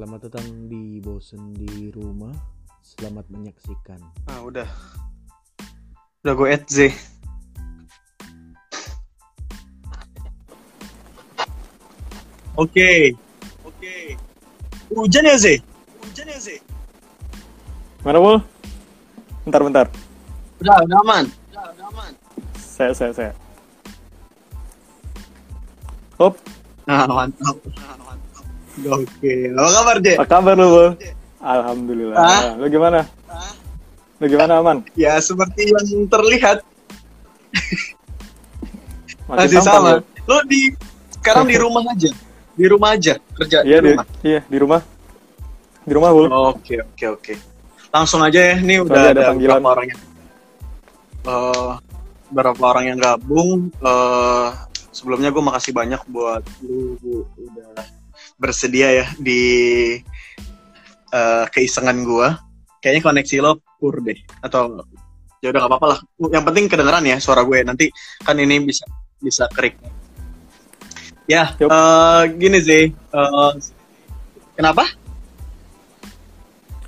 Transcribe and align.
Selamat 0.00 0.32
datang 0.32 0.64
di 0.64 0.96
Bosen 0.96 1.52
di 1.52 1.92
Rumah. 1.92 2.32
Selamat 2.80 3.28
menyaksikan. 3.28 4.00
Ah 4.32 4.40
udah. 4.40 4.64
Udah 6.24 6.32
gue 6.40 6.48
add 6.48 6.64
Z. 6.72 6.88
Oke. 12.56 13.12
Oke. 13.60 14.16
Hujan 14.88 15.28
ya 15.28 15.36
Z? 15.36 15.60
Hujan 16.00 16.32
ya 16.32 16.38
Z? 16.40 16.64
Mana 18.00 18.24
Bul? 18.24 18.40
Bentar, 19.44 19.60
bentar. 19.60 19.86
Udah, 20.64 20.80
udah 20.80 20.98
aman. 21.04 21.24
Udah, 21.52 21.76
udah 21.76 21.86
aman. 21.92 22.12
Saya, 22.56 22.96
saya, 22.96 23.12
saya. 23.12 23.32
Hop, 26.16 26.40
Nah, 26.88 27.04
mantap. 27.04 27.54
Nah, 27.76 27.94
mantap. 27.99 27.99
Oke. 28.82 29.34
Apa 29.50 29.70
kabar, 29.74 29.96
J? 29.98 30.06
apa 30.16 30.26
kabar 30.26 30.54
lu, 30.54 30.66
Bul? 30.68 30.88
Alhamdulillah. 31.40 32.16
Ah. 32.16 32.42
Lu 32.56 32.66
gimana? 32.66 33.00
Ah. 33.26 33.52
Lu 34.16 34.26
gimana, 34.26 34.52
aman? 34.58 34.76
Ya, 34.94 35.16
seperti 35.18 35.68
yang 35.68 36.06
terlihat 36.06 36.60
Makin 39.26 39.38
masih 39.38 39.58
tampan, 39.62 39.72
sama. 39.72 39.90
lu. 40.26 40.36
Di 40.46 40.60
sekarang 41.14 41.44
di 41.46 41.56
rumah 41.56 41.82
aja. 41.86 42.10
Di 42.50 42.66
rumah 42.66 42.90
aja 42.92 43.14
kerja 43.34 43.58
Iya, 43.62 43.78
di 43.78 43.82
di, 43.82 43.90
rumah. 43.94 44.06
iya, 44.20 44.40
di 44.44 44.56
rumah. 44.58 44.80
Di 45.80 45.92
rumah, 45.94 46.10
Bul. 46.12 46.28
Oke 46.28 46.74
oke 46.78 47.06
oke. 47.16 47.34
Langsung 47.90 48.20
aja 48.22 48.38
ya, 48.38 48.54
ini 48.58 48.78
udah 48.78 49.00
ada, 49.00 49.10
ada 49.10 49.22
panggilan. 49.32 49.58
beberapa 49.58 49.68
orang 49.74 49.86
yang 49.88 50.00
eh 51.20 51.72
beberapa 52.30 52.62
orang 52.66 52.84
yang 52.86 52.98
gabung. 52.98 53.58
eh 53.80 54.48
sebelumnya 54.90 55.30
gue 55.30 55.42
makasih 55.42 55.72
banyak 55.72 56.02
buat 56.06 56.42
lu 56.66 56.98
Bu, 56.98 57.22
udah 57.38 57.86
bersedia 58.40 58.88
ya 59.04 59.06
di 59.20 59.40
eh 61.12 61.44
keisengan 61.52 62.00
gue. 62.02 62.28
Kayaknya 62.80 63.02
koneksi 63.04 63.36
lo 63.44 63.60
pur 63.76 64.00
deh 64.00 64.16
atau 64.40 64.80
ya 65.44 65.52
udah 65.52 65.60
nggak 65.60 65.72
apa-apa 65.76 65.86
lah. 65.92 66.00
Yang 66.32 66.44
penting 66.48 66.64
kedengeran 66.72 67.04
ya 67.04 67.16
suara 67.20 67.44
gue. 67.44 67.60
Nanti 67.60 67.92
kan 68.24 68.40
ini 68.40 68.64
bisa 68.64 68.88
bisa 69.20 69.44
kerik. 69.52 69.76
Ya, 71.28 71.52
Yup. 71.60 71.68
eh 71.70 72.22
gini 72.40 72.58
sih. 72.58 72.90
eh, 72.90 73.52
kenapa? 74.56 74.88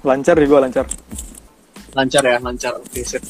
Lancar 0.03 0.35
di 0.35 0.51
gua, 0.51 0.67
lancar. 0.67 0.89
lancar 1.93 2.25
ya 2.25 2.41
lancar 2.41 2.73
oke 2.81 3.01
sip 3.05 3.21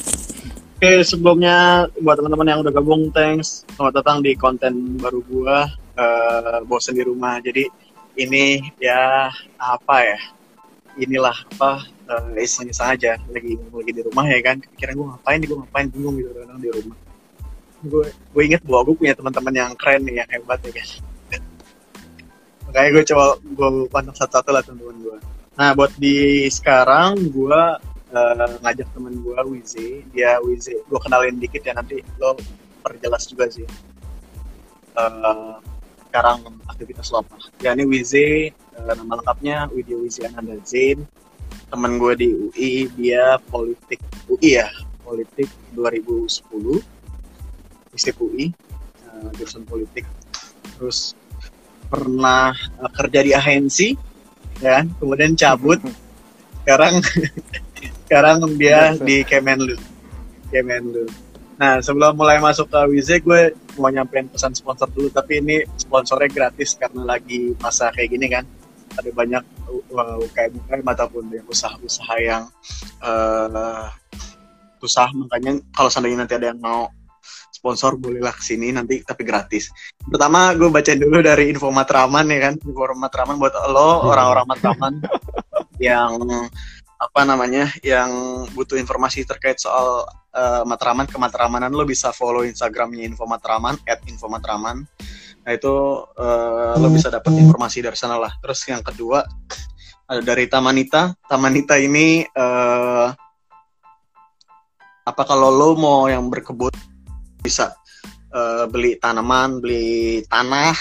oke 0.79 0.91
sebelumnya 1.03 1.87
buat 1.99 2.15
teman-teman 2.15 2.47
yang 2.47 2.59
udah 2.63 2.71
gabung 2.71 3.11
thanks 3.11 3.67
selamat 3.75 3.99
datang 3.99 4.17
di 4.23 4.39
konten 4.39 4.95
baru 5.03 5.19
gua 5.27 5.67
eh 5.99 6.59
bosen 6.63 6.95
di 6.95 7.03
rumah 7.03 7.43
jadi 7.43 7.67
ini 8.13 8.61
ya 8.77 9.29
apa 9.57 9.95
ya 10.05 10.19
inilah 10.93 11.33
apa 11.57 11.89
uh, 12.09 12.37
iseng-iseng 12.37 12.93
aja 12.93 13.17
lagi 13.33 13.57
lagi 13.57 13.91
di 13.91 14.01
rumah 14.05 14.25
ya 14.29 14.39
kan 14.45 14.61
kepikiran 14.61 14.93
gue 14.93 15.07
ngapain 15.09 15.41
gue 15.41 15.57
ngapain 15.57 15.87
bingung 15.89 16.15
gitu 16.21 16.29
kadang 16.37 16.61
di 16.61 16.69
rumah. 16.69 16.97
Gue 17.83 18.05
gue 18.13 18.43
inget 18.45 18.61
bahwa 18.63 18.81
gue 18.91 18.95
punya 19.01 19.13
teman-teman 19.17 19.53
yang 19.53 19.71
keren 19.73 20.05
nih 20.05 20.21
yang 20.21 20.29
hebat 20.29 20.59
ya 20.61 20.71
guys. 20.71 21.01
Makanya 22.69 22.89
gue 22.93 23.03
coba 23.09 23.25
gue 23.41 23.69
pandang 23.89 24.15
satu-satu 24.17 24.49
lah 24.53 24.61
teman-teman 24.65 24.97
gue 25.01 25.17
nah 25.53 25.69
buat 25.77 25.93
di 26.01 26.49
sekarang 26.49 27.29
gue 27.29 27.61
eh, 28.09 28.53
ngajak 28.65 28.89
temen 28.89 29.13
gue 29.21 29.37
Wizi 29.53 30.01
dia 30.09 30.41
Wizi 30.41 30.73
gue 30.81 30.97
kenalin 30.97 31.37
dikit 31.37 31.61
ya 31.61 31.77
nanti 31.77 32.01
lo 32.17 32.37
perjelas 32.81 33.29
juga 33.29 33.49
sih. 33.49 33.65
Eh, 34.93 35.53
sekarang 36.13 36.45
aktivitas 36.69 37.09
lo 37.09 37.25
apa 37.25 37.41
ya 37.57 37.73
ini 37.73 37.89
Wizi 37.89 38.53
eh, 38.53 38.93
nama 38.93 39.17
lengkapnya 39.17 39.65
Widya 39.73 39.97
Wizi 39.97 40.21
Ananda 40.29 40.53
Zain. 40.61 41.09
Temen 41.73 41.97
gue 41.97 42.13
di 42.13 42.29
UI 42.29 42.85
dia 42.93 43.41
politik 43.49 43.97
UI 44.29 44.61
ya 44.61 44.69
politik 45.01 45.49
2010 45.73 46.45
FISIP 47.97 48.15
UI 48.21 48.53
jurusan 49.33 49.65
politik. 49.65 50.05
Terus 50.77 51.17
pernah 51.89 52.53
eh, 52.53 52.91
kerja 52.93 53.19
di 53.25 53.31
agensi 53.33 53.97
ya 54.61 54.85
kan? 54.85 54.93
kemudian 55.01 55.33
cabut. 55.33 55.81
Sekarang 56.61 57.01
sekarang 58.05 58.37
dia 58.61 58.93
Biasa. 58.93 59.01
di 59.01 59.17
Kemenlu. 59.25 59.75
Kemenlu 60.53 61.09
nah 61.57 61.79
sebelum 61.79 62.17
mulai 62.17 62.41
masuk 62.41 62.69
ke 62.69 62.79
Wize 62.89 63.15
gue 63.21 63.53
mau 63.77 63.89
nyampein 63.89 64.29
pesan 64.29 64.53
sponsor 64.53 64.89
dulu 64.89 65.09
tapi 65.09 65.41
ini 65.41 65.65
sponsornya 65.77 66.29
gratis 66.29 66.77
karena 66.77 67.17
lagi 67.17 67.53
masa 67.61 67.89
kayak 67.93 68.09
gini 68.09 68.27
kan. 68.29 68.45
Ada 68.93 69.09
banyak 69.09 69.43
UKM 70.29 70.51
UKM 70.61 70.85
ataupun 70.85 71.25
yang 71.33 71.47
usaha-usaha 71.49 72.15
yang 72.21 72.45
uh, 73.01 73.89
susah. 74.77 75.09
Makanya 75.17 75.57
kalau 75.73 75.89
seandainya 75.89 76.25
nanti 76.25 76.37
ada 76.37 76.53
yang 76.53 76.61
mau 76.61 76.93
sponsor 77.49 77.95
bolehlah 77.95 78.35
ke 78.35 78.43
sini 78.43 78.69
nanti 78.69 79.01
tapi 79.01 79.25
gratis. 79.25 79.71
Pertama 79.97 80.53
gue 80.53 80.69
bacain 80.69 80.99
dulu 80.99 81.23
dari 81.23 81.49
info 81.49 81.73
Matraman 81.73 82.27
ya 82.29 82.39
kan. 82.49 82.53
Info 82.59 82.83
Matraman 82.93 83.39
buat 83.41 83.53
lo 83.71 84.05
orang-orang 84.13 84.45
Matraman 84.45 84.93
yang 85.81 86.21
apa 87.03 87.27
namanya 87.27 87.67
yang 87.83 88.43
butuh 88.55 88.79
informasi 88.79 89.27
terkait 89.27 89.59
soal 89.59 90.07
eh, 90.31 90.63
Matraman 90.63 91.11
kematramanan 91.11 91.75
lo 91.75 91.83
bisa 91.83 92.15
follow 92.15 92.47
Instagramnya 92.47 93.03
Info 93.03 93.27
Matraman 93.27 93.75
at 93.83 93.99
Info 94.07 94.31
Matraman. 94.31 94.87
Nah 95.43 95.51
itu 95.51 95.75
eh, 96.15 96.73
lo 96.79 96.87
bisa 96.87 97.11
dapat 97.11 97.35
informasi 97.35 97.83
dari 97.83 97.99
sana 97.99 98.15
lah. 98.15 98.31
Terus 98.39 98.63
yang 98.71 98.79
kedua 98.79 99.27
ada 100.07 100.21
dari 100.23 100.47
Tamanita. 100.47 101.11
Tamanita 101.27 101.75
ini 101.75 102.23
eh, 102.23 103.07
apa 105.03 105.23
kalau 105.27 105.51
lo 105.51 105.75
mau 105.75 106.07
yang 106.07 106.31
berkebun 106.31 106.71
bisa 107.43 107.75
eh, 108.31 108.65
beli 108.71 108.95
tanaman 108.95 109.59
beli 109.59 110.23
tanah. 110.31 110.71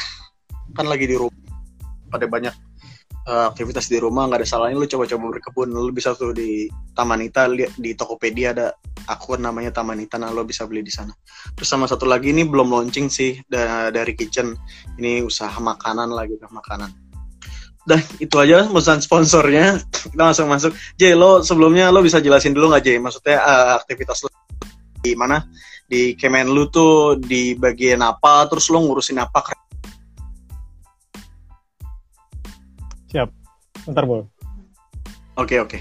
Kan 0.72 0.86
lagi 0.86 1.10
di 1.10 1.18
rumah 1.18 1.42
pada 2.08 2.30
banyak 2.30 2.54
eh, 3.26 3.44
aktivitas 3.50 3.86
di 3.86 3.98
rumah 4.02 4.26
nggak 4.26 4.42
ada 4.42 4.48
salahnya 4.48 4.76
lu 4.78 4.86
coba-coba 4.86 5.38
berkebun. 5.38 5.68
Lu 5.70 5.90
bisa 5.94 6.14
tuh 6.14 6.34
di 6.34 6.66
Tamanita 6.94 7.46
lihat 7.46 7.74
di 7.78 7.94
Tokopedia 7.94 8.54
ada 8.54 8.66
akun 9.06 9.42
namanya 9.42 9.70
Tamanita 9.70 10.18
nah 10.18 10.30
lo 10.30 10.42
bisa 10.42 10.66
beli 10.66 10.82
di 10.82 10.92
sana. 10.92 11.14
Terus 11.54 11.68
sama 11.68 11.86
satu 11.86 12.06
lagi 12.06 12.30
ini 12.30 12.42
belum 12.46 12.70
launching 12.70 13.08
sih 13.08 13.38
da- 13.46 13.90
dari 13.94 14.14
kitchen. 14.14 14.54
Ini 14.98 15.22
usaha 15.22 15.54
makanan 15.58 16.10
lagi 16.10 16.34
gitu 16.38 16.46
makanan. 16.50 16.90
Dah 17.82 17.98
itu 18.22 18.36
aja 18.38 18.66
pesan 18.70 19.02
sponsornya. 19.02 19.82
Kita 20.12 20.22
langsung 20.22 20.46
masuk. 20.46 20.74
J 20.98 21.18
lo 21.18 21.42
sebelumnya 21.42 21.90
lo 21.90 22.02
bisa 22.02 22.22
jelasin 22.22 22.54
dulu 22.54 22.70
nggak 22.74 22.84
J 22.84 22.88
maksudnya 23.02 23.38
eh, 23.42 23.72
aktivitas 23.78 24.22
lo 24.26 24.30
di 25.02 25.18
mana? 25.18 25.42
Di 25.82 26.14
Kemenlu 26.14 26.70
tuh 26.70 27.18
di 27.18 27.58
bagian 27.58 28.00
apa? 28.00 28.46
Terus 28.46 28.70
lo 28.70 28.80
ngurusin 28.80 29.18
apa 29.18 29.42
Siap. 33.12 33.28
Bentar, 33.84 34.04
Bul. 34.08 34.24
oke 35.36 35.56
oke 35.60 35.78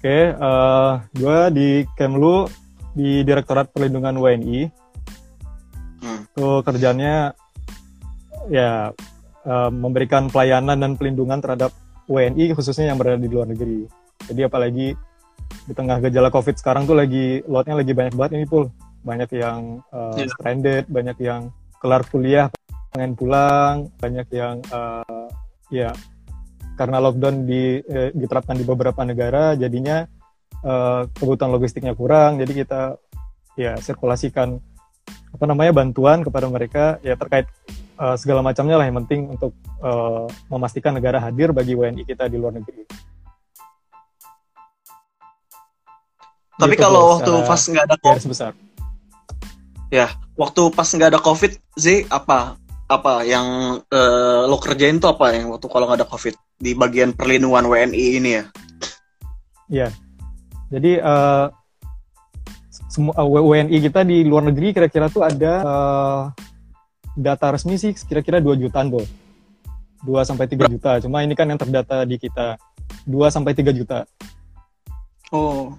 Oke, 0.00 0.16
eh 0.32 0.92
gua 1.20 1.38
di 1.52 1.84
Kemlu 1.92 2.48
di 2.96 3.20
Direktorat 3.20 3.68
Perlindungan 3.68 4.16
WNI. 4.16 4.72
Hmm. 6.00 6.20
Tuh 6.32 6.64
kerjanya 6.64 7.36
ya 8.48 8.96
eh, 9.44 9.70
memberikan 9.70 10.32
pelayanan 10.32 10.80
dan 10.80 10.96
pelindungan 10.96 11.44
terhadap 11.44 11.76
WNI 12.08 12.56
khususnya 12.56 12.88
yang 12.88 12.96
berada 12.96 13.20
di 13.20 13.28
luar 13.28 13.44
negeri. 13.52 13.84
Jadi 14.24 14.40
apalagi 14.40 14.96
di 15.68 15.72
tengah 15.76 16.00
gejala 16.00 16.32
COVID 16.32 16.56
sekarang 16.56 16.88
tuh 16.88 16.96
lagi 16.96 17.44
lotnya 17.44 17.76
lagi 17.76 17.92
banyak 17.92 18.16
banget 18.16 18.40
ini 18.40 18.46
pul. 18.48 18.72
Banyak 19.04 19.28
yang 19.36 19.84
Iya. 20.16 20.32
stranded, 20.32 20.88
banyak 20.88 21.16
yang 21.20 21.52
kelar 21.76 22.08
kuliah 22.08 22.48
pengen 22.90 23.12
pulang, 23.14 23.88
banyak 23.98 24.26
yang 24.34 24.60
eh, 24.66 25.26
ya 25.70 25.90
karena 26.74 26.96
lockdown 26.98 27.44
di, 27.44 27.78
eh, 27.84 28.10
diterapkan 28.16 28.56
di 28.56 28.64
beberapa 28.64 29.04
negara, 29.04 29.54
jadinya 29.54 30.04
eh, 30.64 31.02
kebutuhan 31.14 31.52
logistiknya 31.54 31.94
kurang. 31.94 32.40
Jadi 32.42 32.52
kita 32.52 32.98
ya 33.58 33.76
sirkulasikan 33.78 34.56
apa 35.30 35.44
namanya 35.46 35.74
bantuan 35.74 36.22
kepada 36.26 36.46
mereka 36.50 36.98
ya 37.06 37.14
terkait 37.14 37.46
eh, 38.00 38.16
segala 38.18 38.42
macamnya 38.42 38.76
lah 38.76 38.86
yang 38.88 38.98
penting 39.04 39.30
untuk 39.38 39.52
eh, 39.80 40.26
memastikan 40.50 40.92
negara 40.96 41.22
hadir 41.22 41.54
bagi 41.54 41.78
WNI 41.78 42.02
kita 42.04 42.26
di 42.26 42.36
luar 42.36 42.58
negeri. 42.58 42.84
tapi 46.60 46.76
Gitu, 46.76 46.84
kalau 46.84 47.16
waktu 47.16 47.32
pas 47.48 47.62
nggak 47.64 47.84
ada 47.88 47.96
garis 47.96 48.26
besar. 48.28 48.52
waktu 50.36 50.62
pas 50.76 50.88
nggak 50.92 51.08
ada 51.16 51.20
covid 51.24 51.56
Z 51.80 52.04
apa 52.12 52.59
apa 52.90 53.22
yang 53.22 53.78
eh, 53.86 54.42
lo 54.50 54.58
kerjain 54.58 54.98
tuh 54.98 55.14
apa 55.14 55.30
yang 55.30 55.54
waktu 55.54 55.66
kalau 55.70 55.86
nggak 55.86 56.02
ada 56.02 56.08
covid 56.10 56.34
di 56.58 56.74
bagian 56.74 57.14
perlindungan 57.14 57.70
WNI 57.70 58.06
ini 58.18 58.30
ya 58.42 58.44
Iya. 59.70 59.88
Jadi 60.70 60.98
eh, 60.98 61.46
semua 62.90 63.14
eh, 63.14 63.26
WNI 63.26 63.78
kita 63.86 64.02
di 64.02 64.26
luar 64.26 64.50
negeri 64.50 64.74
kira-kira 64.74 65.06
tuh 65.06 65.22
ada 65.22 65.52
eh, 65.62 66.22
data 67.14 67.54
resmi 67.54 67.78
sih 67.78 67.94
kira-kira 67.94 68.42
2 68.42 68.58
jutaan, 68.66 68.90
Bol. 68.90 69.06
2 70.02 70.26
sampai 70.26 70.50
3 70.50 70.66
juta. 70.66 70.98
Cuma 70.98 71.22
ini 71.22 71.38
kan 71.38 71.46
yang 71.46 71.58
terdata 71.62 72.02
di 72.02 72.18
kita 72.18 72.58
2 73.06 73.30
sampai 73.30 73.54
3 73.54 73.70
juta. 73.70 74.04
Oh. 75.30 75.78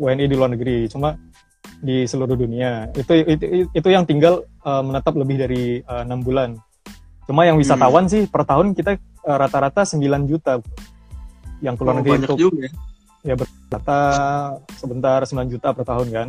WNI 0.00 0.26
di 0.26 0.34
luar 0.34 0.50
negeri. 0.56 0.88
Cuma 0.88 1.14
di 1.82 2.06
seluruh 2.06 2.38
dunia. 2.38 2.88
Itu 2.94 3.10
itu, 3.26 3.66
itu 3.74 3.88
yang 3.90 4.06
tinggal 4.06 4.46
uh, 4.62 4.80
menetap 4.80 5.18
lebih 5.18 5.36
dari 5.42 5.64
uh, 5.84 6.06
6 6.06 6.22
bulan. 6.22 6.54
Cuma 7.26 7.42
yang 7.42 7.58
wisatawan 7.58 8.06
hmm. 8.06 8.12
sih 8.14 8.22
per 8.30 8.46
tahun 8.46 8.72
kita 8.78 8.96
uh, 9.26 9.36
rata-rata 9.36 9.82
9 9.82 10.30
juta 10.30 10.62
yang 11.58 11.74
keluar 11.74 11.98
oh, 11.98 11.98
negeri 12.02 12.26
juga. 12.38 12.70
ya 13.22 13.34
berkata 13.38 14.00
sebentar 14.78 15.18
9 15.26 15.52
juta 15.52 15.74
per 15.74 15.82
tahun 15.82 16.08
kan. 16.14 16.28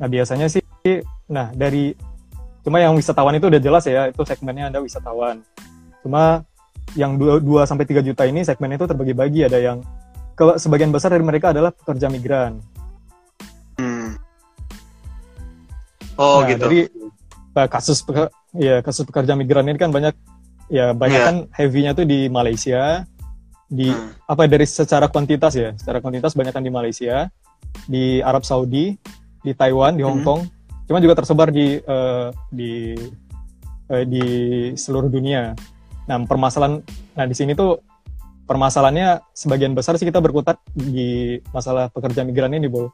Nah, 0.00 0.08
biasanya 0.08 0.48
sih 0.48 0.64
nah 1.28 1.52
dari 1.52 1.92
cuma 2.64 2.80
yang 2.80 2.96
wisatawan 2.96 3.36
itu 3.36 3.44
udah 3.52 3.60
jelas 3.60 3.84
ya, 3.84 4.08
itu 4.08 4.24
segmennya 4.24 4.72
ada 4.72 4.80
wisatawan. 4.80 5.44
Cuma 6.00 6.48
yang 6.96 7.20
2, 7.20 7.44
2 7.44 7.68
sampai 7.68 7.84
3 7.84 8.00
juta 8.00 8.24
ini 8.24 8.40
segmennya 8.40 8.80
itu 8.80 8.88
terbagi-bagi 8.88 9.44
ada 9.44 9.60
yang 9.60 9.84
ke, 10.32 10.56
sebagian 10.56 10.88
besar 10.88 11.12
dari 11.12 11.24
mereka 11.24 11.52
adalah 11.52 11.74
pekerja 11.74 12.08
migran. 12.08 12.60
Oh, 16.18 16.42
nah, 16.42 16.50
gitu. 16.50 16.66
Jadi 16.66 16.80
kasus 17.70 18.06
ya 18.54 18.82
kasus 18.82 19.02
pekerja 19.02 19.34
migran 19.34 19.66
ini 19.66 19.78
kan 19.78 19.90
banyak 19.90 20.14
ya 20.70 20.94
banyak 20.94 21.18
yeah. 21.18 21.26
kan 21.26 21.36
heavy-nya 21.54 21.90
tuh 21.96 22.06
di 22.06 22.30
Malaysia, 22.30 23.02
di 23.68 23.92
hmm. 23.92 24.24
apa 24.24 24.48
dari 24.48 24.64
secara 24.64 25.12
kuantitas 25.12 25.52
ya 25.52 25.76
secara 25.76 26.00
kuantitas 26.00 26.32
banyak 26.32 26.56
kan 26.56 26.64
di 26.64 26.72
Malaysia 26.72 27.28
di 27.84 28.24
Arab 28.24 28.40
Saudi 28.48 28.96
di 29.44 29.52
Taiwan 29.52 30.00
di 30.00 30.02
Hong 30.02 30.24
hmm. 30.24 30.26
Kong 30.26 30.40
cuma 30.88 31.04
juga 31.04 31.20
tersebar 31.20 31.52
di 31.52 31.76
uh, 31.76 32.32
di 32.48 32.96
uh, 33.92 34.04
di 34.08 34.24
seluruh 34.72 35.12
dunia 35.12 35.52
nah 36.08 36.16
permasalahan 36.24 36.80
nah 37.12 37.28
di 37.28 37.36
sini 37.36 37.52
tuh 37.52 37.84
permasalahannya 38.48 39.20
sebagian 39.36 39.76
besar 39.76 40.00
sih 40.00 40.08
kita 40.08 40.24
berkutat 40.24 40.56
di 40.72 41.36
masalah 41.52 41.92
pekerja 41.92 42.24
migran 42.24 42.56
ini 42.56 42.72
bol 42.72 42.88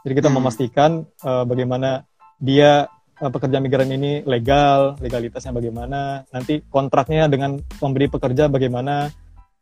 jadi 0.00 0.24
kita 0.24 0.32
hmm. 0.32 0.36
memastikan 0.40 1.04
uh, 1.28 1.44
bagaimana 1.44 2.08
dia 2.36 2.86
uh, 3.20 3.30
pekerja 3.32 3.58
migran 3.60 3.88
ini 3.88 4.22
legal 4.24 4.96
legalitasnya 5.00 5.52
bagaimana 5.52 6.24
nanti 6.30 6.60
kontraknya 6.68 7.28
dengan 7.28 7.60
pemberi 7.80 8.08
pekerja 8.10 8.48
bagaimana. 8.50 9.10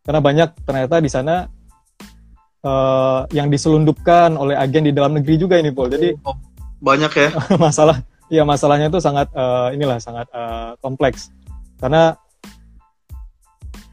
Karena 0.04 0.20
banyak 0.20 0.48
ternyata 0.68 1.00
di 1.00 1.08
sana 1.08 1.48
uh, 2.60 3.24
yang 3.32 3.48
diselundupkan 3.48 4.36
oleh 4.36 4.52
agen 4.52 4.84
di 4.84 4.92
dalam 4.92 5.16
negeri 5.16 5.40
juga 5.40 5.56
ini 5.56 5.72
Paul. 5.72 5.88
Jadi 5.88 6.12
oh, 6.28 6.36
banyak 6.84 7.12
ya? 7.16 7.28
masalah 7.64 8.04
ya 8.28 8.44
masalahnya 8.44 8.92
itu 8.92 9.00
sangat 9.00 9.32
uh, 9.32 9.72
inilah 9.72 9.96
sangat 9.96 10.28
uh, 10.32 10.76
kompleks. 10.84 11.32
Karena 11.80 12.16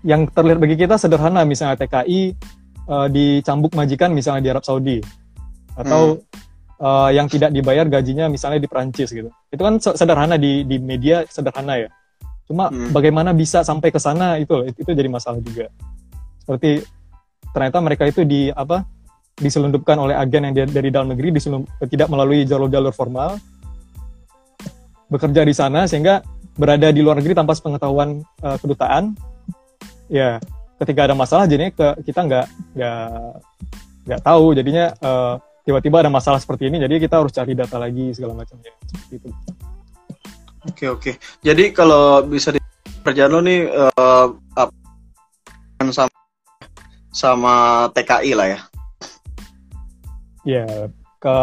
yang 0.01 0.25
terlihat 0.27 0.57
bagi 0.57 0.75
kita 0.75 0.97
sederhana 0.97 1.45
misalnya 1.45 1.77
TKI 1.77 2.33
uh, 2.89 3.07
dicambuk 3.07 3.71
majikan 3.77 4.11
misalnya 4.11 4.41
di 4.41 4.49
Arab 4.51 4.65
Saudi. 4.65 4.99
Atau 5.77 6.19
hmm. 6.19 6.50
Uh, 6.81 7.09
yang 7.13 7.29
tidak 7.29 7.53
dibayar 7.53 7.85
gajinya 7.85 8.27
misalnya 8.27 8.57
di 8.57 8.67
Perancis 8.67 9.13
gitu. 9.13 9.29
Itu 9.53 9.61
kan 9.61 9.77
sederhana 9.77 10.35
di 10.35 10.65
di 10.65 10.81
media 10.81 11.23
sederhana 11.29 11.77
ya. 11.77 11.89
Cuma 12.49 12.67
hmm. 12.67 12.91
bagaimana 12.91 13.31
bisa 13.31 13.61
sampai 13.61 13.93
ke 13.93 14.01
sana 14.01 14.41
itu 14.41 14.65
itu 14.65 14.89
jadi 14.89 15.07
masalah 15.07 15.39
juga. 15.39 15.69
Seperti 16.41 16.83
ternyata 17.53 17.77
mereka 17.79 18.03
itu 18.09 18.25
di 18.25 18.49
apa 18.49 18.83
diselundupkan 19.37 19.95
oleh 19.95 20.17
agen 20.17 20.51
yang 20.51 20.55
dari 20.67 20.89
dalam 20.91 21.13
negeri 21.13 21.37
tidak 21.87 22.07
melalui 22.11 22.43
jalur-jalur 22.43 22.91
formal 22.91 23.39
bekerja 25.11 25.41
di 25.43 25.53
sana 25.55 25.87
sehingga 25.87 26.23
berada 26.55 26.91
di 26.91 26.99
luar 27.03 27.19
negeri 27.19 27.35
tanpa 27.35 27.55
pengetahuan 27.55 28.23
uh, 28.43 28.57
kedutaan. 28.59 29.15
Ya 30.11 30.43
ketika 30.81 31.07
ada 31.07 31.15
masalah 31.15 31.47
jadinya 31.47 31.71
ke, 31.71 31.87
kita 32.09 32.19
nggak 32.25 32.45
nggak 32.75 33.07
nggak 34.11 34.21
tahu. 34.25 34.45
Jadinya 34.57 34.91
uh, 34.99 35.35
tiba-tiba 35.61 36.01
ada 36.01 36.11
masalah 36.11 36.41
seperti 36.41 36.69
ini 36.69 36.81
jadi 36.81 36.95
kita 36.97 37.21
harus 37.21 37.33
cari 37.33 37.53
data 37.53 37.77
lagi 37.77 38.11
segala 38.13 38.33
macamnya 38.37 38.73
gitu 39.09 39.29
oke 40.65 40.85
oke 40.99 41.11
jadi 41.45 41.71
kalau 41.73 42.25
bisa 42.25 42.53
di 42.53 42.61
kerjaan 43.01 43.31
lo 43.33 43.41
nih 43.41 43.65
uh, 43.69 44.27
sama 45.89 46.13
sama 47.11 47.55
TKI 47.97 48.31
lah 48.37 48.47
ya. 48.47 48.59
Ya, 50.41 50.65
ke 51.21 51.35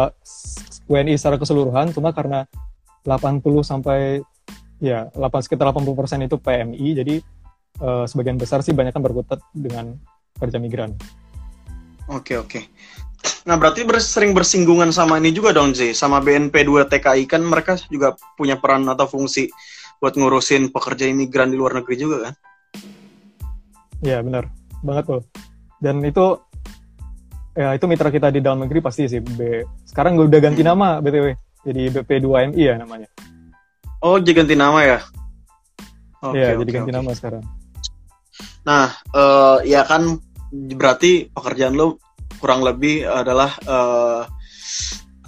WNI 0.91 1.15
secara 1.15 1.39
keseluruhan 1.39 1.95
cuma 1.95 2.11
karena 2.11 2.43
80 3.07 3.43
sampai 3.63 4.19
ya 4.79 5.07
8 5.15 5.45
sekitar 5.45 5.71
80 5.71 5.99
persen 5.99 6.19
itu 6.23 6.35
PMI 6.35 6.87
jadi 6.99 7.15
uh, 7.79 8.03
sebagian 8.07 8.35
besar 8.35 8.59
sih 8.59 8.75
banyak 8.75 8.91
kan 8.91 9.03
berkutat 9.03 9.39
dengan 9.55 9.95
kerja 10.35 10.59
migran. 10.59 10.95
Oke 12.11 12.35
oke. 12.35 12.59
Nah 13.47 13.55
berarti 13.57 13.83
ber 13.83 13.97
sering 13.99 14.31
bersinggungan 14.31 14.93
sama 14.93 15.17
ini 15.17 15.33
juga 15.33 15.55
dong 15.55 15.73
Z, 15.73 15.97
sama 15.97 16.21
BNP 16.21 16.63
2 16.63 16.85
TKI 16.87 17.23
kan 17.25 17.41
mereka 17.41 17.75
juga 17.89 18.13
punya 18.37 18.59
peran 18.59 18.85
atau 18.87 19.09
fungsi 19.09 19.49
buat 19.99 20.15
ngurusin 20.15 20.71
pekerja 20.71 21.09
imigran 21.09 21.51
di 21.51 21.57
luar 21.59 21.81
negeri 21.81 21.95
juga 21.99 22.17
kan? 22.29 22.33
Ya 23.99 24.23
benar. 24.23 24.47
Banget 24.79 25.05
tuh 25.11 25.23
dan 25.79 26.03
itu 26.03 26.35
ya 27.55 27.75
itu 27.75 27.85
mitra 27.87 28.11
kita 28.11 28.29
di 28.29 28.43
dalam 28.43 28.67
negeri 28.67 28.83
pasti 28.83 29.07
sih 29.07 29.23
B. 29.23 29.63
Sekarang 29.87 30.19
gue 30.19 30.27
udah 30.27 30.39
ganti 30.43 30.61
hmm. 30.61 30.69
nama 30.69 30.99
btw 30.99 31.35
jadi 31.59 31.91
BP2MI 31.91 32.55
ya 32.55 32.75
namanya. 32.79 33.09
Oh 33.99 34.15
jadi 34.19 34.43
ganti 34.43 34.55
nama 34.55 34.79
ya? 34.83 34.99
Okay, 36.19 36.39
ya 36.39 36.47
okay, 36.55 36.59
jadi 36.63 36.71
ganti 36.71 36.91
okay. 36.91 36.99
nama 36.99 37.11
sekarang. 37.15 37.43
Nah 38.67 38.85
uh, 39.15 39.57
ya 39.63 39.83
kan 39.87 40.19
berarti 40.51 41.31
pekerjaan 41.31 41.75
lo 41.75 41.99
kurang 42.39 42.63
lebih 42.63 43.05
adalah 43.05 43.51
uh, 43.67 44.23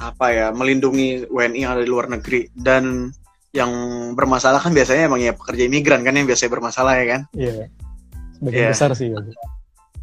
apa 0.02 0.25
ya 0.34 0.48
melindungi 0.50 1.30
WNI 1.30 1.60
yang 1.62 1.72
ada 1.78 1.84
di 1.86 1.92
luar 1.92 2.10
negeri. 2.10 2.50
Dan 2.56 3.12
yang 3.52 3.72
bermasalah 4.16 4.63
kan 4.63 4.72
biasanya 4.72 5.12
emang 5.12 5.22
ya 5.22 5.36
pekerja 5.36 5.68
imigran 5.68 6.02
kan 6.08 6.16
yang 6.16 6.25
biasanya 6.25 6.52
bermasalah 6.56 6.94
ya 6.98 7.06
kan? 7.06 7.22
Iya. 7.36 7.54
Yeah. 7.54 7.69
sebagian 8.42 8.66
yeah. 8.66 8.74
besar 8.74 8.90
sih 8.98 9.08
ya 9.13 9.22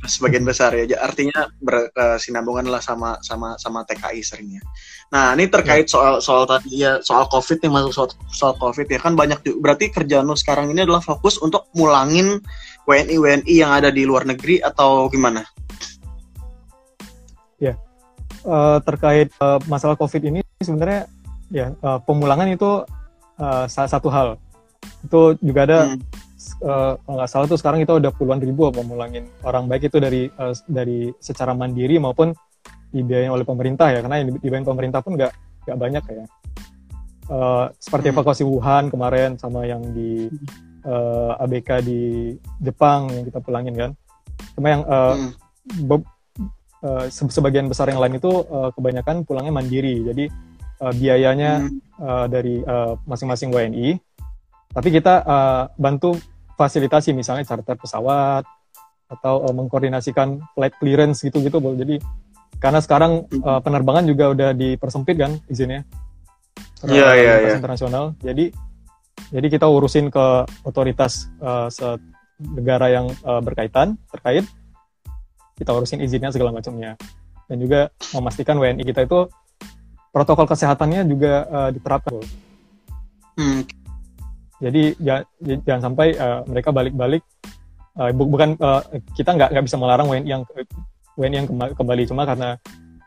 sebagian 0.07 0.47
besar 0.47 0.71
ya. 0.79 0.87
Artinya 1.03 1.51
berkesinambungan 1.59 2.71
lah 2.71 2.79
sama 2.79 3.19
sama 3.25 3.59
sama 3.59 3.83
TKI 3.83 4.23
seringnya. 4.23 4.63
Nah 5.11 5.35
ini 5.35 5.51
terkait 5.51 5.91
ya. 5.91 5.99
soal 5.99 6.15
soal 6.23 6.47
tadi 6.47 6.87
ya 6.87 7.03
soal 7.03 7.27
covid 7.27 7.59
nih 7.59 7.73
masuk 7.73 7.91
soal, 7.91 8.09
soal 8.31 8.55
covid 8.63 8.87
ya. 8.87 9.03
Kan 9.03 9.19
banyak 9.19 9.43
berarti 9.59 9.91
kerjaan 9.91 10.31
lo 10.31 10.39
sekarang 10.39 10.71
ini 10.71 10.87
adalah 10.87 11.03
fokus 11.03 11.43
untuk 11.43 11.67
mulangin 11.75 12.39
WNI 12.87 13.17
WNI 13.19 13.55
yang 13.59 13.75
ada 13.75 13.91
di 13.91 14.07
luar 14.07 14.23
negeri 14.23 14.63
atau 14.63 15.11
gimana 15.11 15.43
uh, 18.49 18.79
terkait 18.81 19.29
uh, 19.39 19.61
masalah 19.69 19.95
covid 19.95 20.25
ini 20.25 20.41
sebenarnya 20.65 21.07
ya 21.53 21.77
uh, 21.85 22.01
pemulangan 22.01 22.49
itu 22.49 22.83
uh, 23.39 23.65
salah 23.69 23.91
satu 23.91 24.09
hal. 24.09 24.41
Itu 25.05 25.37
juga 25.45 25.69
ada 25.69 25.79
hmm. 25.93 26.01
uh, 26.65 26.95
nggak 27.05 27.29
salah 27.29 27.47
tuh 27.47 27.61
sekarang 27.61 27.85
kita 27.85 28.01
udah 28.01 28.11
puluhan 28.17 28.41
ribu 28.41 28.73
apa 28.73 28.81
mulangin 28.81 29.29
orang 29.45 29.69
baik 29.69 29.93
itu 29.93 30.01
dari 30.01 30.27
uh, 30.41 30.57
dari 30.67 31.13
secara 31.21 31.53
mandiri 31.53 32.01
maupun 32.01 32.33
dibiayain 32.89 33.29
oleh 33.29 33.45
pemerintah 33.45 33.93
ya 33.93 34.01
karena 34.01 34.25
yang 34.25 34.33
dibiayain 34.41 34.65
pemerintah 34.65 35.05
pun 35.05 35.15
nggak 35.15 35.33
nggak 35.69 35.79
banyak 35.79 36.05
ya. 36.09 36.25
Uh, 37.29 37.69
seperti 37.77 38.09
hmm. 38.09 38.15
evakuasi 38.17 38.43
Wuhan 38.49 38.89
kemarin 38.89 39.37
sama 39.37 39.69
yang 39.69 39.85
di 39.93 40.33
uh, 40.89 41.37
ABK 41.45 41.85
di 41.85 42.33
Jepang 42.65 43.13
yang 43.13 43.29
kita 43.29 43.45
pulangin 43.45 43.77
kan. 43.77 43.91
Cuma 44.57 44.69
yang 44.73 44.83
uh, 44.89 45.15
hmm. 45.15 45.31
Uh, 46.85 47.07
sebagian 47.11 47.67
besar 47.67 47.89
yang 47.91 48.03
lain 48.03 48.19
itu 48.19 48.31
uh, 48.31 48.71
kebanyakan 48.75 49.23
pulangnya 49.25 49.55
mandiri. 49.55 50.03
Jadi 50.07 50.25
uh, 50.83 50.93
biayanya 50.95 51.67
hmm. 51.67 51.79
uh, 51.99 52.27
dari 52.31 52.63
masing-masing 53.07 53.51
uh, 53.51 53.63
WNI 53.63 53.89
tapi 54.69 54.89
kita 54.93 55.25
uh, 55.25 55.63
bantu 55.81 56.17
fasilitasi 56.61 57.17
misalnya 57.17 57.49
charter 57.49 57.75
pesawat 57.79 58.45
atau 59.09 59.49
uh, 59.49 59.55
mengkoordinasikan 59.57 60.45
flight 60.53 60.77
clearance 60.77 61.25
gitu-gitu 61.25 61.57
jadi 61.57 61.97
karena 62.59 62.83
sekarang 62.83 63.25
uh, 63.41 63.61
penerbangan 63.63 64.05
juga 64.05 64.35
udah 64.35 64.51
dipersempit 64.51 65.15
kan 65.15 65.39
izinnya. 65.47 65.87
Iya 66.83 67.15
iya 67.15 67.35
iya. 67.39 67.51
internasional. 67.55 68.19
Jadi 68.19 68.51
jadi 69.31 69.47
kita 69.47 69.71
urusin 69.71 70.11
ke 70.11 70.27
otoritas 70.67 71.31
uh, 71.39 71.71
negara 72.43 72.91
yang 72.91 73.07
uh, 73.23 73.39
berkaitan 73.39 73.95
terkait 74.11 74.43
kita 75.59 75.75
urusin 75.75 75.99
izinnya 75.99 76.31
segala 76.31 76.55
macamnya 76.55 76.95
dan 77.51 77.57
juga 77.59 77.91
memastikan 78.15 78.57
WNI 78.63 78.85
kita 78.87 79.05
itu 79.05 79.27
protokol 80.15 80.47
kesehatannya 80.47 81.05
juga 81.11 81.45
uh, 81.51 81.71
diterapkan. 81.75 82.23
Hmm, 83.39 83.63
jadi 84.63 84.95
jangan 85.67 85.83
sampai 85.91 86.15
uh, 86.19 86.43
mereka 86.47 86.71
balik-balik 86.75 87.23
uh, 87.99 88.11
bu 88.15 88.27
bukan 88.31 88.55
uh, 88.59 88.83
kita 89.15 89.35
nggak 89.35 89.51
nggak 89.55 89.65
bisa 89.67 89.77
melarang 89.79 90.07
WNI 90.07 90.27
yang 90.27 90.43
WNI 91.19 91.37
yang 91.45 91.49
kembali 91.75 92.03
cuma 92.07 92.23
karena 92.27 92.59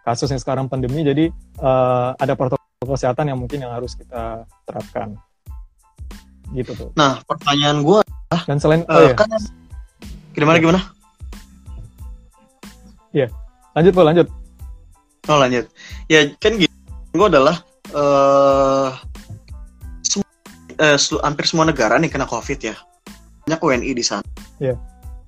kasus 0.03 0.31
yang 0.31 0.41
sekarang 0.41 0.65
pandemi 0.67 1.05
jadi 1.05 1.31
uh, 1.61 2.15
ada 2.17 2.33
protokol 2.35 2.63
kesehatan 2.83 3.29
yang 3.31 3.39
mungkin 3.39 3.61
yang 3.61 3.71
harus 3.71 3.93
kita 3.93 4.43
terapkan 4.65 5.15
gitu 6.51 6.75
tuh. 6.75 6.89
Nah, 6.99 7.23
pertanyaan 7.23 7.79
gue, 7.79 7.99
Dan 8.47 8.57
selain 8.59 8.83
oh 8.87 8.95
uh, 8.95 9.11
ya, 9.11 9.15
kan 9.15 9.27
gimana 10.35 10.57
gimana? 10.59 10.79
Lanjut 13.75 13.91
Paul, 13.95 14.07
lanjut. 14.11 14.27
Oh 15.29 15.37
lanjut. 15.37 15.65
Ya 16.09 16.25
kan 16.41 16.57
gitu. 16.57 16.73
Gue 17.11 17.27
adalah 17.27 17.61
eh 17.91 18.89
sem- 20.07 20.25
eh, 20.79 20.97
selu- 20.97 21.21
hampir 21.21 21.45
semua 21.45 21.67
negara 21.67 21.99
nih 21.99 22.09
kena 22.09 22.25
COVID 22.25 22.59
ya. 22.63 22.75
Banyak 23.45 23.59
WNI 23.61 23.91
di 23.93 24.05
sana. 24.05 24.25
Iya. 24.57 24.75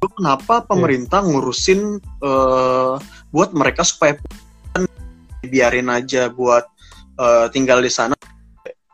Lalu 0.01 0.09
Kenapa 0.19 0.63
pemerintah 0.67 1.19
ngurusin 1.23 1.99
eh, 2.01 2.93
buat 3.31 3.49
mereka 3.51 3.83
supaya 3.83 4.17
biarin 5.43 5.91
aja 5.91 6.31
buat 6.31 6.63
eh, 7.19 7.47
tinggal 7.51 7.83
di 7.83 7.91
sana 7.91 8.15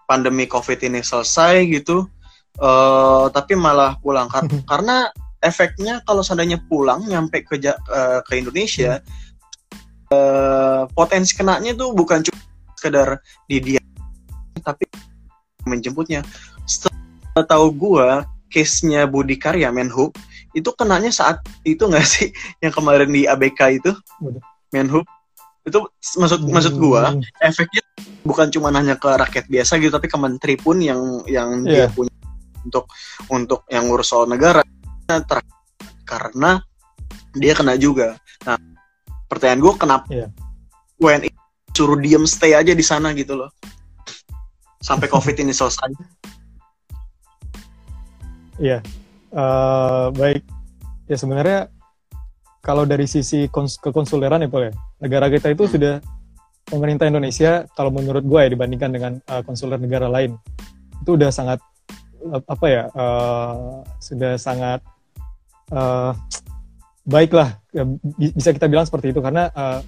pandemi 0.10 0.50
COVID 0.50 0.82
ini 0.90 1.06
selesai 1.06 1.64
gitu. 1.70 2.10
Eh, 2.60 3.26
tapi 3.32 3.54
malah 3.56 3.96
pulang 4.02 4.28
Kar- 4.28 4.50
karena 4.72 5.14
efeknya 5.40 6.04
kalau 6.04 6.20
seandainya 6.20 6.60
pulang 6.68 7.04
nyampe 7.08 7.44
ke 7.48 7.56
eh, 7.64 8.20
ke 8.28 8.34
Indonesia 8.36 9.00
eh, 10.12 10.84
potensi 10.92 11.36
kenanya 11.36 11.72
tuh 11.76 11.96
bukan 11.96 12.24
cuma 12.24 12.40
sekedar 12.76 13.20
di 13.48 13.58
dia 13.60 13.82
tapi 14.64 14.88
menjemputnya. 15.68 16.24
Setelah 16.68 17.46
tahu 17.48 17.68
gua 17.72 18.28
case-nya 18.50 19.06
Budi 19.06 19.38
Karya 19.38 19.70
Menhub 19.70 20.16
itu 20.58 20.70
kenanya 20.74 21.14
saat 21.14 21.40
itu 21.62 21.86
nggak 21.86 22.08
sih 22.08 22.34
yang 22.64 22.74
kemarin 22.74 23.12
di 23.12 23.30
ABK 23.30 23.80
itu. 23.80 23.92
Menhub. 24.74 25.06
Itu 25.64 25.88
maksud 26.18 26.48
maksud 26.50 26.74
gua 26.80 27.14
Hmm, 27.14 27.22
efeknya 27.44 27.84
bukan 28.26 28.52
cuma 28.52 28.74
hanya 28.76 29.00
ke 29.00 29.08
rakyat 29.08 29.46
biasa 29.48 29.80
gitu 29.80 29.92
tapi 29.96 30.12
ke 30.12 30.18
menteri 30.20 30.54
pun 30.60 30.82
yang 30.82 31.24
yang 31.30 31.64
dia 31.64 31.88
Iya. 31.88 31.94
punya 31.94 32.14
untuk 32.66 32.86
untuk 33.32 33.64
yang 33.72 33.88
ngurus 33.88 34.12
soal 34.12 34.28
negara 34.28 34.60
Ter- 35.18 35.50
karena 36.06 36.62
dia 37.34 37.54
kena 37.58 37.74
juga 37.74 38.22
nah 38.46 38.58
pertanyaan 39.26 39.62
gue 39.62 39.74
kenapa 39.76 40.06
Iya. 40.10 40.28
WNI 41.02 41.30
suruh 41.74 41.98
diem 41.98 42.26
stay 42.28 42.54
aja 42.54 42.76
di 42.76 42.86
sana 42.86 43.16
gitu 43.18 43.34
loh 43.34 43.50
sampai 44.80 45.10
covid 45.10 45.34
ini 45.40 45.50
selesai 45.50 45.90
Iya, 48.60 48.84
Eh, 49.30 50.08
baik. 50.18 50.42
Ya 51.06 51.14
sebenarnya 51.14 51.70
kalau 52.66 52.82
dari 52.84 53.06
sisi 53.06 53.46
kons 53.46 53.78
kekonsuleran 53.78 54.42
ya, 54.42 54.50
Paul 54.50 54.68
ya, 54.68 54.74
negara 54.98 55.30
kita 55.30 55.54
itu 55.54 55.70
Hmm. 55.70 55.74
sudah 55.78 55.94
pemerintah 56.66 57.06
Indonesia 57.06 57.70
kalau 57.78 57.94
menurut 57.94 58.26
gue 58.26 58.40
ya 58.42 58.50
dibandingkan 58.50 58.90
dengan 58.90 59.12
eh, 59.22 59.42
konsuler 59.46 59.78
negara 59.78 60.10
lain 60.10 60.34
itu 61.00 61.14
udah 61.14 61.30
sangat 61.30 61.62
eh, 62.26 62.42
apa 62.42 62.66
ya, 62.68 62.84
eh, 62.90 63.74
sudah 64.02 64.34
sangat 64.36 64.82
eh, 65.72 66.12
baik 67.06 67.32
lah, 67.34 67.60
Ya, 67.70 67.86
bi- 67.86 68.34
bisa 68.34 68.50
kita 68.50 68.66
bilang 68.66 68.90
seperti 68.90 69.14
itu 69.14 69.22
karena 69.22 69.54
eh, 69.54 69.80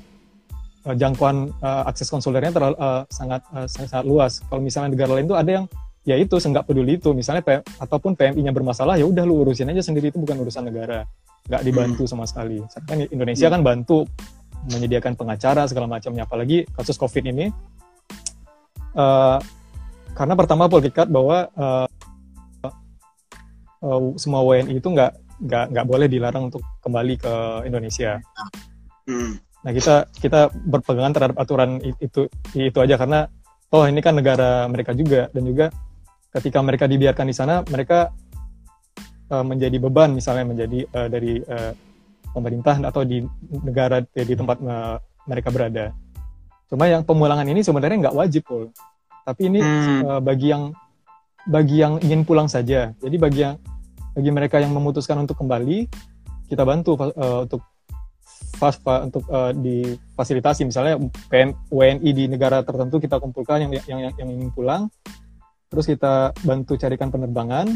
jangkauan 0.86 1.50
eh, 1.50 1.84
akses 1.90 2.10
konsulernya 2.14 2.54
terlalu 2.54 2.78
eh, 2.78 3.04
sangat 3.10 3.42
eh, 3.58 3.68
sangat 3.70 3.90
sangat 3.90 4.06
luas. 4.06 4.42
Kalau 4.46 4.62
misalnya 4.62 4.94
negara 4.94 5.18
lain 5.18 5.26
tuh 5.26 5.38
ada 5.38 5.50
yang 5.50 5.66
ya 6.06 6.18
itu 6.18 6.38
nggak 6.38 6.66
peduli 6.66 6.98
itu. 7.02 7.14
Misalnya 7.14 7.42
PM, 7.42 7.62
ataupun 7.82 8.14
PMI-nya 8.18 8.54
bermasalah 8.54 8.98
ya 9.02 9.06
udah 9.06 9.26
lu 9.26 9.42
urusin 9.46 9.70
aja 9.70 9.82
sendiri 9.82 10.14
itu 10.14 10.22
bukan 10.22 10.38
urusan 10.46 10.70
negara. 10.70 11.06
Nggak 11.50 11.62
dibantu 11.66 12.04
sama 12.06 12.30
sekali. 12.30 12.62
Kan 12.86 13.02
Indonesia 13.10 13.50
kan 13.50 13.62
bantu 13.66 14.06
menyediakan 14.70 15.18
pengacara 15.18 15.66
segala 15.66 15.90
macamnya 15.90 16.30
apalagi 16.30 16.70
kasus 16.78 16.98
covid 17.02 17.26
ini. 17.26 17.50
Eh, 18.94 19.38
karena 20.14 20.34
pertama 20.38 20.70
politikat 20.70 21.10
bahwa 21.10 21.50
eh, 21.50 21.88
eh, 23.86 24.02
semua 24.22 24.46
WNI 24.46 24.78
itu 24.78 24.86
nggak 24.86 25.12
nggak 25.42 25.66
nggak 25.74 25.86
boleh 25.86 26.08
dilarang 26.08 26.48
untuk 26.48 26.62
kembali 26.80 27.18
ke 27.18 27.34
Indonesia 27.66 28.22
Hmm. 29.02 29.42
Nah 29.66 29.72
kita 29.74 30.06
kita 30.14 30.40
berpegangan 30.54 31.14
terhadap 31.14 31.38
aturan 31.42 31.82
itu 31.82 32.30
itu 32.54 32.78
aja 32.78 33.02
karena 33.02 33.26
oh 33.74 33.90
ini 33.90 33.98
kan 33.98 34.14
negara 34.14 34.70
mereka 34.70 34.94
juga 34.94 35.26
dan 35.34 35.42
juga 35.42 35.74
ketika 36.32 36.62
mereka 36.62 36.86
dibiarkan 36.86 37.26
di 37.26 37.36
sana 37.36 37.66
mereka 37.66 38.14
eh, 39.28 39.42
menjadi 39.44 39.78
beban 39.82 40.14
misalnya 40.14 40.46
menjadi 40.46 40.80
eh, 40.86 41.08
dari 41.10 41.34
eh, 41.42 41.74
pemerintah 42.32 42.78
atau 42.78 43.02
di 43.02 43.26
negara 43.66 44.06
eh, 44.06 44.26
di 44.26 44.34
tempat 44.38 44.58
eh, 44.62 44.96
mereka 45.28 45.50
berada. 45.50 45.86
Cuma 46.70 46.88
yang 46.88 47.02
pemulangan 47.04 47.44
ini 47.50 47.66
sebenarnya 47.66 48.08
nggak 48.08 48.16
wajib 48.16 48.46
Pul. 48.48 48.70
Tapi 49.26 49.42
ini 49.50 49.60
Hmm. 49.60 50.02
eh, 50.06 50.22
bagi 50.22 50.48
yang 50.54 50.72
bagi 51.50 51.82
yang 51.82 51.98
ingin 52.06 52.22
pulang 52.22 52.46
saja. 52.46 52.94
Jadi 53.02 53.16
bagi 53.18 53.40
yang 53.50 53.58
bagi 54.16 54.32
mereka 54.32 54.60
yang 54.60 54.72
memutuskan 54.76 55.20
untuk 55.24 55.40
kembali 55.40 55.88
kita 56.52 56.68
bantu 56.68 57.00
eh, 57.00 57.40
untuk 57.48 57.64
fas 58.60 58.76
fa- 58.78 59.08
untuk 59.08 59.24
eh, 59.32 59.52
difasilitasi. 59.56 60.68
Misalnya 60.68 61.00
PM, 61.32 61.56
WNI 61.72 62.10
di 62.12 62.26
negara 62.28 62.62
tertentu 62.62 63.00
kita 63.00 63.18
kumpulkan 63.18 63.66
yang 63.66 63.72
yang 63.88 64.00
yang, 64.10 64.14
yang 64.20 64.30
ingin 64.30 64.52
pulang. 64.52 64.92
Terus 65.72 65.88
kita 65.88 66.36
bantu 66.44 66.76
carikan 66.76 67.08
penerbangan. 67.08 67.72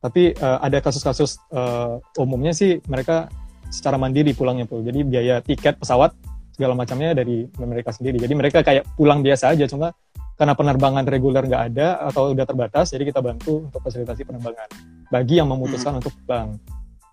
Tapi 0.00 0.32
eh, 0.32 0.58
ada 0.62 0.78
kasus-kasus 0.80 1.42
eh, 1.50 2.22
umumnya 2.22 2.54
sih 2.54 2.78
mereka 2.86 3.26
secara 3.68 3.98
mandiri 3.98 4.32
pulangnya 4.32 4.64
pul. 4.64 4.86
Jadi 4.86 5.02
biaya 5.02 5.42
tiket 5.42 5.82
pesawat 5.82 6.14
segala 6.54 6.72
macamnya 6.78 7.12
dari 7.12 7.44
mereka 7.58 7.90
sendiri. 7.90 8.22
Jadi 8.22 8.34
mereka 8.38 8.62
kayak 8.62 8.86
pulang 8.94 9.20
biasa 9.20 9.52
aja 9.52 9.66
cuma 9.66 9.92
karena 10.40 10.56
penerbangan 10.56 11.04
reguler 11.04 11.44
nggak 11.44 11.64
ada 11.68 12.00
atau 12.08 12.32
udah 12.32 12.48
terbatas 12.48 12.96
jadi 12.96 13.12
kita 13.12 13.20
bantu 13.20 13.68
untuk 13.68 13.76
fasilitasi 13.84 14.24
penerbangan 14.24 14.72
bagi 15.10 15.42
yang 15.42 15.50
memutuskan 15.50 15.98
untuk 15.98 16.14
pulang 16.24 16.56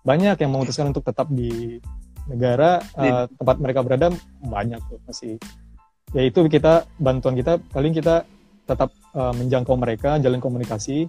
banyak 0.08 0.40
yang 0.40 0.50
memutuskan 0.56 0.88
untuk 0.88 1.04
tetap 1.04 1.28
di 1.28 1.76
negara 2.28 2.80
eh, 2.96 3.24
tempat 3.28 3.56
mereka 3.60 3.80
berada 3.84 4.08
banyak 4.40 4.80
tuh 4.88 5.00
masih. 5.04 5.36
Ya 6.16 6.24
itu 6.24 6.40
kita 6.48 6.88
bantuan 6.96 7.36
kita 7.36 7.60
paling 7.72 7.92
kita 7.92 8.24
tetap 8.64 8.88
eh, 8.92 9.32
menjangkau 9.36 9.76
mereka 9.76 10.16
jalin 10.16 10.40
komunikasi. 10.40 11.08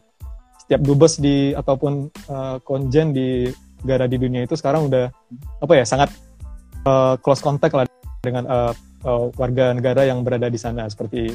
Setiap 0.60 0.84
dubes 0.84 1.15
di 1.19 1.55
ataupun 1.55 2.12
eh, 2.12 2.58
konjen 2.67 3.15
di 3.15 3.48
negara 3.84 4.12
di 4.12 4.19
dunia 4.19 4.43
itu 4.43 4.60
sekarang 4.60 4.91
udah 4.91 5.08
apa 5.63 5.74
ya 5.75 5.88
sangat 5.88 6.12
eh, 6.84 7.15
close 7.24 7.43
contact 7.43 7.75
lah 7.75 7.88
dengan 8.19 8.43
eh, 8.48 8.74
eh, 9.08 9.25
warga 9.39 9.72
negara 9.75 10.03
yang 10.03 10.24
berada 10.27 10.51
di 10.51 10.60
sana. 10.60 10.91
Seperti 10.91 11.31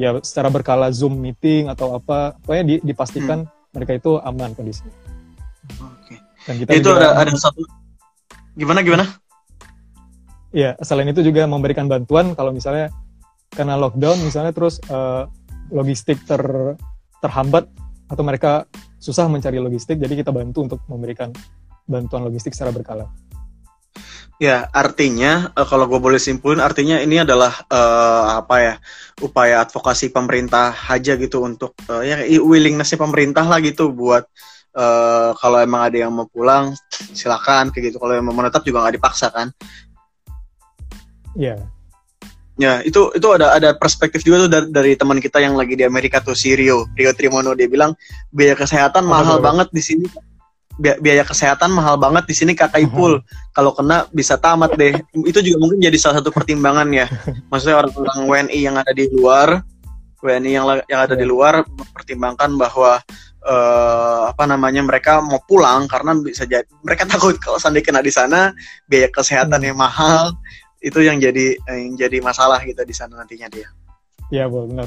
ya 0.00 0.16
secara 0.24 0.48
berkala 0.48 0.88
zoom 0.88 1.20
meeting 1.20 1.68
atau 1.68 2.00
apa 2.00 2.38
pokoknya 2.44 2.64
di- 2.64 2.82
dipastikan 2.92 3.44
mereka 3.74 3.92
itu 3.96 4.16
aman 4.20 4.52
kondisinya 4.56 4.92
Oke. 5.80 6.16
dan 6.48 6.54
kita 6.58 6.70
Itu 6.76 6.92
juga- 6.92 7.16
ada 7.16 7.28
ada 7.28 7.36
satu 7.36 7.60
gimana 8.58 8.82
gimana? 8.82 9.04
Iya, 10.48 10.80
selain 10.80 11.12
itu 11.12 11.20
juga 11.20 11.44
memberikan 11.44 11.86
bantuan 11.86 12.32
kalau 12.32 12.56
misalnya 12.56 12.88
karena 13.52 13.76
lockdown 13.76 14.16
misalnya 14.24 14.56
terus 14.56 14.80
eh, 14.88 15.24
logistik 15.68 16.24
ter 16.24 16.40
terhambat 17.20 17.68
atau 18.08 18.24
mereka 18.24 18.64
susah 18.96 19.28
mencari 19.28 19.60
logistik, 19.60 20.00
jadi 20.00 20.24
kita 20.24 20.32
bantu 20.32 20.64
untuk 20.64 20.80
memberikan 20.88 21.28
bantuan 21.84 22.24
logistik 22.24 22.56
secara 22.56 22.72
berkala. 22.72 23.04
Ya, 24.38 24.70
artinya 24.70 25.50
eh, 25.50 25.66
kalau 25.66 25.90
gue 25.90 25.98
boleh 25.98 26.22
simpulin, 26.22 26.62
artinya 26.62 27.02
ini 27.02 27.18
adalah 27.26 27.50
eh, 27.66 28.26
apa 28.38 28.56
ya 28.62 28.74
upaya 29.18 29.66
advokasi 29.66 30.14
pemerintah 30.14 30.70
aja 30.86 31.18
gitu 31.18 31.42
untuk 31.42 31.74
eh, 31.90 32.02
ya 32.06 32.16
willingnessnya 32.38 33.02
pemerintah 33.02 33.42
lah 33.42 33.58
gitu 33.58 33.90
buat 33.90 34.22
eh, 34.78 35.30
kalau 35.34 35.58
emang 35.58 35.90
ada 35.90 36.06
yang 36.06 36.14
mau 36.14 36.30
pulang 36.30 36.70
silakan 37.10 37.74
kayak 37.74 37.90
gitu. 37.90 37.98
Kalau 37.98 38.14
yang 38.14 38.26
mau 38.30 38.36
menetap 38.38 38.62
juga 38.62 38.86
nggak 38.86 38.96
dipaksa 39.02 39.26
kan. 39.34 39.50
Iya, 41.34 41.58
Ya 42.58 42.82
itu 42.82 43.14
itu 43.14 43.28
ada 43.30 43.54
ada 43.54 43.70
perspektif 43.78 44.26
juga 44.26 44.42
tuh 44.42 44.50
dari, 44.50 44.66
dari 44.74 44.92
teman 44.98 45.22
kita 45.22 45.38
yang 45.38 45.54
lagi 45.54 45.78
di 45.78 45.86
Amerika 45.86 46.18
tuh 46.18 46.34
si 46.34 46.58
Rio 46.58 46.90
Rio 46.98 47.14
Trimono 47.14 47.54
dia 47.54 47.70
bilang 47.70 47.94
biaya 48.34 48.58
kesehatan 48.58 49.06
Apa 49.06 49.12
mahal 49.14 49.38
tuh? 49.38 49.46
banget 49.46 49.68
di 49.70 49.78
sini 49.78 50.04
biaya 50.78 51.26
kesehatan 51.26 51.74
mahal 51.74 51.98
banget 51.98 52.22
di 52.30 52.34
sini 52.38 52.52
kakak 52.54 52.86
Ipul 52.86 53.18
kalau 53.56 53.74
kena 53.74 54.06
bisa 54.14 54.38
tamat 54.38 54.78
deh 54.78 54.94
itu 55.26 55.38
juga 55.42 55.56
mungkin 55.58 55.82
jadi 55.82 55.98
salah 55.98 56.22
satu 56.22 56.30
pertimbangan 56.30 56.86
ya 56.94 57.10
maksudnya 57.50 57.82
orang-orang 57.82 58.18
WNI 58.24 58.58
yang 58.62 58.76
ada 58.78 58.92
di 58.94 59.10
luar 59.10 59.62
WNI 60.22 60.50
yang 60.50 60.66
yang 60.86 61.00
ada 61.02 61.14
di 61.14 61.26
Iya. 61.26 61.30
luar 61.30 61.54
mempertimbangkan 61.66 62.54
bahwa 62.58 63.02
eh, 63.42 64.20
apa 64.30 64.44
namanya 64.46 64.82
mereka 64.82 65.18
mau 65.22 65.38
pulang 65.46 65.86
karena 65.90 66.14
bisa 66.18 66.42
jadi 66.46 66.66
mereka 66.82 67.06
takut 67.10 67.34
kalau 67.42 67.58
seandainya 67.58 67.86
kena 67.90 68.02
di 68.02 68.10
sana 68.14 68.50
biaya 68.86 69.10
kesehatannya 69.10 69.74
mahal 69.74 70.34
itu 70.78 71.02
yang 71.02 71.18
jadi 71.18 71.58
yang 71.74 71.98
jadi 71.98 72.22
masalah 72.22 72.62
gitu 72.62 72.78
di 72.86 72.94
sana 72.94 73.18
nantinya 73.18 73.50
dia. 73.50 73.66
iya 74.30 74.46
benar. 74.46 74.86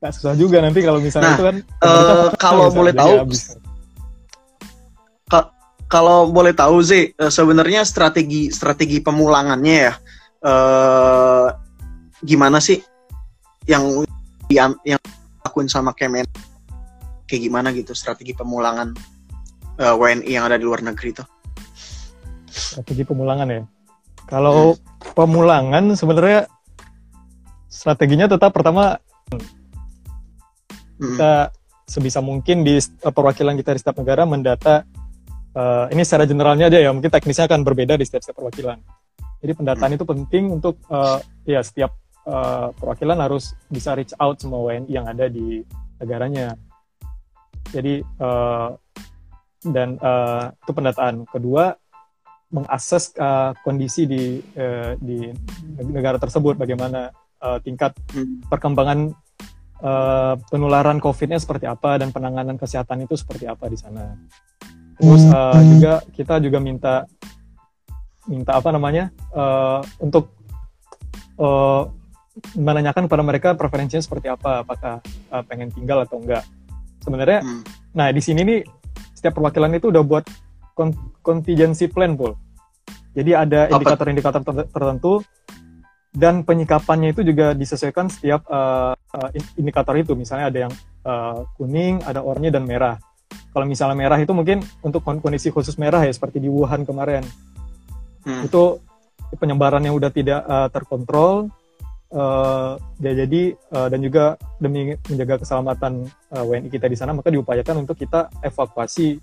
Nggak 0.00 0.12
susah 0.20 0.36
juga 0.36 0.60
nanti 0.60 0.84
kalau 0.84 1.00
misalnya 1.00 1.32
Nah, 1.32 1.36
itu 1.40 1.44
kan 1.48 1.56
pemerintah 1.80 2.36
kalau 2.36 2.68
boleh 2.68 2.92
tahu, 2.92 3.12
habis. 3.24 3.56
Kalau 5.94 6.26
boleh 6.34 6.50
tahu 6.50 6.82
sih 6.82 7.14
eh, 7.14 7.30
sebenarnya 7.30 7.86
strategi 7.86 8.50
strategi 8.50 8.98
pemulangannya 8.98 9.76
ya 9.78 9.94
eh 10.44 11.48
gimana 12.26 12.58
sih 12.58 12.82
yang 13.70 14.02
yang 14.50 14.74
yang 14.82 15.00
lakuin 15.46 15.70
sama 15.70 15.94
Kemen 15.94 16.26
kayak 17.30 17.42
gimana 17.46 17.70
gitu 17.72 17.96
strategi 17.96 18.36
pemulangan 18.36 18.92
uh, 19.80 19.94
WNI 19.96 20.30
yang 20.30 20.44
ada 20.46 20.60
di 20.60 20.64
luar 20.66 20.84
negeri 20.84 21.16
itu? 21.16 21.24
Strategi 22.50 23.02
pemulangan 23.02 23.48
ya. 23.50 23.62
Kalau 24.28 24.76
hmm. 24.76 25.14
pemulangan 25.16 25.84
sebenarnya 25.96 26.48
strateginya 27.68 28.30
tetap 28.30 28.54
pertama 28.54 28.96
hmm. 29.30 29.44
kita 31.00 31.52
sebisa 31.84 32.24
mungkin 32.24 32.64
di 32.64 32.80
perwakilan 33.04 33.58
kita 33.60 33.76
di 33.76 33.78
setiap 33.80 34.00
negara 34.00 34.24
mendata 34.24 34.88
uh, 35.54 35.86
ini 35.90 36.02
secara 36.02 36.26
generalnya 36.28 36.68
aja 36.68 36.78
ya 36.82 36.90
mungkin 36.90 37.10
teknisnya 37.10 37.46
akan 37.48 37.62
berbeda 37.62 37.94
di 37.96 38.04
setiap, 38.04 38.22
setiap 38.26 38.42
perwakilan. 38.42 38.78
Jadi 39.40 39.52
pendataan 39.54 39.90
hmm. 39.92 39.96
itu 39.96 40.04
penting 40.04 40.44
untuk 40.52 40.74
uh, 40.88 41.20
ya 41.44 41.60
setiap 41.60 41.94
uh, 42.28 42.72
perwakilan 42.76 43.18
harus 43.20 43.54
bisa 43.68 43.94
reach 43.96 44.12
out 44.18 44.40
semua 44.40 44.60
WNI 44.60 44.90
yang 44.90 45.06
ada 45.08 45.28
di 45.28 45.62
negaranya. 46.00 46.56
Jadi 47.72 48.00
uh, 48.20 48.76
dan 49.64 49.96
uh, 50.00 50.52
itu 50.52 50.72
pendataan. 50.72 51.24
Kedua 51.28 51.72
mengakses 52.52 53.10
uh, 53.18 53.56
kondisi 53.66 54.06
di 54.06 54.38
uh, 54.56 54.94
di 55.00 55.32
negara 55.90 56.20
tersebut 56.20 56.54
bagaimana 56.54 57.10
uh, 57.42 57.58
tingkat 57.60 57.96
hmm. 58.14 58.46
perkembangan 58.46 59.10
uh, 59.82 60.34
penularan 60.48 61.02
COVID-nya 61.02 61.40
seperti 61.40 61.66
apa 61.66 61.98
dan 61.98 62.14
penanganan 62.14 62.56
kesehatan 62.60 63.04
itu 63.04 63.16
seperti 63.18 63.44
apa 63.44 63.66
di 63.68 63.78
sana. 63.80 64.14
Terus 64.98 65.22
uh, 65.26 65.58
juga 65.62 65.92
kita 66.14 66.34
juga 66.38 66.58
minta 66.62 66.94
minta 68.24 68.56
apa 68.56 68.72
namanya 68.72 69.12
uh, 69.36 69.84
untuk 70.00 70.32
uh, 71.36 71.90
menanyakan 72.58 73.06
kepada 73.06 73.22
mereka 73.22 73.48
preferensinya 73.54 74.02
seperti 74.02 74.26
apa, 74.26 74.66
apakah 74.66 74.98
uh, 75.30 75.42
pengen 75.46 75.70
tinggal 75.70 76.02
atau 76.02 76.18
enggak. 76.18 76.42
Sebenarnya, 77.04 77.44
hmm. 77.44 77.62
nah 77.92 78.08
di 78.10 78.22
sini 78.24 78.40
nih 78.42 78.60
setiap 79.12 79.38
perwakilan 79.38 79.76
itu 79.76 79.92
udah 79.92 80.02
buat 80.02 80.24
contingency 81.22 81.86
plan, 81.86 82.18
Pul. 82.18 82.34
Jadi 83.14 83.30
ada 83.30 83.70
indikator-indikator 83.70 84.42
tertentu 84.66 85.22
dan 86.10 86.42
penyikapannya 86.42 87.14
itu 87.14 87.22
juga 87.22 87.54
disesuaikan 87.54 88.10
setiap 88.10 88.42
uh, 88.50 88.94
uh, 88.94 89.28
indikator 89.54 89.94
itu. 89.94 90.18
Misalnya 90.18 90.50
ada 90.50 90.58
yang 90.66 90.72
uh, 91.06 91.46
kuning, 91.54 92.02
ada 92.02 92.22
oranye 92.22 92.50
dan 92.50 92.66
merah. 92.66 92.98
Kalau 93.54 93.70
misalnya 93.70 93.94
merah 93.94 94.18
itu 94.18 94.34
mungkin 94.34 94.66
untuk 94.82 95.06
kondisi 95.06 95.54
khusus 95.54 95.78
merah 95.78 96.02
ya 96.02 96.10
seperti 96.10 96.42
di 96.42 96.50
Wuhan 96.50 96.82
kemarin. 96.82 97.22
Hmm. 98.24 98.40
itu 98.40 98.80
penyebarannya 99.36 99.92
udah 99.92 100.08
tidak 100.08 100.40
uh, 100.48 100.68
terkontrol 100.72 101.52
uh, 102.08 102.80
ya 103.04 103.12
jadi 103.12 103.52
uh, 103.74 103.92
dan 103.92 104.00
juga 104.00 104.40
demi 104.56 104.96
menjaga 105.12 105.44
keselamatan 105.44 106.08
uh, 106.32 106.44
WNI 106.48 106.72
kita 106.72 106.88
di 106.88 106.96
sana 106.96 107.12
maka 107.12 107.28
diupayakan 107.28 107.84
untuk 107.84 108.00
kita 108.00 108.32
evakuasi 108.40 109.20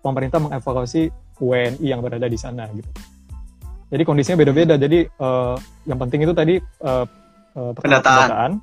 pemerintah 0.00 0.40
mengevakuasi 0.40 1.12
WNI 1.44 1.84
yang 1.84 2.00
berada 2.00 2.24
di 2.24 2.38
sana 2.40 2.66
gitu. 2.72 2.88
Jadi 3.92 4.02
kondisinya 4.08 4.40
beda-beda. 4.40 4.74
Jadi 4.80 5.04
uh, 5.20 5.52
yang 5.84 6.00
penting 6.00 6.24
itu 6.24 6.32
tadi 6.32 6.56
uh, 6.80 7.04
uh, 7.52 7.72
pendataan. 7.76 8.56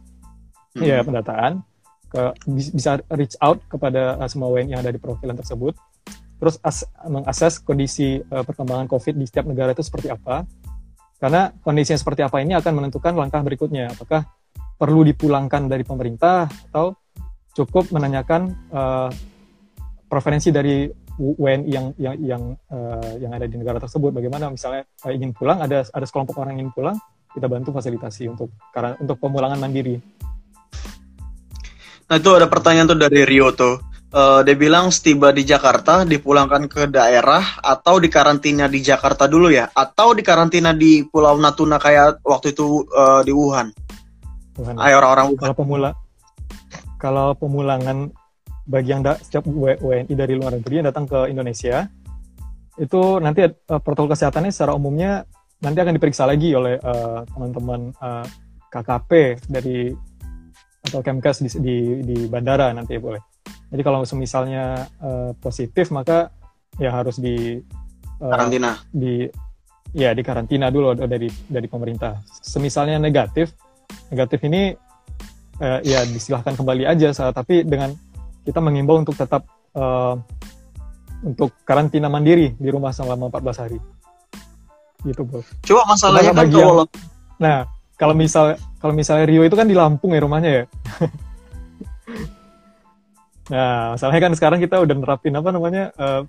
ya 0.79 1.01
pendataan 1.06 1.62
ke, 2.10 2.34
bisa 2.74 3.00
reach 3.13 3.38
out 3.39 3.62
kepada 3.70 4.18
uh, 4.18 4.28
semua 4.28 4.50
WNI 4.50 4.75
yang 4.75 4.82
ada 4.82 4.92
di 4.92 5.00
perwakilan 5.00 5.38
tersebut 5.38 5.78
terus 6.39 6.56
as, 6.63 6.88
mengakses 7.06 7.60
kondisi 7.60 8.24
uh, 8.32 8.42
perkembangan 8.48 8.88
COVID 8.88 9.13
di 9.20 9.28
setiap 9.28 9.46
negara 9.46 9.75
itu 9.75 9.84
seperti 9.84 10.08
apa. 10.08 10.48
Karena 11.20 11.51
kondisinya 11.51 12.00
seperti 12.00 12.24
apa 12.24 12.39
ini 12.39 12.56
akan 12.56 12.80
menentukan 12.80 13.12
langkah 13.12 13.44
berikutnya. 13.44 13.92
Apakah 13.92 14.24
perlu 14.80 15.04
dipulangkan 15.04 15.68
dari 15.68 15.84
pemerintah 15.84 16.48
atau 16.72 16.95
cukup 17.52 17.91
menanyakan 17.91 18.56
uh, 18.72 19.12
preferensi 20.08 20.56
dari 20.56 20.88
WNI 21.19 21.67
yang 21.67 21.86
yang 22.00 22.15
yang 22.24 22.43
uh, 22.72 23.13
yang 23.19 23.36
ada 23.36 23.43
di 23.43 23.60
negara 23.60 23.84
tersebut. 23.84 24.15
Bagaimana 24.15 24.48
misalnya 24.48 24.88
uh, 25.04 25.12
ingin 25.12 25.36
pulang, 25.36 25.60
ada 25.60 25.84
ada 25.84 26.06
sekelompok 26.08 26.39
orang 26.39 26.56
yang 26.56 26.72
ingin 26.72 26.76
pulang, 26.80 26.98
kita 27.36 27.52
bantu 27.52 27.76
fasilitasi 27.76 28.32
untuk 28.32 28.56
karena 28.72 28.95
untuk 29.04 29.19
pemulangan 29.19 29.60
mandiri. 29.60 30.00
Nah 32.10 32.17
itu 32.17 32.30
ada 32.34 32.50
pertanyaan 32.50 32.89
tuh 32.89 32.98
dari 32.98 33.22
Rio 33.22 33.54
tuh 33.54 33.78
uh, 34.13 34.41
dia 34.41 34.56
bilang 34.58 34.89
setiba 34.89 35.30
di 35.30 35.45
Jakarta 35.45 36.02
dipulangkan 36.06 36.65
ke 36.65 36.89
daerah 36.89 37.62
atau 37.62 38.02
dikarantina 38.02 38.65
di 38.65 38.82
Jakarta 38.82 39.30
dulu 39.30 39.54
ya 39.54 39.69
atau 39.69 40.17
dikarantina 40.17 40.74
di 40.74 41.06
Pulau 41.06 41.38
Natuna 41.38 41.78
kayak 41.78 42.26
waktu 42.26 42.54
itu 42.54 42.86
uh, 42.89 43.22
di 43.22 43.34
Wuhan. 43.34 43.69
Wuhan. 44.58 44.76
Ayo 44.82 45.00
orang-orang 45.00 45.38
Kalau 45.38 45.56
pemula 45.56 45.89
kalau 47.00 47.32
pemulangan 47.32 48.12
bagi 48.67 48.91
yang 48.91 49.02
da, 49.02 49.15
setiap 49.15 49.48
WNI 49.48 50.13
dari 50.13 50.36
luar 50.36 50.60
negeri 50.60 50.84
yang 50.84 50.88
datang 50.91 51.08
ke 51.08 51.32
Indonesia 51.32 51.88
itu 52.76 53.02
nanti 53.24 53.48
uh, 53.48 53.80
protokol 53.82 54.13
kesehatannya 54.13 54.52
secara 54.52 54.76
umumnya 54.76 55.24
nanti 55.60 55.80
akan 55.84 55.95
diperiksa 56.00 56.24
lagi 56.24 56.56
oleh 56.56 56.80
teman-teman 57.36 57.91
uh, 58.00 58.24
uh, 58.24 58.26
KKP 58.72 59.43
dari 59.52 59.91
atau 60.89 61.06
Kemkes 61.06 61.45
di, 61.45 61.49
di, 61.62 61.78
di 62.04 62.17
bandara 62.25 62.73
nanti 62.73 62.97
ya 62.97 63.02
boleh. 63.02 63.21
Jadi 63.69 63.82
kalau 63.86 64.02
misalnya 64.17 64.89
uh, 64.99 65.32
positif 65.38 65.93
maka 65.93 66.34
ya 66.82 66.89
harus 66.89 67.21
di 67.21 67.62
uh, 68.19 68.32
karantina. 68.34 68.82
Di 68.89 69.30
ya 69.93 70.13
di 70.13 70.21
karantina 70.25 70.73
dulu 70.73 70.97
dari 71.06 71.30
dari 71.45 71.67
pemerintah. 71.69 72.19
Semisalnya 72.41 72.97
negatif, 72.97 73.54
negatif 74.10 74.41
ini 74.49 74.73
uh, 75.62 75.80
ya 75.86 76.02
disilahkan 76.04 76.58
kembali 76.58 76.89
aja 76.89 77.13
saat 77.13 77.38
tapi 77.38 77.62
dengan 77.62 77.93
kita 78.43 78.58
mengimbau 78.58 78.97
untuk 78.97 79.13
tetap 79.13 79.45
uh, 79.78 80.17
untuk 81.21 81.54
karantina 81.67 82.08
mandiri 82.08 82.56
di 82.58 82.69
rumah 82.71 82.89
selama 82.95 83.30
14 83.30 83.62
hari. 83.62 83.80
Gitu, 85.04 85.21
Bro. 85.23 85.43
Coba 85.63 85.95
masalahnya 85.95 86.32
kan 86.36 86.47
kalau 86.52 86.88
Nah, 87.39 87.63
kalau 87.95 88.12
misal 88.12 88.60
kalau 88.80 88.94
misalnya 88.96 89.28
Rio 89.28 89.44
itu 89.44 89.56
kan 89.56 89.68
di 89.68 89.76
Lampung 89.76 90.15
ya 90.15 90.24
rumahnya 90.24 90.52
ya. 90.52 90.65
Nah, 93.50 93.98
masalahnya 93.98 94.30
kan 94.30 94.34
sekarang 94.38 94.60
kita 94.62 94.78
udah 94.78 94.94
nerapin 94.94 95.34
apa 95.34 95.50
namanya 95.50 95.89
uh, 95.98 96.22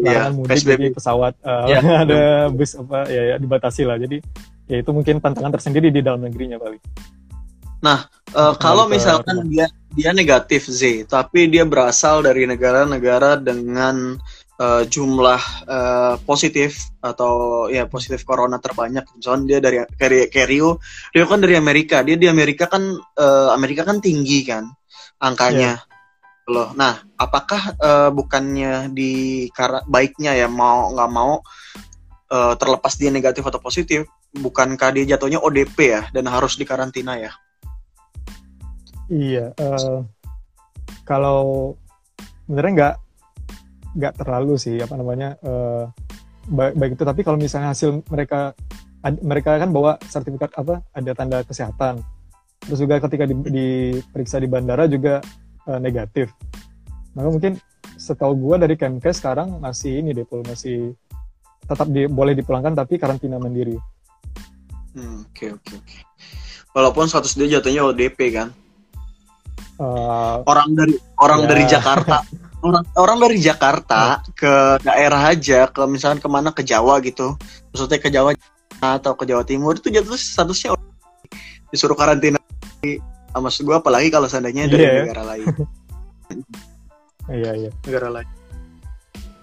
larangan 0.00 0.32
yeah, 0.32 0.32
mudik 0.32 0.64
jadi 0.64 0.88
pesawat 0.88 1.36
uh, 1.44 1.68
yeah. 1.68 1.84
ada 2.08 2.48
bus 2.48 2.72
apa 2.80 2.98
ya, 3.12 3.22
ya 3.32 3.36
dibatasi 3.36 3.84
lah. 3.84 4.00
Jadi 4.00 4.24
ya 4.66 4.80
itu 4.80 4.90
mungkin 4.90 5.20
tantangan 5.20 5.52
tersendiri 5.52 5.92
di 5.92 6.00
dalam 6.00 6.24
negerinya 6.24 6.56
Bali. 6.56 6.80
Nah, 7.84 8.08
uh, 8.32 8.56
kalau 8.56 8.88
misalkan 8.88 9.44
dia 9.52 9.68
dia 9.92 10.16
negatif 10.16 10.64
Z, 10.64 11.12
tapi 11.12 11.46
dia 11.52 11.68
berasal 11.68 12.24
dari 12.24 12.48
negara-negara 12.48 13.36
dengan 13.36 14.16
uh, 14.60 14.82
jumlah 14.86 15.42
uh, 15.66 16.14
positif 16.24 16.90
atau 17.00 17.66
ya 17.72 17.88
positif 17.88 18.22
corona 18.22 18.60
terbanyak. 18.60 19.04
Misalnya 19.16 19.44
dia 19.46 19.58
dari 19.60 19.78
kayak 20.28 20.48
Rio, 20.48 20.78
Rio 21.12 21.26
kan 21.28 21.40
dari 21.40 21.56
Amerika. 21.56 22.04
Dia 22.06 22.16
di 22.20 22.28
Amerika 22.28 22.68
kan 22.70 22.82
uh, 22.96 23.50
Amerika 23.52 23.84
kan 23.84 24.00
tinggi 24.00 24.46
kan 24.46 24.68
angkanya. 25.20 25.80
Yeah 25.80 25.94
loh. 26.46 26.70
Nah, 26.78 27.02
apakah 27.18 27.74
uh, 27.76 28.10
bukannya 28.14 28.90
di 28.94 29.46
baiknya 29.90 30.32
ya 30.38 30.46
mau 30.46 30.94
nggak 30.94 31.10
mau 31.10 31.42
uh, 32.30 32.54
terlepas 32.54 32.94
dia 32.94 33.10
negatif 33.10 33.42
atau 33.42 33.58
positif, 33.58 34.06
bukankah 34.30 34.94
dia 34.94 35.16
jatuhnya 35.16 35.42
ODP 35.42 35.78
ya 35.78 36.02
dan 36.14 36.30
harus 36.30 36.54
dikarantina 36.54 37.18
ya? 37.18 37.32
Iya, 39.10 39.54
uh, 39.58 40.06
kalau 41.06 41.74
sebenarnya 42.46 42.72
nggak 42.74 42.96
nggak 43.96 44.20
terlalu 44.20 44.60
sih 44.60 44.76
apa 44.78 44.94
namanya 44.94 45.40
uh, 45.40 45.88
baik, 46.52 46.74
baik 46.76 46.92
itu 47.00 47.04
tapi 47.08 47.20
kalau 47.24 47.40
misalnya 47.40 47.72
hasil 47.72 48.04
mereka 48.12 48.52
ad, 49.00 49.16
mereka 49.24 49.56
kan 49.56 49.72
bawa 49.72 49.96
sertifikat 50.04 50.52
apa 50.54 50.84
ada 50.92 51.10
tanda 51.16 51.40
kesehatan 51.42 52.04
terus 52.62 52.78
juga 52.82 53.00
ketika 53.02 53.24
di, 53.24 53.34
diperiksa 53.46 54.42
di 54.42 54.48
bandara 54.50 54.90
juga 54.90 55.22
uh, 55.70 55.78
negatif. 55.78 56.32
Maka 57.14 57.28
mungkin 57.32 57.52
setahu 57.96 58.36
gue 58.36 58.56
dari 58.60 58.74
Kemkes 58.76 59.22
sekarang 59.22 59.56
masih 59.62 60.04
ini 60.04 60.12
deh, 60.12 60.26
masih 60.44 60.92
tetap 61.66 61.88
di, 61.88 62.04
boleh 62.06 62.36
dipulangkan 62.36 62.76
tapi 62.76 62.98
karantina 63.00 63.40
mandiri. 63.40 63.76
Oke 64.96 65.00
hmm, 65.00 65.16
oke 65.28 65.46
oke. 65.56 65.76
Okay. 65.76 66.02
Walaupun 66.76 67.08
status 67.08 67.36
dia 67.36 67.58
jatuhnya 67.58 67.88
ODP 67.88 68.18
kan. 68.32 68.52
Uh, 69.76 70.40
orang 70.48 70.72
dari 70.72 70.96
orang 71.20 71.44
ya. 71.44 71.48
dari 71.52 71.62
Jakarta 71.68 72.24
orang 72.66 72.84
orang 72.98 73.18
dari 73.22 73.38
Jakarta 73.38 74.20
ke 74.34 74.82
daerah 74.82 75.30
aja 75.30 75.70
ke 75.70 75.82
misalkan 75.86 76.18
ke 76.18 76.28
mana 76.28 76.50
ke 76.50 76.66
Jawa 76.66 76.98
gitu. 77.00 77.38
Maksudnya 77.70 77.98
ke 78.02 78.10
Jawa 78.10 78.34
atau 78.82 79.12
ke 79.16 79.24
Jawa 79.24 79.46
Timur 79.46 79.78
itu 79.78 79.88
jatuh 79.88 80.18
statusnya 80.18 80.76
disuruh 81.72 81.96
karantina 81.96 82.38
maksud 83.36 83.68
gue 83.68 83.76
apalagi 83.76 84.08
kalau 84.08 84.28
seandainya 84.28 84.68
dari 84.68 84.84
yeah. 84.84 85.04
negara 85.04 85.22
lain. 85.24 85.46
Iya 87.26 87.58
iya. 87.58 87.70
Negara 87.82 88.06
lain. 88.06 88.28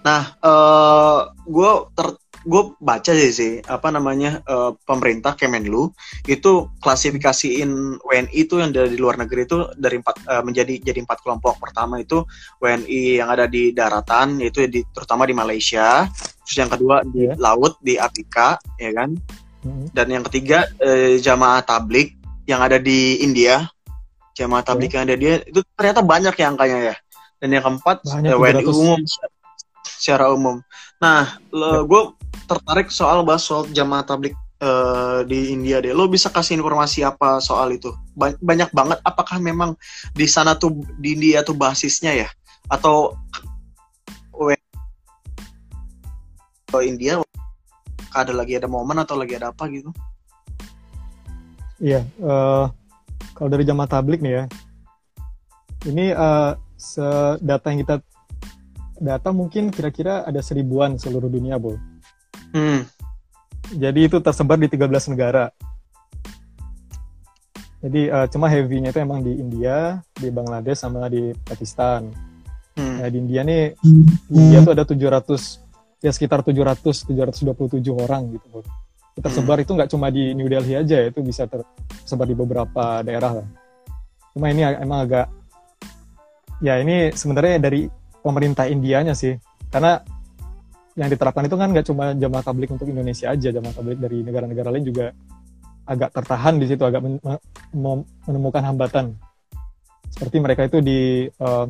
Nah 0.08 0.40
uh, 0.40 0.48
eh, 0.48 1.20
gue 1.44 1.70
ter 1.92 2.08
gue 2.44 2.62
baca 2.76 3.08
sih 3.08 3.32
sih 3.32 3.52
apa 3.64 3.88
namanya 3.88 4.44
eh, 4.44 4.70
pemerintah 4.84 5.32
Kemenlu 5.32 5.88
itu 6.28 6.68
klasifikasiin 6.78 7.98
WNI 8.04 8.28
itu 8.36 8.60
yang 8.60 8.68
dari 8.68 9.00
luar 9.00 9.16
negeri 9.16 9.48
itu 9.48 9.64
dari 9.74 9.96
empat 9.98 10.16
eh, 10.28 10.42
menjadi 10.44 10.74
jadi 10.84 11.00
empat 11.02 11.24
kelompok. 11.24 11.56
Pertama 11.56 11.98
itu 11.98 12.20
WNI 12.60 13.24
yang 13.24 13.32
ada 13.32 13.48
di 13.48 13.72
daratan 13.72 14.38
yaitu 14.38 14.68
di 14.68 14.84
terutama 14.92 15.24
di 15.24 15.32
Malaysia. 15.32 16.04
Terus 16.44 16.56
yang 16.60 16.70
kedua 16.70 17.00
di 17.02 17.24
Iya. 17.24 17.40
laut 17.40 17.80
di 17.80 17.96
Afrika, 17.96 18.60
ya 18.76 18.92
kan? 18.92 19.16
Mm-mm. 19.64 19.88
Dan 19.96 20.06
yang 20.12 20.24
ketiga 20.28 20.68
eh, 20.76 21.16
jamaah 21.16 21.64
tablik 21.64 22.12
yang 22.44 22.60
ada 22.60 22.76
di 22.76 23.24
India. 23.24 23.64
Jamaah 24.36 24.60
tablik 24.60 24.92
yang 24.92 25.08
ada 25.08 25.16
di 25.16 25.24
itu 25.48 25.64
ternyata 25.72 26.04
banyak 26.04 26.34
ya 26.36 26.46
angkanya 26.52 26.78
ya. 26.92 26.96
Dan 27.40 27.48
yang 27.56 27.64
keempat 27.64 28.04
Banyak, 28.04 28.36
WNI 28.36 28.60
300. 28.60 28.72
umum 28.72 29.00
secara 29.84 30.28
umum. 30.28 30.60
Nah, 31.00 31.40
Ya. 31.48 31.80
gue 31.80 32.02
tertarik 32.44 32.88
soal 32.92 33.24
bahas 33.24 33.44
soal 33.44 33.66
jamaah 33.72 34.04
tablik 34.04 34.36
eh, 34.60 35.20
di 35.28 35.52
India 35.52 35.80
deh. 35.80 35.92
Lo 35.96 36.08
bisa 36.08 36.28
kasih 36.28 36.60
informasi 36.60 37.02
apa 37.04 37.40
soal 37.40 37.76
itu? 37.76 37.92
Ba- 38.12 38.38
banyak 38.38 38.70
banget. 38.70 38.98
Apakah 39.04 39.40
memang 39.40 39.76
di 40.12 40.28
sana 40.28 40.54
tuh 40.54 40.84
di 41.00 41.16
India 41.16 41.42
tuh 41.42 41.56
basisnya 41.56 42.12
ya? 42.14 42.28
Atau 42.68 43.16
ke 46.74 46.78
India 46.82 47.22
ada 48.10 48.34
lagi 48.34 48.58
ada 48.58 48.66
momen 48.66 48.98
atau 48.98 49.14
lagi 49.14 49.38
ada 49.38 49.54
apa 49.54 49.70
gitu? 49.70 49.94
Iya, 51.78 52.02
eh, 52.02 52.64
kalau 53.34 53.48
dari 53.50 53.62
jamaah 53.62 53.90
tablik 53.90 54.18
nih 54.22 54.42
ya, 54.42 54.44
ini 55.86 56.10
se- 56.74 57.38
data 57.42 57.70
yang 57.70 57.80
kita 57.86 57.96
data 58.98 59.28
mungkin 59.30 59.70
kira-kira 59.70 60.26
ada 60.26 60.42
seribuan 60.42 60.98
seluruh 60.98 61.30
dunia, 61.30 61.58
Bol. 61.58 61.78
Hmm. 62.54 62.86
Jadi 63.74 64.06
itu 64.06 64.22
tersebar 64.22 64.54
di 64.54 64.70
13 64.70 65.10
negara. 65.10 65.50
Jadi 67.84 68.08
eh, 68.08 68.26
cuma 68.32 68.46
heavy-nya 68.48 68.94
itu 68.94 69.00
emang 69.02 69.20
di 69.20 69.36
India, 69.36 70.00
di 70.14 70.30
Bangladesh 70.30 70.86
sama 70.86 71.10
di 71.10 71.34
Pakistan. 71.44 72.08
Hmm. 72.78 73.02
Nah, 73.02 73.10
di 73.10 73.18
India 73.18 73.42
nih, 73.44 73.74
di 74.30 74.38
India 74.38 74.62
tuh 74.62 74.72
ada 74.72 74.86
700 74.86 76.00
ya 76.00 76.10
sekitar 76.14 76.40
700 76.46 76.80
727 77.10 77.92
orang 77.92 78.34
gitu. 78.34 78.62
Tersebar 79.14 79.62
itu 79.62 79.74
nggak 79.74 79.90
cuma 79.90 80.10
di 80.10 80.34
New 80.34 80.50
Delhi 80.50 80.74
aja, 80.74 81.06
itu 81.06 81.22
bisa 81.22 81.46
tersebar 81.46 82.26
di 82.26 82.34
beberapa 82.34 83.04
daerah 83.04 83.42
lah. 83.42 83.46
Cuma 84.34 84.50
ini 84.50 84.66
emang 84.66 85.06
agak 85.06 85.30
ya 86.58 86.82
ini 86.82 87.14
sebenarnya 87.14 87.62
dari 87.62 87.86
pemerintah 88.24 88.66
Indianya 88.66 89.14
sih, 89.14 89.38
karena 89.70 90.02
yang 90.94 91.10
diterapkan 91.10 91.46
itu 91.50 91.56
kan 91.58 91.68
nggak 91.74 91.86
cuma 91.90 92.14
jamaah 92.14 92.44
tablik 92.46 92.70
untuk 92.70 92.86
Indonesia 92.86 93.34
aja, 93.34 93.48
jamaah 93.50 93.74
tablik 93.74 93.98
dari 93.98 94.22
negara-negara 94.22 94.70
lain 94.70 94.86
juga 94.86 95.10
agak 95.84 96.14
tertahan 96.14 96.56
di 96.56 96.66
situ, 96.70 96.82
agak 96.86 97.02
men- 97.02 98.06
menemukan 98.24 98.62
hambatan. 98.62 99.18
Seperti 100.08 100.36
mereka 100.38 100.70
itu 100.70 100.78
di 100.78 101.26
eh, 101.26 101.66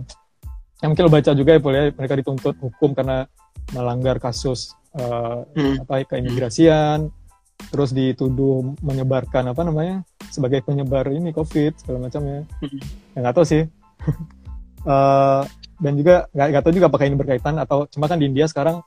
yang 0.85 0.89
mungkin 0.93 1.05
lo 1.09 1.13
baca 1.13 1.31
juga 1.33 1.57
ya, 1.57 1.61
Pul, 1.65 1.73
ya, 1.73 1.85
mereka 1.97 2.15
dituntut 2.21 2.55
hukum 2.61 2.93
karena 2.93 3.25
melanggar 3.73 4.21
kasus 4.21 4.77
eh, 4.95 5.39
Hmm. 5.57 5.83
apa 5.83 6.05
keimigrasian, 6.05 7.09
terus 7.73 7.97
dituduh 7.97 8.77
menyebarkan 8.85 9.51
apa 9.51 9.65
namanya 9.65 10.05
sebagai 10.29 10.61
penyebar 10.63 11.09
ini 11.09 11.33
COVID 11.33 11.81
segala 11.81 12.07
macamnya. 12.07 12.45
Hmm. 12.61 12.79
Ya 13.17 13.19
nggak 13.25 13.35
tahu 13.41 13.47
sih. 13.49 13.65
Eh, 14.85 15.43
dan 15.81 15.93
juga 15.97 16.29
nggak 16.29 16.61
tahu 16.61 16.77
juga 16.77 16.93
apakah 16.93 17.09
ini 17.09 17.17
berkaitan 17.17 17.57
atau 17.57 17.89
cuma 17.89 18.05
kan 18.05 18.21
di 18.21 18.29
India 18.29 18.45
sekarang 18.45 18.85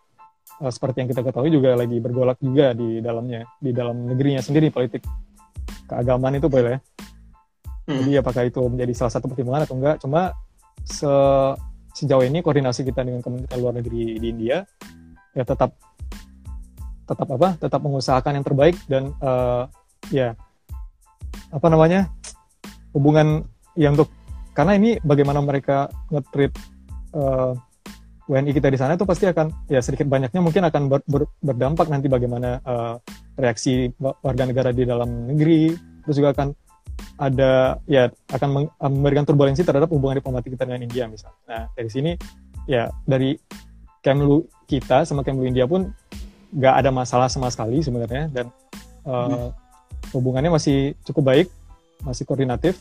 eh, 0.63 0.71
seperti 0.71 1.03
yang 1.03 1.09
kita 1.09 1.21
ketahui 1.21 1.51
juga 1.53 1.77
lagi 1.77 1.97
bergolak 2.01 2.37
juga 2.41 2.73
di 2.73 2.99
dalamnya 3.03 3.45
di 3.61 3.71
dalam 3.73 4.09
negerinya 4.09 4.41
sendiri 4.41 4.73
politik 4.73 5.05
keagamaan 5.87 6.37
itu 6.37 6.47
boleh 6.51 6.77
ya. 6.77 6.79
Hmm. 7.87 8.03
Jadi 8.03 8.11
apakah 8.19 8.43
itu 8.43 8.59
menjadi 8.67 8.93
salah 8.93 9.13
satu 9.15 9.31
pertimbangan 9.31 9.63
atau 9.63 9.75
enggak? 9.79 9.95
Cuma 10.03 10.35
se- 10.83 11.55
sejauh 11.95 12.27
ini 12.27 12.43
koordinasi 12.43 12.83
kita 12.83 13.01
dengan 13.01 13.23
Kementerian 13.23 13.59
Luar 13.63 13.73
Negeri 13.79 14.19
di 14.19 14.27
India 14.27 14.61
ya 15.33 15.43
tetap 15.47 15.73
tetap 17.07 17.27
apa? 17.31 17.55
Tetap 17.55 17.79
mengusahakan 17.79 18.41
yang 18.41 18.45
terbaik 18.45 18.75
dan 18.91 19.15
eh, 19.17 19.63
ya 20.11 20.35
apa 21.47 21.67
namanya 21.71 22.11
hubungan 22.91 23.47
ya 23.79 23.93
untuk 23.93 24.11
karena 24.51 24.75
ini 24.75 24.99
bagaimana 24.99 25.39
mereka 25.39 25.87
nge-treat 26.11 26.53
eh, 27.15 27.51
WNI 28.27 28.51
kita 28.51 28.67
di 28.67 28.75
sana 28.75 28.99
itu 28.99 29.07
pasti 29.07 29.23
akan 29.23 29.71
ya 29.71 29.79
sedikit 29.79 30.05
banyaknya 30.11 30.43
mungkin 30.43 30.67
akan 30.67 30.91
ber- 30.91 31.07
ber- 31.07 31.31
berdampak 31.39 31.87
nanti 31.87 32.11
bagaimana 32.11 32.59
eh, 32.59 32.95
reaksi 33.39 33.87
wa- 34.03 34.19
warga 34.19 34.43
negara 34.43 34.75
di 34.75 34.83
dalam 34.83 35.31
negeri 35.31 35.71
terus 36.03 36.15
juga 36.19 36.35
akan 36.35 36.51
ada 37.17 37.79
ya 37.87 38.11
akan 38.29 38.49
meng- 38.51 38.73
memberikan 38.83 39.23
turbulensi 39.23 39.63
terhadap 39.63 39.87
hubungan 39.89 40.19
diplomatik 40.19 40.53
kita 40.59 40.67
dengan 40.67 40.83
India 40.83 41.07
misalnya. 41.07 41.39
Nah 41.47 41.63
dari 41.71 41.89
sini 41.89 42.11
ya 42.67 42.91
dari 43.07 43.39
Kemlu 44.03 44.43
kita 44.67 45.07
sama 45.07 45.23
Kemlu 45.23 45.47
India 45.47 45.63
pun 45.63 45.87
nggak 46.51 46.75
ada 46.83 46.89
masalah 46.91 47.27
sama 47.31 47.47
sekali 47.47 47.79
sebenarnya 47.79 48.27
dan 48.31 48.51
eh, 49.07 49.47
hubungannya 50.11 50.51
masih 50.51 50.99
cukup 51.07 51.31
baik, 51.31 51.47
masih 52.03 52.27
koordinatif 52.27 52.75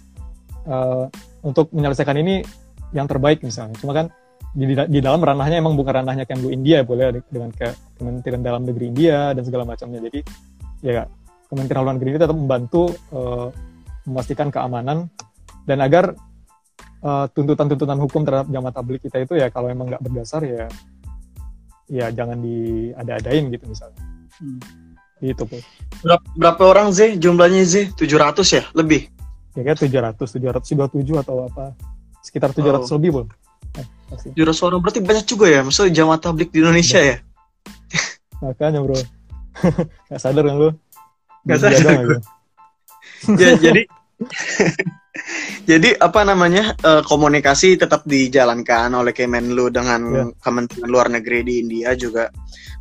eh, 0.67 1.07
untuk 1.47 1.71
menyelesaikan 1.71 2.19
ini 2.19 2.43
yang 2.91 3.07
terbaik 3.07 3.43
misalnya. 3.47 3.79
Cuma 3.79 3.95
kan 3.95 4.11
di, 4.57 4.65
di- 4.73 4.89
di 4.89 5.01
dalam 5.05 5.21
ranahnya 5.21 5.61
emang 5.61 5.77
bukan 5.77 6.01
ranahnya 6.01 6.25
Kemlu 6.25 6.49
India 6.49 6.81
boleh 6.81 7.21
dengan 7.29 7.53
ke 7.53 7.69
Kementerian 8.01 8.41
Dalam 8.41 8.65
Negeri 8.65 8.89
India 8.89 9.37
dan 9.37 9.45
segala 9.45 9.69
macamnya. 9.69 10.01
Jadi 10.09 10.21
ya 10.81 11.05
Kementerian 11.47 11.85
Luar 11.85 11.95
Negeri 12.01 12.17
ini 12.17 12.19
tetap 12.19 12.35
membantu 12.37 12.89
eh, 13.13 13.49
memastikan 14.09 14.49
keamanan 14.49 15.13
dan 15.69 15.79
agar 15.85 16.17
eh, 17.05 17.27
tuntutan-tuntutan 17.37 18.01
hukum 18.01 18.25
terhadap 18.25 18.49
jamaah 18.49 18.73
tablik 18.73 19.05
kita 19.05 19.21
itu 19.21 19.37
ya 19.37 19.53
kalau 19.53 19.69
emang 19.69 19.93
nggak 19.93 20.01
berdasar 20.03 20.41
ya 20.43 20.67
ya 21.87 22.11
jangan 22.11 22.41
diada-adain 22.41 23.53
gitu 23.53 23.69
misalnya. 23.69 24.01
Hmm. 24.41 24.59
Gitu, 25.17 25.49
Pul. 25.49 25.65
Berapa, 26.05 26.25
berapa 26.37 26.63
orang 26.77 26.89
Z 26.93 27.17
jumlahnya 27.17 27.65
Z? 27.65 27.97
700 27.97 28.37
ya? 28.53 28.65
Lebih? 28.77 29.09
Ya 29.57 29.65
kayak 29.65 29.81
700, 29.81 30.13
727 30.29 31.17
atau 31.17 31.49
apa. 31.49 31.73
Sekitar 32.21 32.53
700 32.53 32.85
Oh. 32.85 33.01
lebih, 33.01 33.11
Bul. 33.17 33.27
Pasti. 34.07 34.31
700 34.35 34.67
orang 34.67 34.79
berarti 34.83 35.01
banyak 35.03 35.27
juga 35.27 35.47
ya? 35.51 35.61
Maksudnya 35.67 35.93
jamaah 36.03 36.21
tablik 36.23 36.55
di 36.55 36.63
Indonesia 36.63 37.01
ya? 37.03 37.17
Makanya, 38.43 38.79
Bro. 38.85 38.97
Gak 40.11 40.21
sadar 40.21 40.45
kan 40.47 40.57
lu? 40.57 40.71
Nggak 41.47 41.59
Dia 41.59 41.79
sadar 41.79 41.81
aja. 41.95 42.19
Ya, 43.27 43.59
jadi 43.59 43.83
jadi 45.71 45.89
apa 45.99 46.21
namanya 46.23 46.77
eh, 46.79 47.03
komunikasi 47.03 47.81
tetap 47.81 48.05
dijalankan 48.05 48.93
oleh 48.93 49.17
Kemenlu 49.17 49.73
dengan 49.73 50.01
Ya. 50.07 50.25
Kementerian 50.39 50.87
Luar 50.93 51.09
Negeri 51.09 51.41
di 51.43 51.65
India 51.65 51.97
juga 51.97 52.29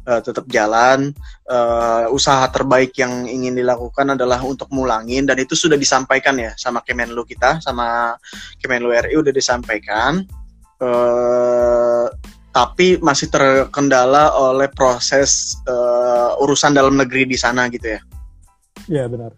eh, 0.06 0.22
tetap 0.22 0.46
jalan. 0.52 1.10
Eh, 1.48 2.06
usaha 2.12 2.46
terbaik 2.52 2.94
yang 3.00 3.26
ingin 3.26 3.56
dilakukan 3.58 4.14
adalah 4.14 4.44
untuk 4.44 4.68
mulangin 4.76 5.24
dan 5.24 5.40
itu 5.40 5.56
sudah 5.56 5.80
disampaikan 5.80 6.36
ya 6.36 6.52
sama 6.60 6.84
Kemenlu 6.84 7.24
kita, 7.26 7.64
sama 7.64 8.14
Kemenlu 8.60 8.92
RI 8.92 9.16
udah 9.18 9.34
disampaikan. 9.34 10.20
Eh, 10.76 12.06
tapi 12.56 12.96
masih 13.04 13.28
terkendala 13.28 14.32
oleh 14.36 14.72
proses 14.72 15.60
eh, 15.68 16.42
urusan 16.44 16.72
dalam 16.72 16.96
negeri 16.96 17.28
di 17.28 17.36
sana 17.40 17.68
gitu 17.68 17.96
ya. 17.96 18.02
Iya, 18.88 19.06
benar. 19.12 19.32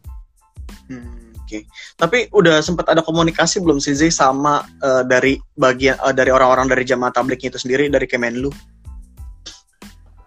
Hmm, 0.86 1.34
Oke, 1.42 1.64
tapi 1.96 2.28
udah 2.36 2.60
sempat 2.60 2.92
ada 2.92 3.02
komunikasi 3.02 3.64
belum 3.64 3.82
sih 3.82 3.98
Zee 3.98 4.14
sama 4.14 4.66
eh, 4.82 5.04
dari 5.06 5.38
bagian 5.58 5.98
eh, 5.98 6.14
dari 6.14 6.30
orang-orang 6.30 6.70
dari 6.70 6.84
jamaah 6.86 7.14
tabliknya 7.14 7.54
itu 7.54 7.62
sendiri 7.62 7.90
dari 7.90 8.06
Kemenlu? 8.06 8.54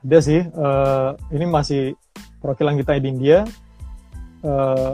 Ada 0.00 0.18
sih. 0.24 0.40
eh, 0.42 1.10
ini 1.34 1.44
masih 1.46 1.94
perwakilan 2.42 2.74
kita 2.80 2.98
di 2.98 3.08
India. 3.10 3.46
eh, 4.40 4.92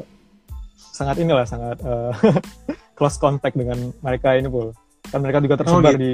sangat 0.92 1.16
inilah, 1.22 1.46
sangat 1.46 1.78
eh, 1.80 2.12
close 2.98 3.16
contact 3.16 3.56
dengan 3.56 3.94
mereka 4.02 4.34
ini, 4.34 4.50
Pul. 4.50 4.74
Kan 5.16 5.24
mereka 5.24 5.40
juga 5.40 5.56
tersebar 5.56 5.96
gitu. 5.96 6.04
di 6.04 6.12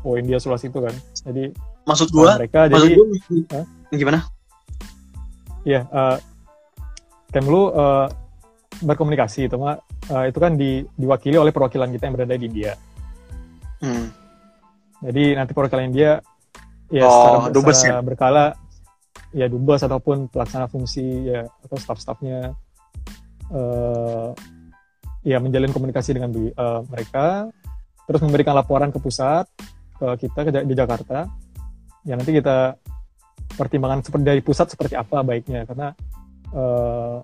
oh, 0.00 0.16
India 0.16 0.40
Sulawesi 0.40 0.72
itu 0.72 0.80
kan. 0.80 0.94
Jadi, 1.28 1.52
Maksud 1.84 2.08
gua, 2.08 2.40
mereka 2.40 2.72
maksud 2.72 2.88
jadi 2.88 2.96
gua 2.96 3.06
Hah? 3.52 3.64
gimana? 3.92 4.18
Iya, 5.68 5.80
eh, 5.84 6.16
Kemlu 7.36 7.62
eh, 7.76 8.06
berkomunikasi, 8.80 9.52
itu 9.52 9.60
mah 9.60 9.76
eh, 10.08 10.32
itu 10.32 10.38
kan 10.40 10.56
di- 10.56 10.88
diwakili 10.96 11.36
oleh 11.36 11.52
perwakilan 11.52 11.92
kita 11.92 12.08
yang 12.08 12.14
berada 12.16 12.40
di 12.40 12.48
India. 12.48 12.72
Hmm. 13.84 14.08
Jadi 15.04 15.36
nanti 15.36 15.52
perwakilan 15.52 15.84
India 15.92 16.16
ya 16.88 17.04
Oh, 17.04 17.12
secara, 17.12 17.36
dubes 17.52 17.76
secara 17.76 18.00
berkala 18.00 18.56
ya 19.30 19.46
dubes 19.46 19.84
ataupun 19.84 20.32
pelaksana 20.32 20.66
fungsi 20.66 21.28
ya 21.28 21.44
atau 21.44 21.76
staf-stafnya 21.76 22.56
eh, 23.52 24.28
ya 25.24 25.36
menjalin 25.38 25.70
komunikasi 25.70 26.16
dengan 26.16 26.32
eh, 26.34 26.80
mereka, 26.88 27.52
terus 28.06 28.20
memberikan 28.22 28.54
laporan 28.56 28.88
ke 28.94 28.98
pusat 29.02 29.44
ke 30.00 30.06
kita 30.26 30.40
ke 30.46 30.50
di 30.64 30.74
Jakarta. 30.76 31.28
Ya 32.04 32.16
nanti 32.16 32.32
kita 32.32 32.80
pertimbangan 33.56 34.00
seperti 34.00 34.24
dari 34.24 34.40
pusat 34.40 34.72
seperti 34.72 34.94
apa 34.96 35.20
baiknya 35.20 35.66
karena 35.68 35.92
uh, 36.54 37.20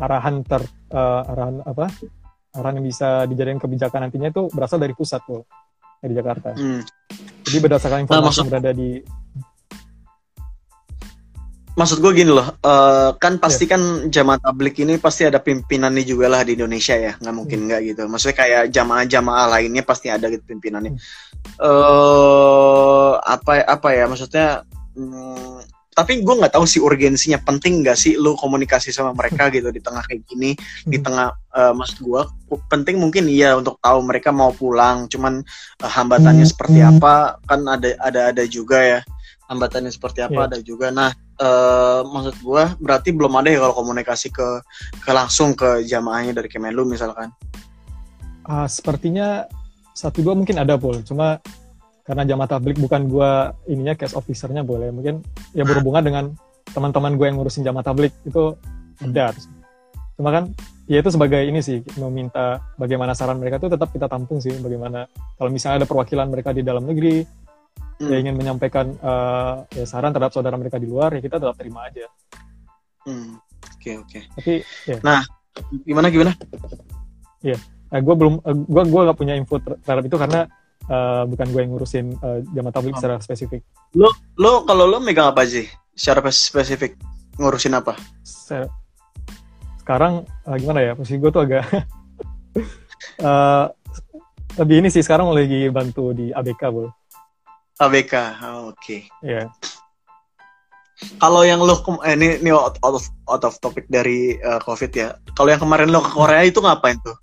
arahan 0.00 0.42
ter 0.42 0.62
uh, 0.92 1.22
arahan 1.30 1.56
apa 1.64 1.86
arahan 2.56 2.80
yang 2.80 2.86
bisa 2.88 3.28
dijadikan 3.28 3.60
kebijakan 3.60 4.08
nantinya 4.08 4.32
itu 4.32 4.48
berasal 4.52 4.80
dari 4.80 4.96
pusat 4.96 5.20
tuh 5.24 5.44
dari 6.00 6.12
Jakarta. 6.16 6.56
Hmm. 6.56 6.82
Jadi 7.46 7.58
berdasarkan 7.62 8.00
informasi 8.04 8.16
Nah, 8.18 8.26
maksud- 8.26 8.42
yang 8.42 8.50
berada 8.50 8.72
di 8.74 8.90
Maksud 11.76 12.00
gue 12.00 12.12
gini 12.16 12.32
loh, 12.32 12.56
eh, 12.64 13.10
kan 13.20 13.36
pasti 13.36 13.68
kan 13.68 14.08
jamaah 14.08 14.40
tablik 14.40 14.80
ini 14.80 14.96
pasti 14.96 15.28
ada 15.28 15.36
pimpinannya 15.36 16.08
juga 16.08 16.32
lah 16.32 16.40
di 16.40 16.56
Indonesia 16.56 16.96
ya, 16.96 17.12
nggak 17.20 17.34
mungkin 17.36 17.68
nggak 17.68 17.80
gitu. 17.92 18.02
Maksudnya 18.08 18.36
kayak 18.36 18.62
jamaah-jamaah 18.72 19.46
lainnya 19.52 19.84
pasti 19.84 20.08
ada 20.08 20.32
gitu 20.32 20.40
pimpinannya. 20.48 20.96
Eh 21.60 23.12
apa 23.20 23.52
apa 23.68 23.88
ya 23.92 24.08
maksudnya? 24.08 24.64
hmm, 24.96 25.60
tapi 25.96 26.20
gue 26.20 26.34
nggak 26.36 26.52
tahu 26.52 26.68
sih 26.68 26.76
urgensinya 26.80 27.40
penting 27.40 27.80
nggak 27.80 27.96
sih 27.96 28.20
lu 28.20 28.36
komunikasi 28.36 28.92
sama 28.92 29.16
mereka 29.16 29.48
gitu 29.48 29.72
di 29.72 29.80
tengah 29.80 30.04
kayak 30.04 30.28
gini, 30.28 30.52
di 30.84 30.96
Hmm. 31.00 31.04
tengah 31.08 31.28
eh, 31.56 31.72
maksud 31.72 32.04
gue 32.04 32.22
penting 32.68 33.00
mungkin 33.00 33.24
iya 33.28 33.56
untuk 33.56 33.80
tahu 33.80 34.04
mereka 34.04 34.28
mau 34.28 34.52
pulang, 34.52 35.08
cuman 35.08 35.40
eh, 35.84 35.90
hambatannya 35.92 36.44
seperti 36.44 36.84
apa 36.84 37.40
kan 37.48 37.64
ada 37.64 37.96
ada 38.00 38.20
ada 38.32 38.44
juga 38.44 38.76
ya 38.80 39.00
hambatannya 39.46 39.90
seperti 39.90 40.22
apa 40.22 40.46
Iya. 40.46 40.48
ada 40.50 40.58
juga. 40.62 40.88
Nah 40.90 41.10
eh 41.36 42.00
maksud 42.02 42.36
gua 42.40 42.72
berarti 42.80 43.12
belum 43.12 43.32
ada 43.36 43.48
ya 43.52 43.60
kalau 43.60 43.74
komunikasi 43.76 44.32
ke 44.32 44.48
ke 45.04 45.10
langsung 45.12 45.52
ke 45.52 45.84
jamaahnya 45.84 46.32
dari 46.32 46.48
Kemenlu 46.48 46.88
misalkan. 46.88 47.30
Ah, 48.46 48.70
sepertinya 48.70 49.44
satu 49.96 50.22
dua 50.22 50.36
mungkin 50.36 50.60
ada 50.60 50.76
pul 50.78 51.00
cuma 51.02 51.40
karena 52.06 52.22
jamaah 52.22 52.46
tablik 52.46 52.78
bukan 52.78 53.10
gua 53.10 53.50
ininya 53.66 53.98
case 53.98 54.14
officernya 54.14 54.62
boleh 54.62 54.94
mungkin 54.94 55.24
ya 55.56 55.66
berhubungan 55.66 56.04
dengan 56.04 56.24
teman-teman 56.76 57.16
gue 57.16 57.26
yang 57.26 57.36
ngurusin 57.40 57.64
jamaah 57.64 57.80
tablik 57.80 58.12
itu 58.28 58.52
ada 59.00 59.32
cuma 60.16 60.28
kan 60.32 60.52
ya 60.88 61.00
itu 61.00 61.10
sebagai 61.12 61.40
ini 61.44 61.60
sih 61.64 61.80
meminta 61.96 62.60
bagaimana 62.76 63.16
saran 63.16 63.40
mereka 63.40 63.60
itu 63.60 63.68
tetap 63.72 63.88
kita 63.92 64.08
tampung 64.08 64.40
sih 64.40 64.52
bagaimana 64.60 65.08
kalau 65.40 65.48
misalnya 65.48 65.84
ada 65.84 65.88
perwakilan 65.88 66.28
mereka 66.28 66.52
di 66.52 66.60
dalam 66.60 66.84
negeri 66.84 67.24
Hmm. 67.96 68.12
ya 68.12 68.16
ingin 68.20 68.36
menyampaikan 68.36 68.92
eh, 68.92 69.54
ya, 69.72 69.84
saran 69.88 70.12
terhadap 70.12 70.28
saudara 70.30 70.52
mereka 70.54 70.76
di 70.76 70.84
luar 70.84 71.16
ya 71.16 71.20
kita 71.20 71.40
tetap 71.40 71.56
terima 71.56 71.88
aja 71.88 72.04
Hmm, 73.06 73.38
Oke 73.72 73.96
oke. 73.96 74.18
tapi 74.34 74.52
ya 74.84 74.98
Gimana 75.82 76.10
gimana? 76.10 76.32
eh, 77.40 77.56
gue 77.96 78.14
belum 78.14 78.42
eh, 78.42 78.56
gue 78.58 78.82
gue 78.84 79.00
nggak 79.00 79.16
punya 79.16 79.32
info 79.32 79.56
ter- 79.56 79.78
terhadap 79.80 80.04
itu 80.04 80.16
karena 80.18 80.40
eh, 80.84 81.22
bukan 81.24 81.46
gue 81.48 81.60
yang 81.62 81.70
ngurusin 81.72 82.06
eh, 82.12 82.38
jamaah 82.50 82.74
tablik 82.74 82.92
Oh. 82.92 83.00
secara 83.00 83.16
spesifik 83.16 83.62
Lo 83.94 84.12
kalau 84.66 84.84
lo 84.84 84.98
megang 84.98 85.30
apa 85.30 85.46
sih? 85.46 85.64
Secara 85.94 86.28
spesifik 86.28 86.98
ngurusin 87.38 87.72
apa? 87.72 87.96
Se- 88.20 88.68
sekarang 89.80 90.20
eh, 90.44 90.56
gimana 90.58 90.80
ya 90.82 90.92
posisi 90.92 91.16
gue 91.16 91.30
tuh 91.30 91.46
agak 91.46 91.64
eh, 93.22 93.64
lebih 94.56 94.76
ini 94.80 94.88
sih 94.90 95.00
sekarang 95.00 95.30
lagi 95.30 95.68
bantu 95.70 96.10
di 96.10 96.28
ABK 96.28 96.62
bol 96.68 96.90
ABK. 97.76 98.14
Oh, 98.44 98.72
Oke. 98.72 99.06
ya 99.20 99.48
Kalau 101.20 101.44
yang 101.44 101.60
lo 101.60 101.76
eh, 102.08 102.16
ini 102.16 102.40
ini 102.40 102.50
out 102.52 102.80
of 102.80 103.04
out 103.28 103.44
of 103.44 103.52
topic 103.60 103.84
dari 103.92 104.40
eh, 104.40 104.60
COVID 104.64 104.92
ya. 104.96 105.12
Kalau 105.36 105.52
yang 105.52 105.60
kemarin 105.60 105.92
lo 105.92 106.00
ke 106.00 106.08
Korea 106.12 106.40
itu 106.44 106.64
ngapain 106.64 106.96
tuh? 107.04 107.16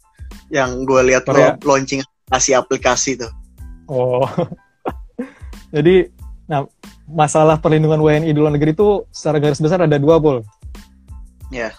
Yang 0.54 0.86
gue 0.86 1.02
lihat 1.10 1.26
lo 1.30 1.58
launching 1.66 2.06
aplikasi 2.34 3.14
tuh. 3.18 3.30
oh 3.86 4.26
jadi 5.76 6.10
nah 6.50 6.66
masalah 7.06 7.62
perlindungan 7.62 8.02
WNI 8.02 8.32
di 8.34 8.40
luar 8.40 8.50
negeri 8.56 8.74
itu 8.74 9.06
secara 9.14 9.38
garis 9.38 9.62
besar 9.62 9.86
ada 9.86 10.02
dua 10.02 10.18
bol 10.18 10.42
Ya. 11.54 11.70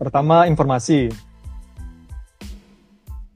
pertama 0.00 0.48
informasi 0.48 1.12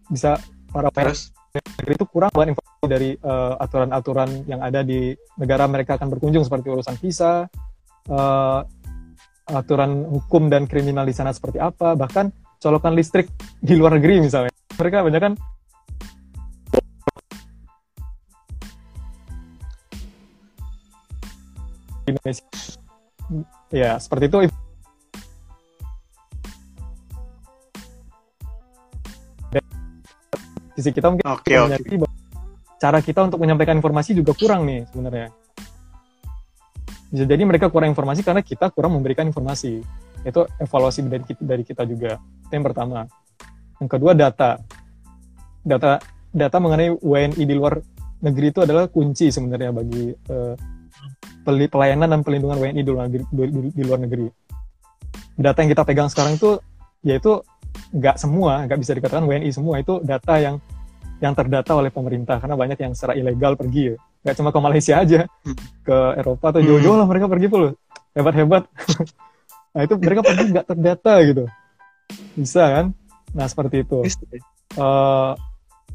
bisa 0.08 0.40
para 0.72 0.88
Terus? 0.96 1.28
negeri 1.52 1.92
itu 2.00 2.06
kurang 2.08 2.32
banget 2.32 2.56
informasi 2.56 2.71
dari 2.82 3.14
eh, 3.14 3.54
aturan-aturan 3.62 4.42
yang 4.50 4.58
ada 4.58 4.82
di 4.82 5.14
negara 5.38 5.70
mereka 5.70 5.94
akan 5.94 6.10
berkunjung 6.10 6.42
seperti 6.42 6.66
urusan 6.66 6.98
visa, 6.98 7.46
eh, 8.10 8.60
aturan 9.46 10.06
hukum 10.10 10.50
dan 10.50 10.66
kriminal 10.66 11.06
di 11.06 11.14
sana 11.14 11.30
seperti 11.30 11.62
apa, 11.62 11.94
bahkan 11.94 12.34
colokan 12.58 12.98
listrik 12.98 13.30
di 13.62 13.78
luar 13.78 13.94
negeri 13.98 14.18
misalnya. 14.26 14.50
Mereka 14.74 14.98
banyak 14.98 15.22
kan 15.22 15.34
Indonesia. 22.02 22.44
Ya, 23.70 23.96
seperti 23.96 24.26
itu 24.26 24.38
sisi 30.76 30.90
kita 30.90 31.14
mungkin 31.14 31.26
Oke 31.30 31.54
oke. 31.62 32.11
Cara 32.82 32.98
kita 32.98 33.22
untuk 33.30 33.38
menyampaikan 33.38 33.78
informasi 33.78 34.18
juga 34.18 34.34
kurang 34.34 34.66
nih 34.66 34.82
sebenarnya. 34.90 35.30
Jadi 37.14 37.42
mereka 37.46 37.70
kurang 37.70 37.94
informasi 37.94 38.26
karena 38.26 38.42
kita 38.42 38.74
kurang 38.74 38.98
memberikan 38.98 39.30
informasi. 39.30 39.78
Itu 40.26 40.50
evaluasi 40.58 41.06
dari 41.06 41.22
kita, 41.22 41.42
dari 41.46 41.62
kita 41.62 41.86
juga. 41.86 42.18
Itu 42.18 42.52
yang 42.58 42.66
pertama. 42.66 43.06
Yang 43.78 43.88
kedua 43.94 44.18
data. 44.18 44.58
Data 45.62 46.02
data 46.34 46.56
mengenai 46.58 46.90
WNI 46.98 47.44
di 47.46 47.54
luar 47.54 47.78
negeri 48.18 48.50
itu 48.50 48.66
adalah 48.66 48.90
kunci 48.90 49.30
sebenarnya 49.30 49.70
bagi 49.70 50.10
peli- 51.46 51.70
pelayanan 51.70 52.08
dan 52.18 52.20
pelindungan 52.26 52.58
WNI 52.58 52.82
di 52.82 52.90
luar 52.90 53.06
negeri, 53.06 53.22
di, 53.30 53.42
di- 53.46 53.74
di 53.78 53.82
luar 53.86 54.00
negeri. 54.02 54.26
Data 55.38 55.58
yang 55.62 55.70
kita 55.70 55.82
pegang 55.86 56.08
sekarang 56.10 56.34
itu 56.34 56.58
yaitu 57.06 57.42
nggak 57.92 58.16
semua, 58.16 58.64
nggak 58.66 58.78
bisa 58.80 58.92
dikatakan 58.96 59.26
WNI 59.28 59.50
semua 59.52 59.78
itu 59.78 60.00
data 60.02 60.34
yang 60.40 60.56
yang 61.22 61.38
terdata 61.38 61.78
oleh 61.78 61.94
pemerintah 61.94 62.42
karena 62.42 62.58
banyak 62.58 62.78
yang 62.82 62.92
secara 62.98 63.14
ilegal 63.14 63.54
pergi 63.54 63.94
ya. 63.94 63.96
Nggak 64.26 64.34
cuma 64.42 64.50
ke 64.50 64.58
Malaysia 64.58 64.94
aja, 64.98 65.20
Hmm. 65.46 65.56
ke 65.86 65.96
Eropa 66.18 66.50
atau 66.50 66.60
jauh-jauh 66.60 66.98
lah 66.98 67.06
mereka 67.06 67.30
pergi 67.30 67.46
puluh. 67.46 67.70
Hebat-hebat. 68.12 68.66
nah 69.72 69.80
itu 69.86 69.94
mereka 70.02 70.20
pergi 70.26 70.44
nggak 70.50 70.66
terdata 70.66 71.12
gitu. 71.22 71.44
Bisa 72.34 72.62
kan? 72.66 72.86
Nah 73.32 73.46
seperti 73.46 73.86
itu. 73.86 74.02
Eh, 74.72 75.32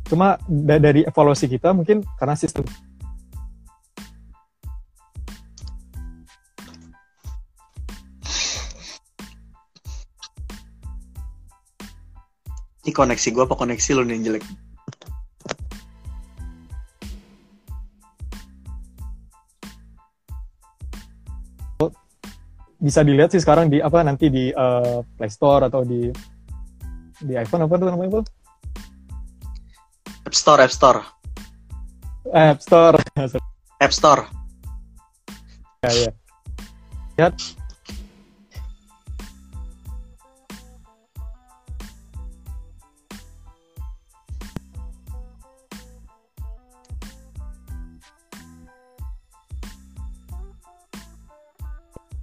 cuma 0.07 0.39
da- 0.47 0.79
dari 0.79 1.03
evaluasi 1.03 1.51
kita 1.51 1.75
mungkin 1.75 2.07
karena 2.15 2.39
sistem 2.39 2.63
Ini 12.87 12.95
koneksi 12.95 13.27
gua 13.35 13.43
apa 13.43 13.59
koneksi 13.59 13.99
lo 13.99 14.07
nih 14.07 14.15
yang 14.15 14.23
jelek? 14.31 14.47
Bisa 22.77 23.01
dilihat 23.01 23.33
sih 23.33 23.41
sekarang 23.41 23.73
di 23.73 23.81
apa 23.81 24.05
nanti 24.05 24.29
di 24.29 24.53
eh, 24.53 24.97
Play 25.17 25.31
Store 25.33 25.65
atau 25.65 25.81
di 25.81 26.09
di 27.17 27.33
iPhone 27.33 27.65
apa 27.65 27.73
tuh 27.81 27.89
namanya? 27.89 28.21
App 30.27 30.35
Store, 30.35 30.61
App 30.61 30.73
Store, 30.73 31.01
App 32.33 32.59
Store. 32.61 32.97
App 33.77 33.93
Store. 33.93 34.23
ya, 35.85 35.91
ya. 35.93 36.11
Lihat 37.17 37.56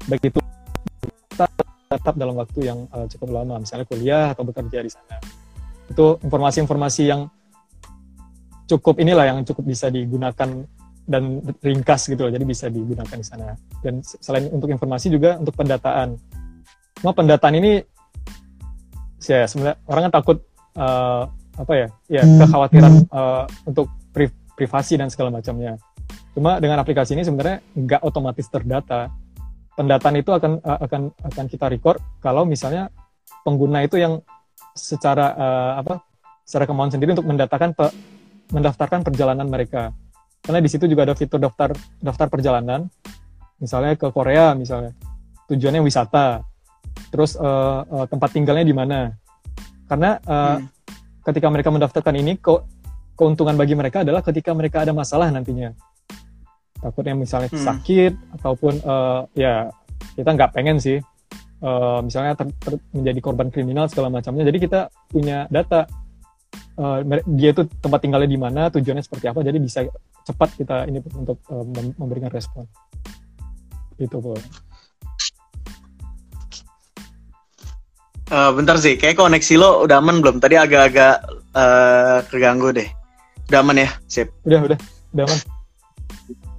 baik 0.08 0.22
itu 0.28 0.40
tetap 1.94 2.14
dalam 2.18 2.34
waktu 2.34 2.60
yang 2.66 2.86
eh, 2.90 3.06
cukup 3.14 3.28
lama, 3.30 3.62
misalnya 3.62 3.86
kuliah 3.86 4.34
atau 4.34 4.42
bekerja 4.42 4.82
di 4.82 4.90
sana. 4.90 5.16
Itu 5.86 6.18
informasi-informasi 6.24 7.02
yang 7.06 7.30
cukup 8.64 8.98
inilah 8.98 9.28
yang 9.28 9.38
cukup 9.44 9.68
bisa 9.68 9.92
digunakan 9.92 10.64
dan 11.04 11.22
ringkas 11.60 12.08
gitu 12.08 12.24
loh, 12.24 12.32
jadi 12.32 12.44
bisa 12.48 12.72
digunakan 12.72 13.16
di 13.16 13.26
sana. 13.26 13.52
Dan 13.84 14.00
selain 14.00 14.48
untuk 14.48 14.72
informasi 14.72 15.12
juga 15.12 15.36
untuk 15.36 15.52
pendataan. 15.54 16.16
Cuma 16.98 17.12
pendataan 17.12 17.54
ini 17.60 17.84
ya 19.24 19.44
sebenarnya 19.48 19.76
orang 19.88 20.02
kan 20.08 20.12
takut 20.20 20.38
eh, 20.74 21.22
apa 21.54 21.72
ya, 21.76 21.88
ya 22.10 22.22
kekhawatiran 22.24 22.92
eh, 23.06 23.44
untuk 23.68 23.86
pri- 24.10 24.34
privasi 24.56 24.98
dan 24.98 25.12
segala 25.12 25.30
macamnya. 25.30 25.76
Cuma 26.34 26.58
dengan 26.58 26.82
aplikasi 26.82 27.14
ini 27.14 27.22
sebenarnya 27.22 27.62
nggak 27.78 28.00
otomatis 28.02 28.48
terdata. 28.50 29.12
Pendataan 29.74 30.14
itu 30.18 30.30
akan 30.30 30.62
eh, 30.62 30.78
akan 30.86 31.02
akan 31.34 31.44
kita 31.50 31.66
record 31.70 31.98
kalau 32.22 32.46
misalnya 32.46 32.90
pengguna 33.42 33.82
itu 33.82 33.98
yang 33.98 34.22
secara 34.74 35.34
eh, 35.34 35.72
apa 35.82 36.02
secara 36.46 36.64
kemauan 36.68 36.90
sendiri 36.92 37.14
untuk 37.14 37.26
mendatakan 37.26 37.74
pe- 37.74 37.94
mendaftarkan 38.52 39.02
perjalanan 39.02 39.48
mereka. 39.48 39.90
Karena 40.44 40.60
di 40.60 40.68
situ 40.68 40.84
juga 40.84 41.08
ada 41.08 41.16
fitur 41.16 41.40
daftar 41.40 41.72
daftar 41.98 42.28
perjalanan. 42.28 42.86
Misalnya 43.58 43.96
ke 43.96 44.12
Korea 44.12 44.52
misalnya. 44.52 44.92
Tujuannya 45.48 45.80
wisata. 45.80 46.44
Terus 47.08 47.34
uh, 47.40 47.80
uh, 47.80 48.04
tempat 48.04 48.28
tinggalnya 48.36 48.64
di 48.66 48.76
mana. 48.76 49.08
Karena 49.88 50.20
uh, 50.20 50.60
hmm. 50.60 50.68
ketika 51.24 51.48
mereka 51.48 51.72
mendaftarkan 51.72 52.14
ini 52.20 52.36
kok 52.36 52.68
keuntungan 53.16 53.56
bagi 53.56 53.72
mereka 53.72 54.04
adalah 54.04 54.20
ketika 54.20 54.52
mereka 54.52 54.84
ada 54.84 54.92
masalah 54.92 55.30
nantinya 55.30 55.72
takutnya 56.84 57.16
misalnya 57.16 57.48
hmm. 57.48 57.64
sakit 57.64 58.12
ataupun 58.36 58.84
uh, 58.84 59.24
ya 59.32 59.72
kita 60.12 60.36
nggak 60.36 60.52
pengen 60.52 60.76
sih 60.76 61.00
uh, 61.64 62.04
misalnya 62.04 62.36
ter, 62.36 62.52
ter, 62.60 62.76
menjadi 62.92 63.20
korban 63.24 63.48
kriminal 63.48 63.88
segala 63.88 64.12
macamnya 64.12 64.44
jadi 64.44 64.58
kita 64.60 64.80
punya 65.08 65.48
data 65.48 65.88
uh, 66.76 67.00
dia 67.24 67.56
itu 67.56 67.64
tempat 67.80 68.04
tinggalnya 68.04 68.28
di 68.28 68.36
mana 68.36 68.68
tujuannya 68.68 69.00
seperti 69.00 69.32
apa 69.32 69.40
jadi 69.40 69.56
bisa 69.56 69.88
cepat 70.28 70.60
kita 70.60 70.84
ini 70.92 71.00
untuk 71.16 71.40
uh, 71.48 71.64
memberikan 71.96 72.28
respon 72.28 72.68
itu 73.96 74.20
bu 74.20 74.36
Uh, 78.32 78.56
bentar 78.56 78.80
sih, 78.80 78.96
kayak 78.96 79.20
koneksi 79.20 79.60
lo 79.60 79.84
udah 79.84 80.00
aman 80.00 80.24
belum? 80.24 80.40
Tadi 80.40 80.56
agak-agak 80.56 81.28
uh, 81.52 82.24
keganggu 82.32 82.72
deh. 82.72 82.88
Udah 83.52 83.60
aman 83.60 83.84
ya, 83.84 83.92
sip. 84.08 84.32
Udah, 84.48 84.64
udah, 84.64 84.78
udah 85.12 85.24
aman. 85.28 85.38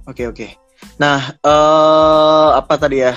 Oke 0.06 0.26
oke. 0.30 0.46
Nah 1.02 1.34
uh, 1.42 2.56
apa 2.58 2.74
tadi 2.78 3.02
ya? 3.02 3.14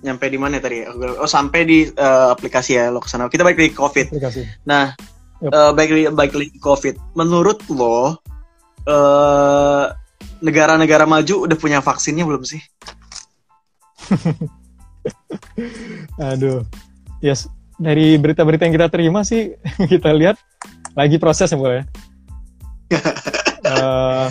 Nyampe 0.00 0.32
di 0.32 0.40
mana 0.40 0.56
tadi? 0.56 0.84
Oh 1.20 1.28
sampai 1.28 1.60
di 1.68 1.78
uh, 1.84 2.32
aplikasi 2.32 2.80
ya 2.80 2.88
lo 2.88 3.04
ke 3.04 3.08
sana. 3.08 3.28
Kita 3.28 3.44
balik 3.44 3.60
lagi 3.60 3.76
COVID. 3.76 4.06
Aplikasi. 4.16 4.42
Nah 4.64 4.96
yep. 5.44 5.52
uh, 5.52 5.70
balik 5.76 5.92
lagi 5.92 6.04
balik 6.12 6.34
lagi 6.34 6.56
COVID. 6.60 6.94
Menurut 7.14 7.60
lo 7.68 8.16
negara 8.90 9.92
negara-negara 10.40 11.04
maju 11.04 11.44
udah 11.44 11.56
punya 11.60 11.84
vaksinnya 11.84 12.24
belum 12.24 12.42
sih? 12.48 12.64
Aduh, 16.32 16.64
yes 17.20 17.46
dari 17.80 18.20
berita-berita 18.20 18.68
yang 18.68 18.76
kita 18.76 18.88
terima 18.92 19.24
sih 19.24 19.56
kita 19.92 20.12
lihat 20.12 20.36
lagi 20.92 21.16
proses 21.16 21.48
ya, 21.48 21.56
ya. 21.56 21.82
uh, 23.72 24.26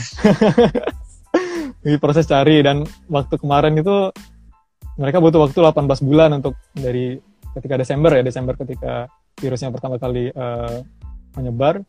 di 1.89 1.97
proses 1.97 2.29
cari 2.29 2.61
dan 2.61 2.85
waktu 3.09 3.35
kemarin 3.41 3.73
itu 3.81 4.13
mereka 4.99 5.17
butuh 5.17 5.47
waktu 5.47 5.57
18 5.57 6.05
bulan 6.05 6.29
untuk 6.37 6.53
dari 6.75 7.17
ketika 7.57 7.75
Desember 7.79 8.11
ya 8.13 8.21
Desember 8.21 8.53
ketika 8.53 9.09
virusnya 9.39 9.73
pertama 9.73 9.97
kali 9.97 10.29
uh, 10.35 10.83
menyebar 11.39 11.81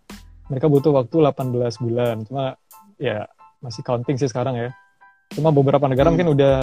mereka 0.48 0.66
butuh 0.66 0.94
waktu 0.94 1.16
18 1.20 1.84
bulan 1.84 2.14
cuma 2.24 2.56
ya 2.96 3.26
masih 3.60 3.84
counting 3.84 4.16
sih 4.16 4.30
sekarang 4.30 4.56
ya 4.56 4.68
cuma 5.36 5.52
beberapa 5.52 5.84
negara 5.86 6.08
hmm. 6.08 6.14
mungkin 6.16 6.30
udah 6.34 6.56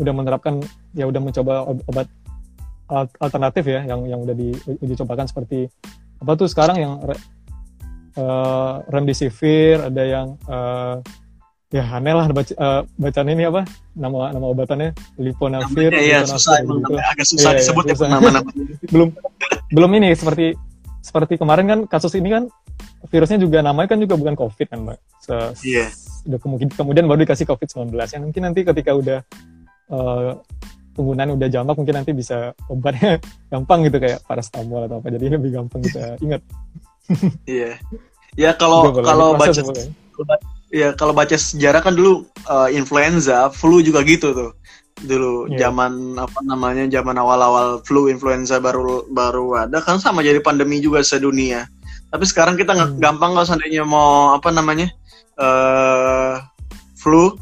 udah 0.00 0.12
menerapkan 0.14 0.62
ya 0.96 1.04
udah 1.04 1.20
mencoba 1.20 1.66
obat 1.90 2.08
alternatif 3.22 3.70
ya 3.70 3.86
yang 3.86 4.02
yang 4.08 4.20
udah 4.26 4.34
diuji 4.34 4.94
cobakan 4.98 5.30
seperti 5.30 5.70
apa 6.18 6.32
tuh 6.34 6.48
sekarang 6.50 6.76
yang 6.80 6.92
uh, 8.18 8.74
remdesivir 8.90 9.78
ada 9.78 10.02
yang 10.02 10.34
uh, 10.50 10.98
ya 11.70 11.86
aneh 11.86 12.14
lah 12.14 12.26
baca, 12.34 12.52
uh, 12.58 12.82
bacaan 12.98 13.28
ini 13.30 13.46
apa? 13.46 13.62
Nama 13.94 14.34
nama 14.34 14.46
obatannya? 14.50 14.90
Liponavir 15.22 15.94
ya, 15.94 16.26
susah 16.26 16.66
gitu. 16.66 16.82
agak 16.98 17.26
susah 17.26 17.50
ya, 17.54 17.58
disebut 17.62 17.84
ya, 17.94 17.94
nama-nama 18.10 18.50
belum 18.92 19.08
belum 19.70 19.90
ini 20.02 20.10
seperti 20.18 20.58
seperti 21.00 21.38
kemarin 21.38 21.66
kan 21.70 21.80
kasus 21.86 22.18
ini 22.18 22.28
kan 22.28 22.44
virusnya 23.08 23.40
juga 23.40 23.62
namanya 23.64 23.96
kan 23.96 23.98
juga 24.02 24.18
bukan 24.18 24.34
covid 24.34 24.66
kan 24.66 24.78
mbak? 24.82 24.98
Se 25.22 25.34
yeah. 25.64 25.88
udah 26.26 26.38
kemudian 26.42 26.68
kemudian 26.74 27.06
baru 27.06 27.22
dikasih 27.24 27.46
covid 27.48 27.70
19 27.70 27.96
yang 27.96 28.22
mungkin 28.28 28.42
nanti 28.44 28.60
ketika 28.66 28.90
udah 28.92 29.18
uh, 29.94 30.36
penggunaan 30.92 31.32
udah 31.38 31.48
jamak 31.48 31.78
mungkin 31.78 31.96
nanti 32.02 32.12
bisa 32.12 32.52
obatnya 32.66 33.22
gampang 33.52 33.86
gitu 33.86 34.02
kayak 34.02 34.18
parastamol 34.26 34.84
atau 34.90 34.98
apa. 34.98 35.08
Jadi 35.14 35.26
lebih 35.30 35.54
gampang 35.54 35.80
kita 35.86 36.18
ingat. 36.18 36.42
Iya. 37.46 37.78
Ya 38.38 38.54
kalau 38.54 38.90
kalau 39.02 39.34
baca 39.34 39.62
ya 40.70 40.94
kalau 40.94 41.10
baca 41.10 41.34
sejarah 41.34 41.82
kan 41.82 41.94
dulu 41.98 42.24
uh, 42.46 42.70
influenza, 42.70 43.50
flu 43.50 43.82
juga 43.82 44.06
gitu 44.06 44.32
tuh. 44.32 44.50
Dulu 45.00 45.50
yeah. 45.50 45.68
zaman 45.68 46.16
apa 46.16 46.40
namanya 46.46 46.86
zaman 46.88 47.18
awal-awal 47.18 47.82
flu 47.82 48.06
influenza 48.06 48.62
baru 48.62 49.06
baru 49.10 49.66
ada 49.66 49.82
kan 49.82 49.98
sama 49.98 50.22
jadi 50.22 50.38
pandemi 50.40 50.78
juga 50.78 51.02
sedunia. 51.02 51.66
Tapi 52.10 52.24
sekarang 52.26 52.58
kita 52.58 52.74
nggak 52.74 52.90
hmm. 52.96 53.02
gampang 53.02 53.30
kalau 53.34 53.46
seandainya 53.46 53.86
mau 53.86 54.34
apa 54.34 54.50
namanya 54.50 54.90
uh, 55.38 56.42
flu 56.98 57.34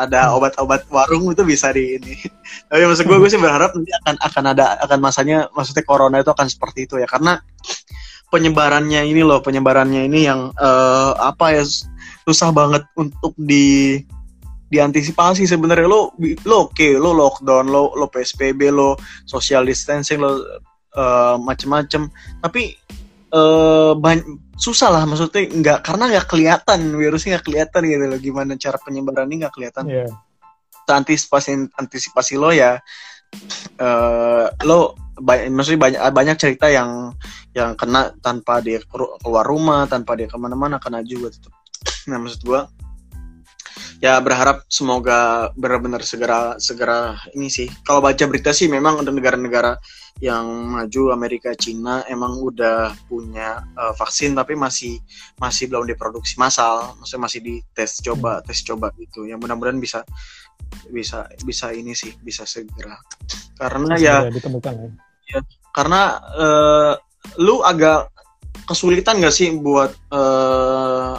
ada 0.00 0.32
hmm. 0.32 0.36
obat-obat 0.40 0.88
warung 0.88 1.28
itu 1.28 1.44
bisa 1.44 1.70
di 1.76 2.00
ini. 2.00 2.14
Tapi 2.72 2.88
maksud 2.88 3.04
gue 3.04 3.16
gue 3.20 3.30
sih 3.30 3.40
berharap 3.40 3.76
nanti 3.76 3.92
akan 4.02 4.14
akan 4.16 4.44
ada 4.56 4.64
akan 4.88 4.98
masanya 4.98 5.38
maksudnya 5.52 5.84
corona 5.84 6.24
itu 6.24 6.32
akan 6.32 6.48
seperti 6.48 6.88
itu 6.88 6.96
ya 6.96 7.04
karena 7.04 7.36
penyebarannya 8.30 9.04
ini 9.04 9.22
loh 9.26 9.42
penyebarannya 9.42 10.06
ini 10.06 10.26
yang 10.26 10.54
uh, 10.56 11.12
apa 11.18 11.58
ya 11.58 11.64
susah 12.24 12.54
banget 12.54 12.86
untuk 12.94 13.34
di 13.36 13.98
diantisipasi 14.70 15.50
sebenarnya. 15.50 15.90
Lo 15.90 16.14
lo 16.46 16.70
oke 16.70 16.78
okay, 16.78 16.94
lo 16.94 17.10
lockdown 17.10 17.66
lo 17.68 17.90
lo 17.98 18.06
psbb 18.06 18.70
lo 18.70 18.94
social 19.26 19.66
distancing 19.66 20.22
lo 20.22 20.38
uh, 20.94 21.36
macem-macem. 21.42 22.06
Tapi 22.38 22.78
uh, 23.34 23.92
susah 24.56 24.88
lah 24.94 25.02
maksudnya 25.04 25.50
nggak 25.50 25.78
karena 25.82 26.04
nggak 26.14 26.26
kelihatan 26.30 26.80
virusnya 26.94 27.38
nggak 27.38 27.46
kelihatan 27.50 27.82
gitu 27.90 28.04
loh. 28.06 28.18
Gimana 28.22 28.54
cara 28.54 28.78
penyebarannya 28.78 29.46
nggak 29.46 29.54
kelihatan. 29.54 29.86
Yeah. 29.90 30.10
antisipasi 30.90 31.70
antisipasi 31.78 32.34
lo 32.34 32.50
ya 32.50 32.82
uh, 33.78 34.46
lo 34.66 34.98
banyak, 35.20 35.52
maksudnya 35.52 35.80
banyak 35.80 36.00
banyak 36.12 36.36
cerita 36.40 36.66
yang 36.72 37.14
yang 37.52 37.76
kena 37.76 38.10
tanpa 38.24 38.64
dia 38.64 38.80
keluar 39.20 39.44
rumah 39.46 39.86
tanpa 39.86 40.16
dia 40.16 40.26
ke 40.26 40.36
mana-mana 40.40 40.80
kena 40.80 41.04
juga 41.04 41.32
tetap 41.32 41.52
nah 42.10 42.18
maksud 42.18 42.42
gue 42.42 42.60
ya 44.00 44.16
berharap 44.24 44.64
semoga 44.72 45.52
benar-benar 45.54 46.00
segera 46.00 46.56
segera 46.56 47.20
ini 47.36 47.52
sih. 47.52 47.68
Kalau 47.84 48.00
baca 48.00 48.24
berita 48.24 48.50
sih 48.50 48.66
memang 48.66 49.04
untuk 49.04 49.12
negara-negara 49.12 49.76
yang 50.24 50.48
maju 50.48 51.12
Amerika 51.12 51.52
Cina 51.52 52.04
emang 52.08 52.40
udah 52.40 52.96
punya 53.08 53.60
uh, 53.76 53.92
vaksin 53.92 54.32
tapi 54.32 54.56
masih 54.56 54.96
masih 55.36 55.68
belum 55.68 55.84
diproduksi 55.84 56.40
massal. 56.40 56.96
Maksudnya 56.96 57.22
masih 57.28 57.40
di 57.44 57.54
tes 57.76 58.00
coba 58.00 58.40
hmm. 58.40 58.44
tes 58.48 58.58
coba 58.64 58.88
gitu. 58.96 59.28
Yang 59.28 59.44
mudah-mudahan 59.44 59.78
bisa 59.78 60.00
bisa 60.88 61.28
bisa 61.44 61.72
ini 61.76 61.92
sih 61.92 62.16
bisa 62.24 62.48
segera. 62.48 62.96
Karena 63.60 64.00
ya, 64.00 64.24
ditemukan 64.32 64.74
ya. 64.80 64.90
Ya. 65.30 65.40
Karena 65.70 66.18
uh, 66.34 66.92
lu 67.38 67.62
agak 67.62 68.10
kesulitan 68.66 69.22
gak 69.22 69.34
sih 69.34 69.50
buat 69.54 69.94
uh, 70.10 71.18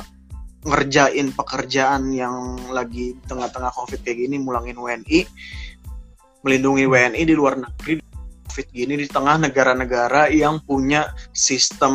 ngerjain 0.62 1.34
pekerjaan 1.34 2.14
yang 2.14 2.60
lagi 2.70 3.18
tengah-tengah 3.26 3.74
covid 3.74 4.00
kayak 4.06 4.30
gini 4.30 4.38
mulangin 4.38 4.78
WNI 4.78 5.26
melindungi 6.46 6.86
WNI 6.86 7.24
di 7.26 7.34
luar 7.34 7.58
negeri 7.58 7.98
covid 8.52 8.68
gini 8.70 8.94
di 9.00 9.08
tengah 9.08 9.40
negara-negara 9.48 10.28
yang 10.28 10.60
punya 10.62 11.16
sistem 11.32 11.94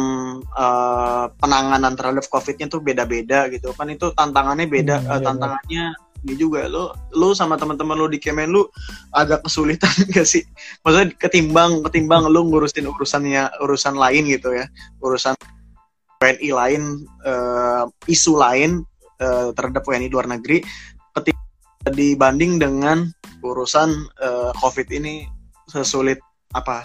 uh, 0.57 1.29
penanganan 1.37 1.93
terhadap 1.95 2.25
covidnya 2.33 2.67
tuh 2.67 2.81
beda-beda 2.81 3.53
gitu 3.53 3.77
kan. 3.77 3.93
Itu 3.93 4.17
tantangannya 4.17 4.65
beda 4.65 5.05
hmm, 5.05 5.09
uh, 5.13 5.21
tantangannya 5.21 5.85
ini 6.27 6.35
juga 6.35 6.67
lo 6.67 6.93
lo 7.15 7.33
sama 7.33 7.55
teman-teman 7.55 7.95
lo 7.95 8.11
di 8.11 8.19
Kemen 8.19 8.51
lo 8.51 8.75
agak 9.15 9.47
kesulitan 9.47 9.95
gak 10.15 10.27
sih 10.27 10.43
maksudnya 10.83 11.15
ketimbang 11.17 11.87
ketimbang 11.87 12.27
lo 12.27 12.43
ngurusin 12.43 12.91
urusannya 12.91 13.63
urusan 13.63 13.95
lain 13.95 14.27
gitu 14.27 14.51
ya 14.51 14.67
urusan 14.99 15.39
WNI 16.19 16.51
lain 16.51 16.83
uh, 17.23 17.85
isu 18.11 18.35
lain 18.41 18.83
uh, 19.21 19.53
terhadap 19.55 19.85
WNI 19.87 20.09
luar 20.11 20.27
negeri 20.27 20.65
ketika 21.15 21.93
dibanding 21.93 22.59
dengan 22.59 23.07
urusan 23.45 24.11
uh, 24.19 24.51
COVID 24.59 24.91
ini 24.91 25.29
sesulit 25.71 26.19
apa? 26.55 26.83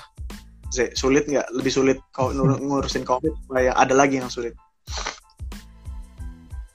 Z, 0.72 0.96
sulit 0.96 1.28
nggak? 1.28 1.52
Lebih 1.52 1.72
sulit 1.74 1.98
kau 2.16 2.32
ngurusin 2.32 3.04
COVID? 3.04 3.52
Kayak 3.52 3.76
ada 3.76 3.94
lagi 3.96 4.24
yang 4.24 4.32
sulit. 4.32 4.56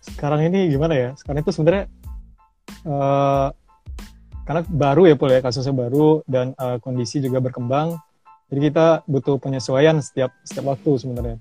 Sekarang 0.05 0.45
ini 0.45 0.73
gimana 0.73 0.97
ya? 0.97 1.11
Sekarang 1.17 1.45
itu 1.45 1.53
sebenarnya 1.53 1.89
uh, 2.87 3.51
karena 4.47 4.63
baru 4.71 5.11
ya 5.11 5.15
Pul 5.19 5.35
ya 5.35 5.43
kasusnya 5.43 5.75
baru 5.75 6.23
dan 6.31 6.55
uh, 6.57 6.79
kondisi 6.79 7.19
juga 7.19 7.43
berkembang. 7.43 7.99
Jadi 8.47 8.71
kita 8.71 9.03
butuh 9.11 9.43
penyesuaian 9.43 9.99
setiap 9.99 10.31
setiap 10.47 10.71
waktu 10.71 10.91
sebenarnya 11.03 11.37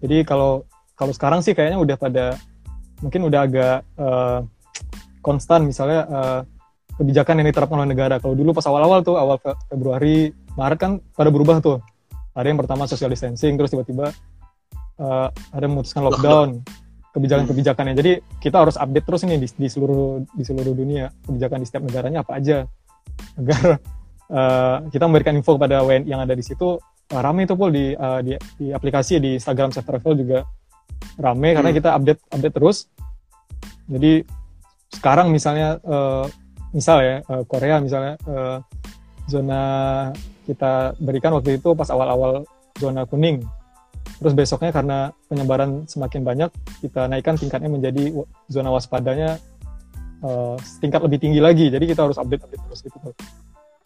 jadi 0.00 0.22
kalau 0.22 0.64
kalau 0.96 1.12
sekarang 1.12 1.40
sih 1.40 1.56
kayaknya 1.56 1.80
udah 1.80 1.96
pada 1.96 2.36
mungkin 3.00 3.28
udah 3.28 3.40
agak 3.44 3.76
uh, 4.00 4.40
konstan 5.20 5.68
misalnya 5.68 6.00
uh, 6.08 6.40
kebijakan 6.96 7.42
yang 7.42 7.48
diterapkan 7.52 7.76
oleh 7.84 7.92
negara. 7.92 8.16
Kalau 8.20 8.32
dulu 8.32 8.56
pas 8.56 8.64
awal-awal 8.64 9.04
tuh 9.04 9.20
awal 9.20 9.36
Februari, 9.68 10.32
Maret 10.56 10.78
kan 10.80 10.92
pada 11.12 11.28
berubah 11.28 11.60
tuh. 11.60 11.80
Ada 12.36 12.52
yang 12.52 12.60
pertama 12.60 12.84
social 12.88 13.12
distancing, 13.12 13.56
terus 13.56 13.72
tiba-tiba 13.72 14.12
uh, 15.00 15.28
ada 15.52 15.66
memutuskan 15.68 16.04
lockdown. 16.04 16.60
Kebijakan-kebijakannya. 17.16 17.94
Jadi 17.96 18.12
kita 18.44 18.60
harus 18.60 18.76
update 18.76 19.06
terus 19.08 19.24
ini 19.24 19.40
di, 19.40 19.48
di 19.48 19.68
seluruh 19.72 20.20
di 20.36 20.44
seluruh 20.44 20.76
dunia 20.76 21.08
kebijakan 21.24 21.64
di 21.64 21.66
setiap 21.66 21.82
negaranya 21.88 22.20
apa 22.20 22.36
aja 22.36 22.68
agar 23.40 23.80
uh, 24.28 24.76
kita 24.92 25.04
memberikan 25.08 25.32
info 25.32 25.56
kepada 25.56 25.80
WNI 25.80 26.04
yang 26.04 26.20
ada 26.20 26.36
di 26.36 26.44
situ. 26.44 26.76
Uh, 27.08 27.20
rame 27.24 27.48
itu 27.48 27.56
pul 27.56 27.72
di, 27.72 27.96
uh, 27.96 28.20
di 28.20 28.36
di 28.60 28.68
aplikasi 28.76 29.16
di 29.16 29.40
Instagram 29.40 29.72
Safe 29.72 29.88
Travel 29.88 30.20
juga 30.20 30.44
rame 31.16 31.48
hmm. 31.50 31.56
karena 31.56 31.70
kita 31.72 31.90
update 31.96 32.20
update 32.36 32.54
terus. 32.54 32.78
Jadi 33.88 34.20
sekarang 34.92 35.32
misalnya 35.32 35.80
uh, 35.82 36.28
misal 36.76 37.00
ya 37.00 37.16
uh, 37.32 37.42
Korea 37.48 37.80
misalnya 37.80 38.20
uh, 38.28 38.58
zona 39.24 39.62
kita 40.46 40.94
berikan 41.02 41.34
waktu 41.34 41.58
itu 41.58 41.72
pas 41.72 41.88
awal-awal 41.88 42.44
zona 42.76 43.08
kuning. 43.08 43.42
Terus 44.16 44.32
besoknya 44.32 44.72
karena 44.72 45.12
penyebaran 45.28 45.84
semakin 45.84 46.22
banyak, 46.24 46.50
kita 46.80 47.06
naikkan 47.10 47.36
tingkatnya 47.36 47.68
menjadi 47.68 48.12
zona 48.48 48.72
waspadanya 48.72 49.36
uh, 50.24 50.56
tingkat 50.80 51.04
lebih 51.04 51.18
tinggi 51.20 51.40
lagi. 51.42 51.68
Jadi 51.68 51.84
kita 51.90 52.08
harus 52.08 52.16
update-update 52.16 52.62
terus 52.64 52.80
gitu. 52.80 52.98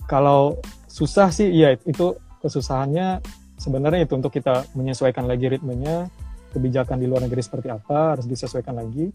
Kalau 0.07 0.59
susah 0.87 1.31
sih, 1.35 1.51
iya 1.51 1.75
itu 1.75 2.18
kesusahannya 2.43 3.23
sebenarnya 3.61 4.09
itu 4.09 4.16
untuk 4.16 4.33
kita 4.33 4.64
menyesuaikan 4.73 5.27
lagi 5.27 5.51
ritmenya, 5.51 6.09
kebijakan 6.55 6.99
di 6.99 7.07
luar 7.07 7.27
negeri 7.27 7.43
seperti 7.45 7.68
apa 7.71 8.16
harus 8.18 8.27
disesuaikan 8.27 8.79
lagi. 8.79 9.12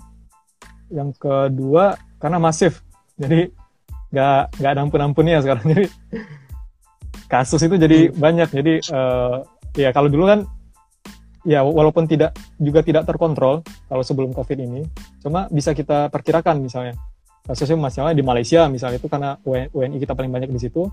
Yang 0.91 1.17
kedua 1.17 1.97
karena 2.21 2.37
masif, 2.37 2.85
jadi 3.17 3.49
nggak 4.13 4.61
nggak 4.61 4.71
ada 4.71 4.81
ampun-ampunnya 4.85 5.41
sekarang. 5.41 5.65
Jadi 5.73 5.85
kasus 7.25 7.61
itu 7.65 7.75
jadi 7.75 8.09
hmm. 8.09 8.21
banyak 8.21 8.49
jadi 8.53 8.73
uh, 8.93 9.41
ya 9.75 9.89
kalau 9.91 10.07
dulu 10.07 10.29
kan 10.29 10.39
ya 11.45 11.61
walaupun 11.61 12.09
tidak 12.09 12.33
juga 12.57 12.81
tidak 12.81 13.05
terkontrol 13.05 13.61
kalau 13.87 14.03
sebelum 14.03 14.33
covid 14.33 14.57
ini. 14.57 14.81
Cuma 15.21 15.45
bisa 15.47 15.71
kita 15.71 16.09
perkirakan 16.09 16.59
misalnya. 16.59 16.97
Kasusnya 17.45 17.77
masalahnya 17.77 18.17
di 18.17 18.25
Malaysia 18.25 18.65
misalnya 18.65 18.97
itu 18.97 19.05
karena 19.05 19.37
WNI 19.45 20.01
kita 20.01 20.17
paling 20.17 20.33
banyak 20.33 20.49
di 20.49 20.59
situ. 20.59 20.89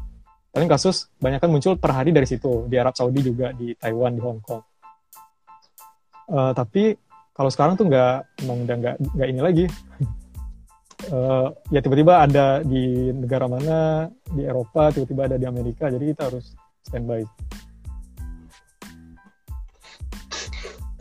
Paling 0.53 0.69
kasus 0.69 1.09
banyak 1.17 1.41
kan 1.41 1.49
muncul 1.49 1.81
per 1.81 1.97
hari 1.97 2.13
dari 2.13 2.29
situ. 2.29 2.69
Di 2.69 2.77
Arab 2.77 2.93
Saudi 2.93 3.25
juga 3.25 3.57
di 3.57 3.73
Taiwan 3.73 4.13
di 4.13 4.21
Hong 4.21 4.39
Kong. 4.45 4.63
Uh, 6.29 6.53
tapi 6.53 6.93
kalau 7.33 7.49
sekarang 7.49 7.81
tuh 7.81 7.89
nggak 7.89 8.45
emang 8.45 8.69
udah 8.69 8.77
nggak 8.77 8.97
nggak 9.17 9.29
ini 9.33 9.41
lagi. 9.41 9.65
Uh, 11.09 11.49
ya 11.75 11.81
tiba-tiba 11.81 12.21
ada 12.21 12.61
di 12.61 13.09
negara 13.17 13.49
mana 13.49 14.07
di 14.29 14.45
Eropa 14.45 14.93
tiba-tiba 14.93 15.33
ada 15.33 15.37
di 15.41 15.49
Amerika 15.49 15.89
jadi 15.89 16.15
kita 16.15 16.31
harus 16.31 16.53
standby 16.85 17.25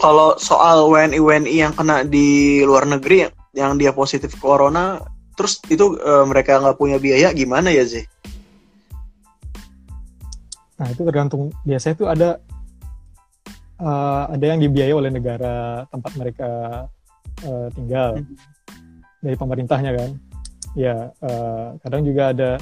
kalau 0.02 0.34
soal 0.42 0.90
WNI 0.90 1.22
WNI 1.22 1.56
yang 1.70 1.74
kena 1.78 2.02
di 2.02 2.60
luar 2.66 2.90
negeri 2.90 3.30
yang 3.54 3.78
dia 3.78 3.94
positif 3.94 4.34
corona 4.42 4.98
terus 5.38 5.62
itu 5.70 5.96
uh, 6.02 6.26
mereka 6.26 6.58
nggak 6.58 6.76
punya 6.82 6.98
biaya 6.98 7.30
gimana 7.32 7.70
ya 7.70 7.86
sih 7.86 8.04
nah 10.82 10.90
itu 10.90 11.06
tergantung. 11.06 11.54
Biasanya 11.62 11.94
itu 11.94 12.06
ada 12.10 12.30
uh, 13.78 14.34
ada 14.34 14.46
yang 14.50 14.58
dibiayai 14.66 14.98
oleh 14.98 15.14
negara 15.14 15.86
tempat 15.94 16.12
mereka 16.18 16.52
uh, 17.46 17.68
tinggal. 17.78 18.18
Hmm. 18.18 18.34
Dari 19.22 19.38
pemerintahnya 19.38 19.92
kan? 19.94 20.10
Ya 20.74 21.14
uh, 21.22 21.78
kadang 21.86 22.02
juga 22.02 22.34
ada 22.34 22.58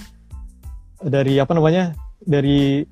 dari 0.99 1.39
apa 1.39 1.55
namanya 1.55 1.95
dari 2.19 2.83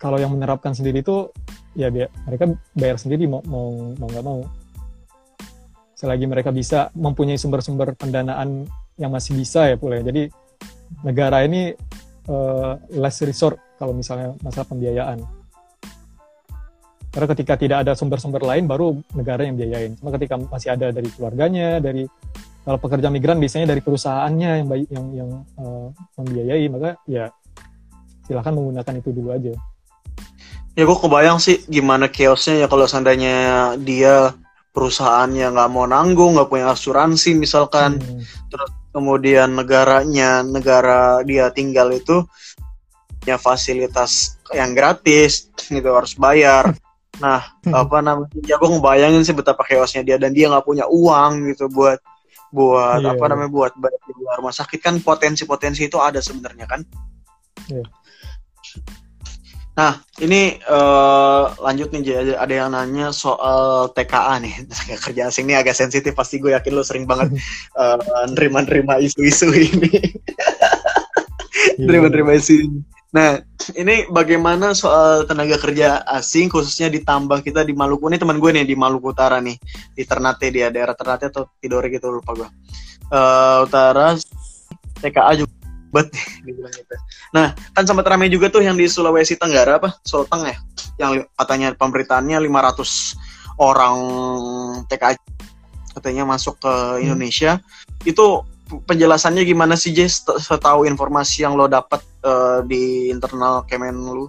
kalau 0.00 0.16
yang 0.16 0.32
menerapkan 0.32 0.72
sendiri 0.72 1.04
itu 1.04 1.28
ya 1.76 1.88
biar, 1.92 2.08
mereka 2.24 2.44
bayar 2.72 2.96
sendiri 2.96 3.28
mau 3.28 3.42
mau 3.44 3.92
mau 3.96 4.08
nggak 4.08 4.24
mau. 4.24 4.40
Selagi 5.98 6.30
mereka 6.30 6.54
bisa 6.54 6.94
mempunyai 6.94 7.36
sumber-sumber 7.36 7.98
pendanaan 7.98 8.64
yang 8.98 9.10
masih 9.10 9.34
bisa 9.34 9.66
ya 9.66 9.76
pula 9.78 10.02
jadi 10.02 10.30
negara 11.02 11.42
ini 11.46 11.74
uh, 12.30 12.78
last 12.98 13.22
resort 13.26 13.58
kalau 13.76 13.92
misalnya 13.94 14.34
masalah 14.40 14.66
pembiayaan. 14.70 15.18
Karena 17.08 17.26
ketika 17.34 17.54
tidak 17.58 17.78
ada 17.82 17.92
sumber-sumber 17.98 18.44
lain 18.44 18.68
baru 18.68 18.94
negara 19.16 19.42
yang 19.42 19.58
biayain. 19.58 19.96
Cuma 19.98 20.14
ketika 20.14 20.38
masih 20.38 20.76
ada 20.76 20.92
dari 20.92 21.08
keluarganya 21.10 21.82
dari 21.82 22.06
kalau 22.68 22.78
pekerja 22.78 23.08
migran 23.08 23.40
biasanya 23.40 23.72
dari 23.72 23.80
perusahaannya 23.80 24.50
yang 24.60 24.68
yang 24.92 25.06
yang 25.24 25.30
uh, 25.56 25.88
membiayai 26.20 26.68
maka 26.68 27.00
ya 27.08 27.32
silahkan 28.28 28.52
menggunakan 28.52 28.94
itu 29.00 29.08
dulu 29.08 29.32
aja 29.32 29.56
ya 30.78 30.86
gue 30.86 30.98
kebayang 31.02 31.42
sih 31.42 31.66
gimana 31.66 32.06
chaosnya 32.06 32.62
ya 32.62 32.66
kalau 32.70 32.86
seandainya 32.86 33.74
dia 33.82 34.30
perusahaannya 34.70 35.50
nggak 35.50 35.70
mau 35.74 35.90
nanggung 35.90 36.38
nggak 36.38 36.46
punya 36.46 36.70
asuransi 36.70 37.34
misalkan 37.34 37.98
hmm. 37.98 38.22
terus 38.46 38.70
kemudian 38.94 39.58
negaranya 39.58 40.46
negara 40.46 41.18
dia 41.26 41.50
tinggal 41.50 41.90
itu 41.90 42.22
punya 43.18 43.42
fasilitas 43.42 44.38
yang 44.54 44.70
gratis 44.70 45.50
gitu 45.66 45.90
harus 45.90 46.14
bayar 46.14 46.70
nah 47.18 47.58
hmm. 47.66 47.74
apa 47.74 47.98
namanya 47.98 48.38
ya 48.46 48.54
gue 48.54 48.70
ngebayangin 48.70 49.26
sih 49.26 49.34
betapa 49.34 49.66
chaosnya 49.66 50.06
dia 50.06 50.14
dan 50.14 50.30
dia 50.30 50.46
nggak 50.46 50.62
punya 50.62 50.86
uang 50.86 51.50
gitu 51.50 51.66
buat 51.66 51.98
buat 52.54 53.02
yeah. 53.02 53.12
apa 53.18 53.24
namanya 53.28 53.50
buat 53.50 53.72
bayar 53.76 53.98
di 54.06 54.14
rumah 54.14 54.54
sakit 54.54 54.80
kan 54.80 54.94
potensi-potensi 55.04 55.84
itu 55.84 56.00
ada 56.00 56.16
sebenarnya 56.24 56.64
kan. 56.64 56.80
Yeah. 57.68 57.84
Nah, 59.78 59.94
ini 60.18 60.58
uh, 60.66 61.54
lanjut 61.62 61.94
nih 61.94 62.34
ada 62.34 62.50
yang 62.50 62.74
nanya 62.74 63.14
soal 63.14 63.94
TKA 63.94 64.42
nih. 64.42 64.66
Kerja 65.06 65.30
asing 65.30 65.46
ini 65.46 65.54
agak 65.54 65.78
sensitif 65.78 66.18
pasti 66.18 66.42
gue 66.42 66.50
yakin 66.50 66.74
lo 66.74 66.82
sering 66.82 67.06
banget 67.06 67.38
uh, 67.78 67.94
nerima-nerima 68.34 68.98
isu-isu 68.98 69.54
ini. 69.54 69.90
Iya. 71.58 71.90
Nerima-nerima 71.90 72.38
isu 72.38 72.54
ini. 72.54 72.80
Nah, 73.14 73.38
ini 73.74 74.06
bagaimana 74.10 74.78
soal 74.78 75.26
tenaga 75.26 75.58
kerja 75.58 76.06
asing 76.06 76.46
khususnya 76.46 76.86
di 76.86 77.02
tambang 77.02 77.42
kita 77.42 77.66
di 77.66 77.74
Maluku 77.74 78.06
ini 78.10 78.18
teman 78.18 78.38
gue 78.38 78.50
nih 78.50 78.66
di 78.66 78.78
Maluku 78.78 79.10
Utara 79.10 79.42
nih 79.42 79.58
di 79.94 80.02
Ternate 80.06 80.54
dia 80.54 80.70
daerah 80.70 80.94
Ternate 80.94 81.30
atau 81.30 81.50
Tidore 81.58 81.90
gitu 81.90 82.14
lupa 82.14 82.34
gue. 82.34 82.48
Uh, 83.10 83.66
utara 83.66 84.14
TKA 85.02 85.32
juga 85.38 85.57
bet 85.92 86.08
dibilang 86.44 86.72
gitu. 86.72 86.94
Nah, 87.32 87.56
kan 87.72 87.84
sempat 87.84 88.04
ramai 88.08 88.28
juga 88.28 88.52
tuh 88.52 88.64
yang 88.64 88.76
di 88.76 88.84
Sulawesi 88.88 89.36
Tenggara 89.40 89.80
apa? 89.80 89.96
Sulteng 90.04 90.44
ya. 90.44 90.56
Yang 91.00 91.28
katanya 91.34 91.72
pemberitaannya 91.76 92.38
500 92.40 93.58
orang 93.58 93.96
TKA 94.86 95.16
katanya 95.98 96.24
masuk 96.28 96.60
ke 96.62 96.72
hmm. 96.72 97.02
Indonesia. 97.04 97.52
Hmm. 97.58 98.10
Itu 98.10 98.26
penjelasannya 98.68 99.48
gimana 99.48 99.74
sih 99.80 99.96
Jess 99.96 100.24
setahu 100.24 100.84
informasi 100.84 101.48
yang 101.48 101.56
lo 101.56 101.66
dapat 101.66 102.04
uh, 102.20 102.60
di 102.68 103.08
internal 103.08 103.64
Kemenlu 103.64 104.28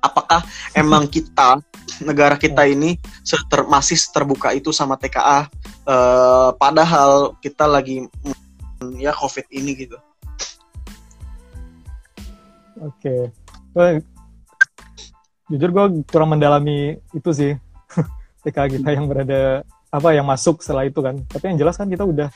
apakah 0.00 0.40
emang 0.72 1.06
kita 1.14 1.60
negara 2.04 2.38
kita 2.38 2.64
ini 2.64 2.96
seter, 3.26 3.66
masih 3.66 3.98
terbuka 4.14 4.54
itu 4.54 4.70
sama 4.70 4.94
TKA 4.94 5.18
uh, 5.18 5.42
eh, 5.90 6.50
padahal 6.54 7.34
kita 7.42 7.66
lagi 7.66 8.06
ya 9.02 9.10
COVID 9.10 9.50
ini 9.50 9.74
gitu 9.74 9.98
oke. 12.82 13.12
Okay. 13.74 14.00
jujur 15.48 15.70
gue 15.72 15.84
kurang 16.08 16.36
mendalami 16.36 16.98
itu 17.16 17.30
sih. 17.32 17.52
TKA 18.44 18.68
kita 18.68 18.88
yang 18.94 19.08
berada 19.08 19.64
apa 19.88 20.08
yang 20.12 20.28
masuk 20.28 20.60
setelah 20.60 20.84
itu 20.84 21.00
kan. 21.00 21.18
Tapi 21.26 21.54
yang 21.54 21.58
jelas 21.60 21.76
kan 21.80 21.88
kita 21.88 22.04
udah 22.04 22.28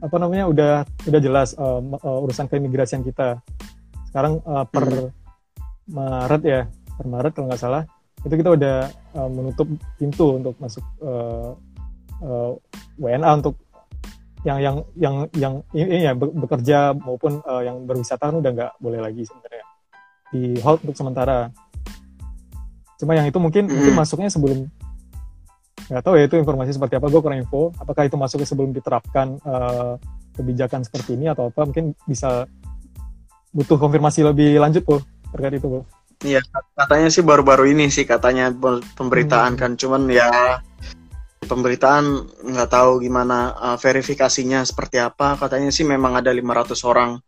apa 0.00 0.16
namanya 0.20 0.44
udah 0.48 0.72
udah 1.08 1.20
jelas 1.20 1.56
uh, 1.56 1.80
uh, 1.80 2.24
urusan 2.24 2.48
keimigrasian 2.48 3.04
kita. 3.04 3.40
Sekarang 4.08 4.40
uh, 4.44 4.64
per 4.68 4.86
hmm. 4.86 5.12
Maret 5.86 6.42
ya 6.42 6.60
per 6.96 7.06
Maret 7.06 7.32
kalau 7.36 7.46
nggak 7.52 7.62
salah 7.62 7.84
itu 8.24 8.34
kita 8.34 8.50
udah 8.58 8.76
uh, 9.14 9.30
menutup 9.30 9.68
pintu 10.00 10.40
untuk 10.40 10.58
masuk 10.58 10.82
uh, 11.04 11.54
uh, 12.24 12.50
WNA 12.98 13.44
untuk 13.44 13.54
yang 14.42 14.58
yang 14.62 14.76
yang 14.94 15.14
yang 15.34 15.54
ini 15.74 16.06
ya 16.06 16.12
bekerja 16.14 16.94
maupun 16.94 17.42
uh, 17.42 17.62
yang 17.66 17.82
berwisata 17.82 18.30
kan 18.30 18.38
udah 18.38 18.50
nggak 18.54 18.72
boleh 18.78 19.02
lagi 19.02 19.26
sebenarnya 19.26 19.65
di 20.30 20.58
hold 20.62 20.82
untuk 20.82 20.96
sementara. 20.96 21.50
Cuma 22.96 23.12
yang 23.12 23.28
itu 23.28 23.36
mungkin 23.36 23.68
mungkin 23.68 23.92
masuknya 23.92 24.32
sebelum 24.32 24.66
nggak 25.86 26.02
tahu 26.02 26.18
ya 26.18 26.26
itu 26.26 26.34
informasi 26.40 26.74
seperti 26.74 26.98
apa 26.98 27.06
gue 27.06 27.20
kurang 27.20 27.38
info. 27.38 27.70
Apakah 27.78 28.08
itu 28.08 28.16
masuk 28.18 28.42
sebelum 28.42 28.74
diterapkan 28.74 29.38
uh, 29.46 30.00
kebijakan 30.34 30.82
seperti 30.82 31.14
ini 31.14 31.30
atau 31.30 31.48
apa 31.52 31.62
mungkin 31.64 31.94
bisa 32.08 32.48
butuh 33.54 33.80
konfirmasi 33.80 34.20
lebih 34.26 34.60
lanjut 34.60 34.84
po 34.84 35.00
terkait 35.32 35.56
itu 35.56 35.68
po 35.68 35.80
Iya 36.24 36.40
katanya 36.72 37.12
sih 37.12 37.20
baru-baru 37.20 37.76
ini 37.76 37.92
sih 37.92 38.08
katanya 38.08 38.48
pemberitaan 38.96 39.52
hmm. 39.52 39.60
kan. 39.60 39.72
Cuman 39.76 40.08
ya 40.08 40.60
pemberitaan 41.44 42.04
nggak 42.40 42.70
tahu 42.72 43.04
gimana 43.04 43.52
uh, 43.52 43.76
verifikasinya 43.76 44.64
seperti 44.64 44.96
apa. 44.96 45.36
Katanya 45.36 45.68
sih 45.68 45.84
memang 45.84 46.16
ada 46.16 46.32
500 46.32 46.72
orang 46.88 47.20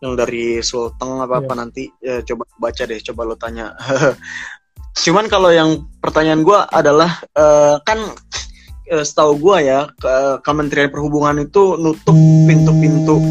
yang 0.00 0.16
dari 0.16 0.64
Sulteng 0.64 1.20
apa 1.20 1.44
apa 1.44 1.52
yeah. 1.52 1.58
nanti 1.60 1.84
ya, 2.00 2.24
coba 2.24 2.44
baca 2.56 2.82
deh 2.84 3.00
coba 3.04 3.20
lo 3.28 3.36
tanya 3.36 3.72
Cuman 4.90 5.30
kalau 5.30 5.54
yang 5.54 5.86
pertanyaan 6.02 6.42
gue 6.42 6.58
adalah 6.74 7.22
uh, 7.38 7.78
kan 7.86 8.10
eh, 8.90 9.06
setahu 9.06 9.38
gua 9.38 9.62
ya 9.62 9.80
ke- 9.94 10.42
Kementerian 10.42 10.90
Perhubungan 10.90 11.38
itu 11.38 11.78
nutup 11.78 12.18
pintu-pintu 12.44 13.22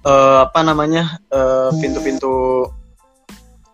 eh, 0.00 0.38
apa 0.48 0.64
namanya 0.64 1.20
pintu-pintu 1.76 2.64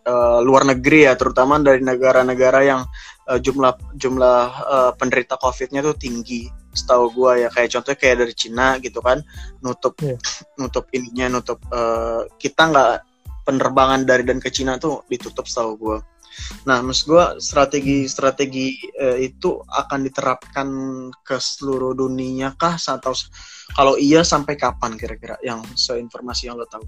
eh, 0.05 0.39
luar 0.43 0.67
negeri 0.67 1.07
ya 1.07 1.15
terutama 1.15 1.63
dari 1.63 1.81
negara-negara 1.87 2.61
yang 2.67 2.83
eh, 3.31 3.39
jumlah 3.39 3.95
jumlah 3.95 4.43
eh, 4.67 4.91
penderita 4.99 5.39
COVID-nya 5.39 5.81
tuh 5.87 5.97
tinggi 5.97 6.51
setahu 6.73 7.11
gua 7.15 7.39
ya 7.39 7.49
kayak 7.51 7.71
contohnya 7.75 7.99
kayak 7.99 8.17
dari 8.27 8.35
Cina 8.35 8.79
gitu 8.79 9.03
kan 9.03 9.23
nutup 9.63 9.95
Iya. 10.01 10.17
nutup 10.57 10.87
ininya 10.95 11.39
nutup 11.41 11.59
eh, 11.71 12.23
kita 12.39 12.63
nggak 12.71 12.93
penerbangan 13.45 14.07
dari 14.07 14.23
dan 14.23 14.39
ke 14.39 14.49
Cina 14.55 14.79
tuh 14.79 15.03
ditutup 15.11 15.47
setahu 15.47 15.73
gua 15.77 15.99
Nah, 16.65 16.79
maksud 16.81 17.05
gue 17.11 17.25
strategi-strategi 17.43 18.95
eh, 18.97 19.19
itu 19.29 19.61
akan 19.67 19.99
diterapkan 20.07 20.69
ke 21.27 21.37
seluruh 21.37 21.93
dunia 21.93 22.55
kah? 22.55 22.79
Atau 22.79 23.13
kalau 23.75 23.99
iya 23.99 24.23
sampai 24.23 24.55
kapan 24.55 24.95
kira-kira? 24.95 25.37
Yang 25.43 25.67
seinformasi 25.75 26.49
yang 26.49 26.57
lo 26.57 26.71
tahu? 26.71 26.87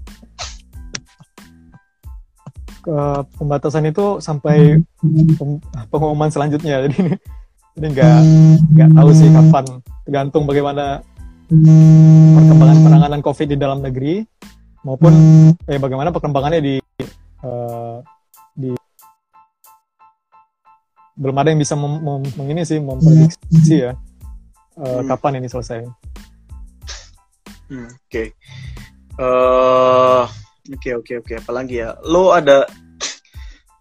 ke 2.83 2.99
pembatasan 3.39 3.87
itu 3.87 4.19
sampai 4.19 4.75
pem- 5.39 5.63
pengumuman 5.87 6.27
selanjutnya 6.27 6.83
jadi 6.83 7.15
ini 7.73 7.87
nggak 7.89 8.19
nggak 8.71 8.89
tahu 8.93 9.09
sih 9.11 9.29
kapan 9.29 9.65
tergantung 10.03 10.43
bagaimana 10.45 11.01
perkembangan 12.33 12.77
penanganan 12.79 13.21
covid 13.21 13.47
di 13.47 13.57
dalam 13.57 13.79
negeri 13.79 14.21
maupun 14.81 15.13
eh, 15.65 15.77
bagaimana 15.77 16.09
perkembangannya 16.09 16.59
di 16.59 16.75
eh, 17.43 17.97
di 18.53 18.69
belum 21.13 21.35
ada 21.35 21.49
yang 21.49 21.61
bisa 21.61 21.73
mem, 21.73 21.93
mem- 21.99 22.33
meng- 22.33 22.51
ini 22.51 22.61
sih 22.63 22.77
memprediksi 22.77 23.75
ya 23.81 23.93
eh, 24.75 24.89
Hmm. 24.93 25.05
kapan 25.05 25.37
ini 25.37 25.47
selesai 25.47 25.85
Hmm, 27.63 27.89
Oke. 27.89 28.35
Eh, 29.17 30.23
Oke 30.69 30.89
oke 30.93 31.13
oke. 31.19 31.33
Apalagi 31.41 31.81
ya? 31.81 31.97
Lo 32.05 32.29
ada. 32.29 32.67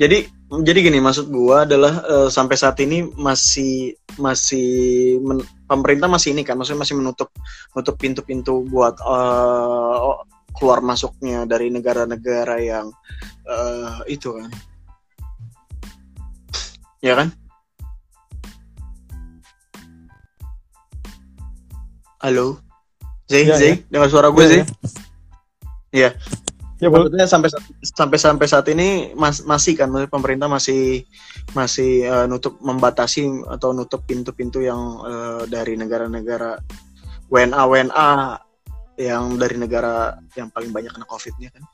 Jadi 0.01 0.25
jadi 0.61 0.85
gini 0.85 1.01
maksud 1.01 1.33
gua 1.33 1.65
adalah 1.65 2.05
eh, 2.05 2.29
sampai 2.29 2.57
saat 2.61 2.77
ini 2.85 3.09
masih 3.17 3.97
masih 4.21 5.17
men- 5.25 5.49
pemerintah 5.65 6.13
masih 6.13 6.37
ini 6.37 6.45
kan, 6.45 6.61
maksudnya 6.61 6.85
masih 6.85 7.01
menutup 7.01 7.33
menutup 7.73 7.97
pintu-pintu 7.97 8.61
buat 8.69 8.93
eh, 9.01 9.97
keluar 10.53 10.85
masuknya 10.85 11.49
dari 11.49 11.73
negara-negara 11.73 12.61
yang 12.61 12.93
eh, 13.49 14.13
itu 14.13 14.37
kan. 14.37 14.53
Ya 17.01 17.17
kan? 17.17 17.33
Halo. 22.23 22.61
Zay, 23.27 23.49
Ya, 23.49 23.57
Zay, 23.57 23.83
dengar 23.91 24.13
suara 24.13 24.29
gue, 24.31 24.45
Iya, 24.45 24.51
Zay? 24.53 24.61
ya. 24.61 24.67
Iya. 25.91 26.11
Ya 26.83 26.91
Maksudnya 26.91 27.27
sampai 27.31 27.49
sampai 27.87 28.19
sampai 28.19 28.47
saat 28.51 28.67
ini 28.75 29.15
mas- 29.15 29.47
masih 29.47 29.79
kan 29.79 29.87
pemerintah 30.11 30.51
masih 30.51 31.07
masih 31.55 32.03
eh, 32.03 32.27
nutup 32.27 32.59
membatasi 32.59 33.47
atau 33.47 33.71
nutup 33.71 34.03
pintu-pintu 34.03 34.59
yang 34.59 34.99
eh, 35.07 35.43
dari 35.47 35.79
negara-negara 35.79 36.59
WNA 37.31 37.63
WNA 37.63 38.11
yang 38.99 39.39
dari 39.39 39.57
negara 39.57 40.19
yang 40.35 40.51
paling 40.51 40.75
banyak 40.75 40.91
kena 40.91 41.07
COVID-nya 41.07 41.49
kan. 41.55 41.65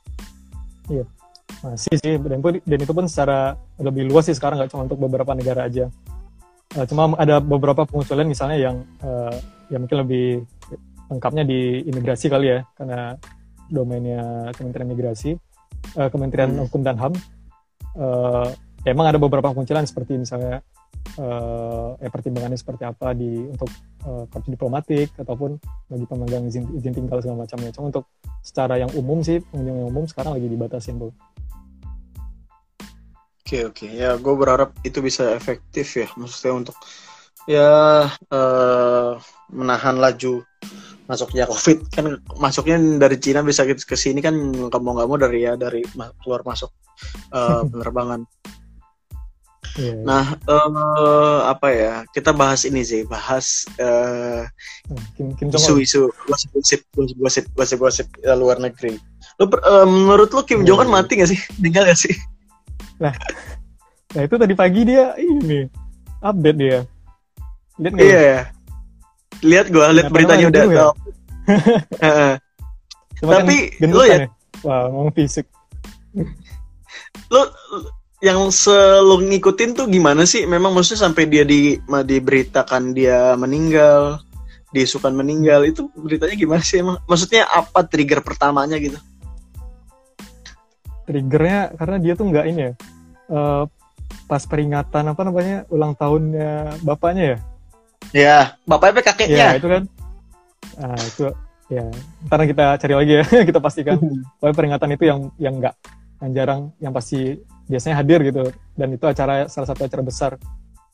Masih 1.59 1.95
sih, 1.99 2.15
dan, 2.15 2.39
dan 2.39 2.79
itu 2.79 2.93
pun 2.93 3.09
secara 3.09 3.57
lebih 3.81 4.07
luas 4.07 4.29
sih 4.29 4.37
sekarang 4.37 4.61
nggak 4.61 4.71
cuma 4.71 4.87
untuk 4.87 5.01
beberapa 5.01 5.33
negara 5.33 5.67
aja. 5.67 5.89
Eh, 6.77 6.85
cuma 6.85 7.17
ada 7.17 7.41
beberapa 7.41 7.83
pengusulan 7.83 8.29
misalnya 8.29 8.61
yang 8.61 8.85
eh, 9.01 9.35
yang 9.73 9.83
mungkin 9.83 9.99
lebih 10.05 10.25
lengkapnya 11.09 11.43
di 11.43 11.81
imigrasi 11.89 12.29
kali 12.29 12.53
ya, 12.53 12.59
karena 12.77 13.17
domainnya 13.69 14.51
Kementerian 14.57 14.89
Migrasi, 14.89 15.31
eh, 15.95 16.09
Kementerian 16.09 16.57
Hmm. 16.57 16.65
Hukum 16.67 16.81
dan 16.81 16.97
HAM. 16.97 17.13
Eh, 17.95 18.49
ya 18.85 18.89
emang 18.91 19.07
ada 19.07 19.19
beberapa 19.21 19.51
pengusulan 19.51 19.85
seperti 19.85 20.17
misalnya 20.17 20.61
eh, 21.17 21.89
ya 21.99 22.09
pertimbangannya 22.09 22.59
seperti 22.59 22.83
apa 22.85 23.13
di 23.13 23.49
untuk 23.49 23.69
eh, 24.05 24.23
kartu 24.29 24.49
diplomatik 24.51 25.13
ataupun 25.15 25.57
bagi 25.89 26.05
pemegang 26.05 26.43
izin, 26.47 26.65
izin 26.75 26.93
tinggal 26.95 27.21
segala 27.23 27.45
macamnya. 27.45 27.71
Cuma 27.71 27.91
untuk 27.93 28.05
secara 28.43 28.79
yang 28.79 28.91
umum 28.95 29.21
sih 29.21 29.43
pengunjung 29.51 29.77
yang 29.83 29.89
umum 29.89 30.05
sekarang 30.07 30.35
lagi 30.37 30.47
dibatasin 30.47 30.97
tuh. 30.99 31.13
Oke 33.49 33.65
oke 33.65 33.87
ya 33.89 34.13
gue 34.13 34.33
berharap 34.37 34.77
itu 34.85 35.01
bisa 35.01 35.33
efektif 35.33 35.97
ya 35.97 36.07
maksudnya 36.13 36.53
untuk 36.53 36.77
ya 37.49 38.05
eh, 38.29 39.11
menahan 39.49 39.97
laju 39.97 40.45
masuknya 41.09 41.49
COVID 41.49 41.89
kan 41.89 42.05
masuknya 42.37 42.77
dari 43.01 43.17
Cina 43.17 43.41
bisa 43.41 43.65
ke 43.65 43.97
sini 43.97 44.21
kan 44.21 44.37
mau 44.77 44.93
nggak 44.93 45.09
mau 45.09 45.17
dari 45.17 45.41
ya 45.41 45.57
dari 45.57 45.81
keluar 46.21 46.45
masuk 46.45 46.69
eh, 47.33 47.61
penerbangan. 47.73 48.21
Iya. 49.73 50.05
Nah 50.05 50.37
eh, 50.37 51.39
apa 51.49 51.67
ya 51.73 51.93
kita 52.13 52.29
bahas 52.29 52.61
ini 52.69 52.85
sih 52.85 53.09
bahas 53.09 53.65
eh, 53.81 54.45
Nah, 54.89 55.05
Kim, 55.17 55.33
Kim 55.37 55.49
Jong 55.49 55.61
Un. 55.61 55.81
isu-isu 55.81 56.09
gosip 56.29 56.81
gosip 56.93 57.45
gosip 57.57 57.77
gosip 57.81 58.07
luar 58.37 58.61
negeri. 58.61 59.01
Lu 59.41 59.45
eh, 59.49 59.85
menurut 59.89 60.29
lu 60.29 60.41
Kim 60.45 60.61
Jong 60.61 60.85
Un 60.85 60.93
Hmm. 60.93 61.01
mati 61.01 61.17
gak 61.17 61.29
sih? 61.33 61.41
Tinggal 61.65 61.89
gak 61.89 61.99
sih? 61.99 62.13
Nah 64.09 64.25
itu 64.25 64.41
tadi 64.41 64.57
pagi 64.57 64.81
dia 64.89 65.13
ini 65.21 65.69
update 66.25 66.57
dia. 66.57 66.79
Lihat 67.77 67.93
nggak? 67.93 68.07
Iya 68.09 68.19
ya. 68.19 68.39
Lihat 69.39 69.71
gua 69.71 69.91
lihat 69.91 70.11
beritanya 70.11 70.45
udah 70.51 70.63
ya? 70.63 70.75
tahu. 70.83 70.93
Cuma 73.19 73.31
Tapi 73.39 73.55
kan 73.79 73.89
lo 73.91 74.03
ya- 74.03 74.31
Wah 74.59 74.91
ngomong 74.91 75.11
fisik. 75.15 75.47
lu 77.29 77.41
yang 78.19 78.51
selalu 78.51 79.31
ngikutin 79.31 79.71
tuh 79.79 79.87
gimana 79.87 80.27
sih? 80.27 80.43
Memang 80.43 80.75
maksudnya 80.75 81.07
sampai 81.07 81.23
dia 81.31 81.47
di 81.47 81.79
diberitakan 81.79 82.91
dia 82.91 83.37
meninggal, 83.39 84.19
diisukan 84.75 85.15
meninggal 85.15 85.63
itu 85.63 85.87
beritanya 85.95 86.35
gimana 86.35 86.59
sih 86.59 86.83
emang? 86.83 86.99
Maksudnya 87.07 87.47
apa 87.47 87.87
trigger 87.87 88.19
pertamanya 88.19 88.75
gitu? 88.75 88.99
Triggernya 91.07 91.73
karena 91.79 91.97
dia 91.97 92.13
tuh 92.19 92.27
nggak 92.27 92.45
ini 92.51 92.61
ya. 92.67 92.73
eh, 93.29 93.63
pas 94.27 94.43
peringatan 94.45 95.05
apa 95.09 95.21
namanya 95.23 95.63
ulang 95.71 95.93
tahunnya 95.95 96.81
bapaknya 96.83 97.23
ya. 97.23 97.37
Ya, 98.09 98.57
bapaknya 98.65 98.93
apa 98.97 99.01
kakeknya? 99.13 99.35
Iya 99.37 99.49
itu 99.57 99.67
kan. 99.69 99.83
Nah 100.79 100.97
itu 100.97 101.25
ya. 101.69 101.85
Ntar 102.25 102.39
kita 102.45 102.65
cari 102.77 102.93
lagi 102.97 103.13
ya 103.21 103.23
kita 103.49 103.59
pastikan. 103.59 103.97
Pokoknya 104.41 104.55
peringatan 104.55 104.89
itu 104.93 105.03
yang 105.05 105.19
yang 105.37 105.53
nggak 105.61 105.75
yang 106.19 106.31
jarang 106.33 106.61
yang 106.77 106.91
pasti 106.91 107.37
biasanya 107.69 108.01
hadir 108.01 108.19
gitu 108.25 108.43
dan 108.73 108.89
itu 108.91 109.05
acara 109.05 109.45
salah 109.45 109.67
satu 109.69 109.85
acara 109.85 110.01
besar 110.01 110.31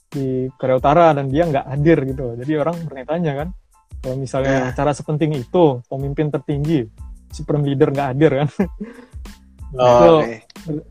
di 0.05 0.51
Korea 0.53 0.77
Utara 0.77 1.15
dan 1.15 1.31
dia 1.31 1.47
nggak 1.47 1.65
hadir 1.65 1.97
gitu 2.03 2.35
jadi 2.37 2.61
orang 2.61 2.77
bertanya 2.85 3.31
kan 3.33 3.47
kalau 4.03 4.15
misalnya 4.15 4.53
Ya. 4.53 4.69
acara 4.69 4.91
sepenting 4.93 5.33
itu 5.33 5.81
pemimpin 5.87 6.29
tertinggi 6.29 6.85
supreme 7.31 7.65
leader 7.65 7.89
nggak 7.89 8.09
hadir 8.11 8.31
kan 8.37 8.47
Oh, 9.75 10.21
Itu- 10.21 10.21
oke. 10.21 10.35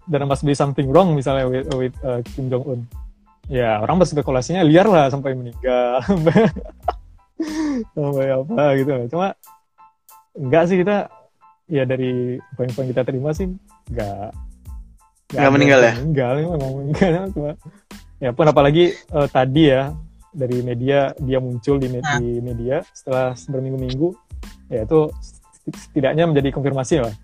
dan 0.05 0.27
must 0.27 0.43
be 0.43 0.53
something 0.53 0.91
wrong 0.91 1.15
misalnya 1.15 1.47
with, 1.47 1.69
with 1.73 1.95
uh, 2.03 2.21
Kim 2.35 2.51
Jong 2.51 2.65
Un 2.67 2.81
ya 3.47 3.79
orang 3.79 3.97
berspekulasinya 3.97 4.63
liar 4.63 4.87
lah 4.87 5.07
sampai 5.07 5.33
meninggal 5.33 6.01
sampai 7.95 8.27
apa 8.31 8.63
gitu 8.77 8.91
cuma 9.11 9.35
enggak 10.35 10.65
sih 10.67 10.77
kita 10.81 11.11
ya 11.67 11.85
dari 11.85 12.37
poin-poin 12.55 12.89
kita 12.89 13.03
terima 13.03 13.31
sih 13.31 13.49
enggak 13.91 14.33
Nggak 15.35 15.51
meninggal 15.51 15.81
ya? 15.83 15.93
meninggal 15.99 16.31
memang 16.39 16.73
meninggal 16.79 17.11
cuma 17.35 17.51
ya 18.17 18.31
pun 18.31 18.47
apalagi 18.47 18.85
eh, 18.95 19.29
tadi 19.29 19.63
ya 19.67 19.91
dari 20.31 20.59
media 20.61 21.15
dia 21.17 21.39
muncul 21.39 21.79
di, 21.79 21.89
me- 21.89 22.03
Ah. 22.03 22.19
di 22.19 22.39
media 22.39 22.83
setelah 22.91 23.35
berminggu-minggu 23.35 24.09
ya 24.69 24.83
itu 24.83 25.11
setidaknya 25.65 26.25
menjadi 26.27 26.49
konfirmasi 26.51 27.03
lah 27.03 27.15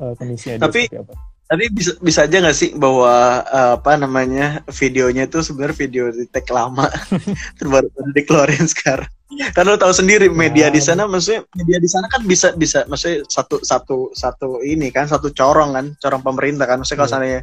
eh, 0.00 0.12
kondisinya 0.14 0.56
dia 0.58 0.64
Tapi- 0.64 0.86
seperti 0.86 1.02
apa. 1.02 1.14
Tapi 1.46 1.70
bisa 1.70 1.94
bisa 2.02 2.26
aja 2.26 2.42
nggak 2.42 2.58
sih 2.58 2.70
bahwa 2.74 3.46
eh, 3.46 3.72
apa 3.78 3.94
namanya 3.94 4.66
videonya 4.66 5.30
itu 5.30 5.38
sebenarnya 5.46 5.76
video 5.78 6.10
di 6.10 6.26
tag 6.26 6.46
lama 6.50 6.90
terus 7.56 7.70
baru 7.70 7.86
baru 7.94 8.10
dikeluarin 8.14 8.66
sekarang. 8.66 9.10
Karena 9.54 9.74
lo 9.74 9.78
tahu 9.78 9.90
sendiri 9.90 10.30
media 10.30 10.70
di 10.70 10.78
sana 10.78 11.06
maksudnya 11.06 11.42
media 11.58 11.78
di 11.82 11.90
sana 11.90 12.06
kan 12.10 12.22
bisa 12.26 12.54
bisa 12.54 12.86
maksudnya 12.86 13.26
satu 13.26 13.58
satu 13.62 14.14
satu 14.14 14.62
ini 14.62 14.90
kan 14.90 15.10
satu 15.10 15.34
corong 15.34 15.74
kan 15.74 15.86
corong 15.98 16.22
pemerintah 16.22 16.66
kan 16.66 16.82
maksudnya 16.82 17.02
kalau 17.02 17.10
Iya. 17.10 17.14
seandainya 17.14 17.40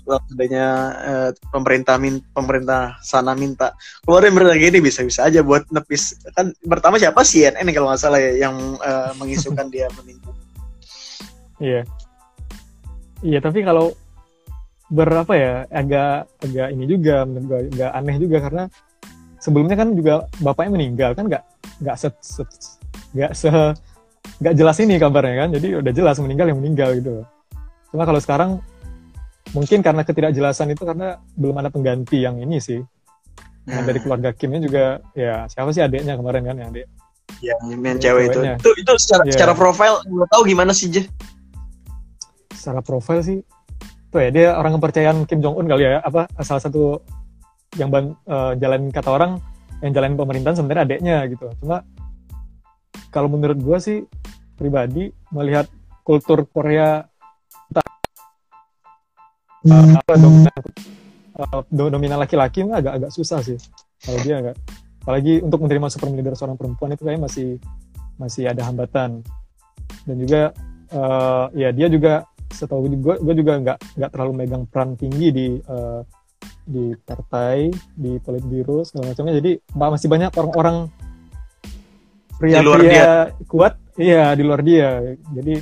kalau 0.00 0.20
seandainya 0.26 0.66
eh, 1.06 1.30
pemerintah 1.54 1.94
min, 2.02 2.14
pemerintah 2.34 2.98
sana 3.02 3.38
minta 3.38 3.74
keluarin 4.02 4.34
berita 4.34 4.58
gini 4.58 4.78
bisa 4.82 5.06
bisa 5.06 5.26
aja 5.26 5.42
buat 5.46 5.66
nepis 5.70 6.18
kan 6.34 6.50
pertama 6.66 6.98
siapa 6.98 7.22
CNN 7.22 7.66
kalau 7.70 7.94
nggak 7.94 8.02
salah 8.02 8.18
ya 8.18 8.46
yang 8.50 8.56
eh, 8.78 9.12
mengisukan 9.18 9.70
dia 9.74 9.86
meninggal. 9.98 10.34
Iya. 11.62 11.82
Iya, 13.20 13.38
tapi 13.44 13.60
kalau 13.60 13.92
berapa 14.90 15.32
ya 15.38 15.52
agak 15.70 16.26
agak 16.42 16.68
ini 16.74 16.84
juga 16.84 17.22
menurut 17.22 17.70
agak 17.70 17.90
aneh 17.94 18.16
juga 18.18 18.36
karena 18.42 18.62
sebelumnya 19.38 19.76
kan 19.78 19.94
juga 19.94 20.26
bapaknya 20.42 20.74
meninggal 20.74 21.10
kan 21.14 21.30
nggak 21.30 21.44
nggak 21.78 21.96
se 21.96 22.08
se- 22.18 22.48
nggak 23.14 23.32
se 23.32 23.50
nggak 24.40 24.54
jelas 24.56 24.76
ini 24.82 24.98
kabarnya 24.98 25.46
kan. 25.46 25.48
Jadi 25.54 25.68
udah 25.78 25.92
jelas 25.94 26.16
meninggal 26.18 26.50
yang 26.50 26.58
meninggal 26.58 26.90
gitu 26.98 27.22
cuma 27.90 28.06
kalau 28.06 28.22
sekarang 28.22 28.50
mungkin 29.50 29.82
karena 29.82 30.06
ketidakjelasan 30.06 30.70
itu 30.70 30.86
karena 30.86 31.18
belum 31.34 31.58
ada 31.58 31.74
pengganti 31.74 32.22
yang 32.22 32.38
ini 32.38 32.62
sih. 32.62 32.78
Yang 33.66 33.84
dari 33.86 33.98
keluarga 34.02 34.30
Kimnya 34.32 34.62
juga 34.62 34.84
ya 35.12 35.44
siapa 35.50 35.70
sih 35.74 35.82
adiknya 35.84 36.14
kemarin 36.16 36.42
kan 36.46 36.56
yang 36.56 36.68
adik? 36.70 36.86
Ya 37.42 37.54
main 37.78 37.98
Ya, 37.98 38.10
cewek 38.10 38.30
itu. 38.30 38.40
Itu 38.46 38.70
itu 38.78 38.92
secara 39.02 39.22
Iya. 39.26 39.32
secara 39.36 39.52
profile 39.54 40.02
gue 40.06 40.26
tahu 40.30 40.42
gimana 40.46 40.70
sih 40.70 40.86
Je 40.90 41.02
secara 42.52 42.82
profil 42.82 43.22
sih 43.22 43.38
tuh 44.10 44.18
ya 44.18 44.28
dia 44.34 44.46
orang 44.58 44.74
kepercayaan 44.76 45.22
Kim 45.24 45.38
Jong 45.38 45.54
Un 45.62 45.70
kali 45.70 45.86
ya 45.86 46.02
apa 46.02 46.26
salah 46.42 46.62
satu 46.62 46.98
yang 47.78 47.94
ban, 47.94 48.18
eh, 48.26 48.52
jalan 48.58 48.90
kata 48.90 49.10
orang 49.10 49.38
yang 49.80 49.94
jalan 49.94 50.18
pemerintahan 50.18 50.58
sebenarnya 50.58 50.82
adiknya 50.84 51.16
gitu. 51.30 51.46
Cuma 51.62 51.86
kalau 53.14 53.30
menurut 53.30 53.58
gua 53.62 53.78
sih 53.78 54.02
pribadi 54.58 55.14
melihat 55.30 55.70
kultur 56.02 56.42
Korea 56.50 57.06
entah, 57.70 57.86
eh, 59.70 59.94
apa 59.94 60.12
dominan 60.18 60.58
do- 61.70 61.90
dominan 61.94 62.18
laki-laki 62.18 62.66
mah 62.66 62.82
agak 62.82 62.92
agak 62.98 63.10
susah 63.14 63.40
sih. 63.40 63.56
Kalau 64.02 64.18
dia 64.26 64.42
agak 64.42 64.56
apalagi 65.00 65.40
untuk 65.40 65.64
menerima 65.64 65.86
super 65.88 66.10
leader 66.12 66.34
seorang 66.34 66.58
perempuan 66.58 66.92
itu 66.92 67.06
kayaknya 67.06 67.24
masih 67.30 67.48
masih 68.18 68.50
ada 68.50 68.66
hambatan. 68.66 69.22
Dan 70.04 70.16
juga 70.18 70.50
eh, 70.90 71.44
ya 71.54 71.70
dia 71.70 71.86
juga 71.86 72.26
setahu 72.50 72.90
gue 72.90 73.14
gue 73.22 73.34
juga 73.38 73.52
nggak 73.62 73.78
nggak 73.96 74.10
terlalu 74.10 74.32
megang 74.44 74.64
peran 74.66 74.98
tinggi 74.98 75.28
di 75.30 75.48
eh, 75.56 76.00
di 76.66 76.94
partai 77.02 77.70
di 77.94 78.18
politbiro 78.20 78.84
segala 78.86 79.14
macamnya. 79.14 79.34
Jadi 79.38 79.50
ma- 79.78 79.92
masih 79.94 80.08
banyak 80.10 80.30
orang-orang 80.34 80.76
Di 82.40 82.56
luar 82.56 82.80
pria-pria 82.80 83.12
kuat 83.44 83.74
iya 84.00 84.32
di 84.32 84.42
luar 84.42 84.60
dia. 84.64 85.00
Jadi 85.36 85.60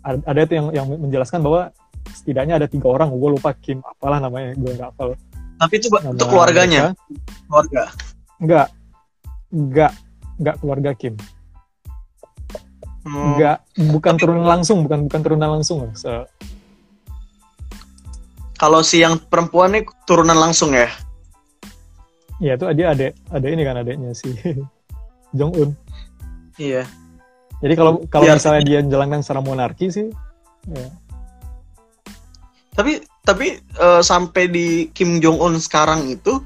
ada, 0.00 0.18
ada 0.24 0.40
itu 0.46 0.54
yang 0.56 0.66
yang 0.70 0.86
menjelaskan 0.86 1.42
bahwa 1.42 1.74
setidaknya 2.14 2.62
ada 2.62 2.66
tiga 2.70 2.86
orang. 2.86 3.10
Gue 3.10 3.34
lupa 3.34 3.50
Kim 3.58 3.82
apalah 3.82 4.22
namanya 4.22 4.54
gue 4.54 4.70
nggak 4.74 4.94
hafal 4.94 5.18
tapi 5.60 5.76
itu 5.76 5.92
nama 5.92 6.16
itu 6.16 6.24
keluarganya? 6.24 6.84
mereka. 6.96 7.44
keluarga? 7.44 7.82
Nggak. 8.40 8.68
Nggak 9.52 9.92
nggak 10.40 10.56
keluarga 10.64 10.90
Kim 10.96 11.14
Hmm. 13.00 13.32
nggak 13.36 13.56
bukan 13.96 14.14
turunan 14.20 14.44
langsung 14.44 14.84
bukan 14.84 15.08
bukan 15.08 15.20
turunan 15.24 15.50
langsung. 15.56 15.88
Se- 15.96 16.28
kalau 18.60 18.84
si 18.84 19.00
yang 19.00 19.16
perempuan 19.16 19.72
nih 19.72 19.88
turunan 20.04 20.36
langsung 20.36 20.76
ya 20.76 20.88
Ya 22.40 22.56
itu 22.56 22.64
dia 22.72 22.92
ada 22.92 23.12
ada 23.28 23.46
ini 23.52 23.62
kan 23.64 23.76
adiknya 23.80 24.12
si 24.16 24.32
Jong 25.36 25.52
Un. 25.56 25.70
iya 26.56 26.84
Jadi 27.60 27.72
kalau 27.76 28.00
kalau 28.08 28.24
Iya, 28.24 28.40
misalnya 28.40 28.62
dia 28.64 28.78
menjalankan 28.80 29.20
secara 29.20 29.44
monarki 29.44 29.92
sih, 29.92 30.08
ya, 30.64 30.88
tapi 32.72 33.04
tapi 33.20 33.60
eh, 33.60 34.00
sampai 34.00 34.48
di 34.48 34.88
Kim 34.96 35.20
Jong 35.20 35.36
Un 35.36 35.60
sekarang 35.60 36.08
itu 36.08 36.40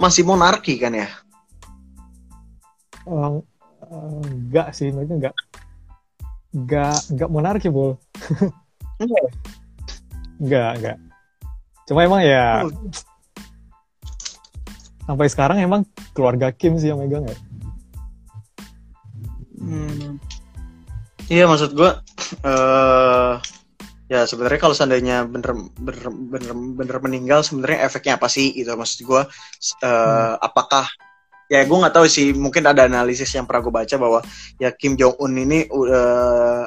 masih 0.00 0.24
monarki 0.24 0.80
kan 0.80 0.96
ya 0.96 1.08
eh, 3.04 3.32
enggak 4.24 4.72
sih, 4.72 4.88
mereka 4.88 5.12
enggak 5.12 5.34
enggak 6.54 6.98
enggak 7.10 7.30
monarki 7.30 7.68
bol. 7.68 7.98
Enggak 9.02 9.20
ya? 9.20 9.30
Enggak 10.38 10.70
enggak. 10.78 10.98
Cuma 11.84 12.00
emang 12.06 12.22
ya 12.22 12.64
Oh. 12.64 12.72
sampai 15.04 15.28
sekarang 15.28 15.60
emang 15.60 15.84
keluarga 16.16 16.48
Kim 16.54 16.80
sih 16.80 16.88
yang 16.88 17.02
megang 17.02 17.28
ya. 17.28 17.36
Hmm. 19.60 20.16
Iya 21.28 21.44
maksud 21.48 21.72
gue 21.76 21.90
eh 22.44 23.32
ya 24.12 24.28
sebenarnya 24.28 24.60
kalau 24.60 24.76
seandainya 24.76 25.24
bener 25.24 25.56
bener 25.80 26.06
bener 26.12 26.52
bener 26.52 26.96
meninggal 27.00 27.40
sebenarnya 27.40 27.88
efeknya 27.88 28.20
apa 28.20 28.28
sih 28.28 28.52
gitu 28.52 28.68
maksud 28.76 29.08
gue 29.08 29.22
eh 29.84 30.34
apakah 30.38 30.84
ya 31.54 31.62
gue 31.62 31.78
nggak 31.78 31.94
tahu 31.94 32.06
sih. 32.10 32.34
Mungkin 32.34 32.66
ada 32.66 32.90
analisis 32.90 33.30
yang 33.30 33.46
pernah 33.46 33.62
gue 33.62 33.74
baca 33.74 33.94
bahwa 33.94 34.20
ya 34.58 34.74
Kim 34.74 34.98
Jong 34.98 35.14
Un 35.22 35.38
ini 35.38 35.70
udah 35.70 36.08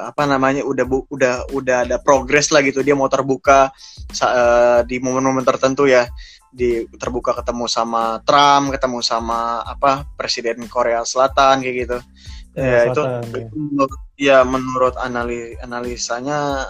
apa 0.08 0.24
namanya 0.24 0.64
udah 0.64 0.84
bu- 0.88 1.04
udah 1.12 1.52
udah 1.52 1.84
ada 1.84 2.00
progres 2.00 2.48
lah 2.48 2.64
gitu. 2.64 2.80
Dia 2.80 2.96
mau 2.96 3.12
terbuka 3.12 3.68
eh, 4.16 4.80
di 4.88 4.96
momen-momen 4.98 5.44
tertentu 5.44 5.84
ya. 5.84 6.08
Di 6.48 6.88
terbuka 6.96 7.36
ketemu 7.36 7.68
sama 7.68 8.24
Trump 8.24 8.72
ketemu 8.72 9.04
sama 9.04 9.60
apa 9.68 10.08
presiden 10.16 10.64
Korea 10.64 11.04
Selatan 11.04 11.60
kayak 11.60 11.76
gitu. 11.84 11.98
Ya 12.56 12.88
itu 12.88 13.02
Selatan, 13.04 13.36
ya. 13.36 13.46
menurut 13.52 13.92
ya 14.18 14.38
menurut 14.42 14.94
anali 14.96 15.54
analisanya 15.60 16.64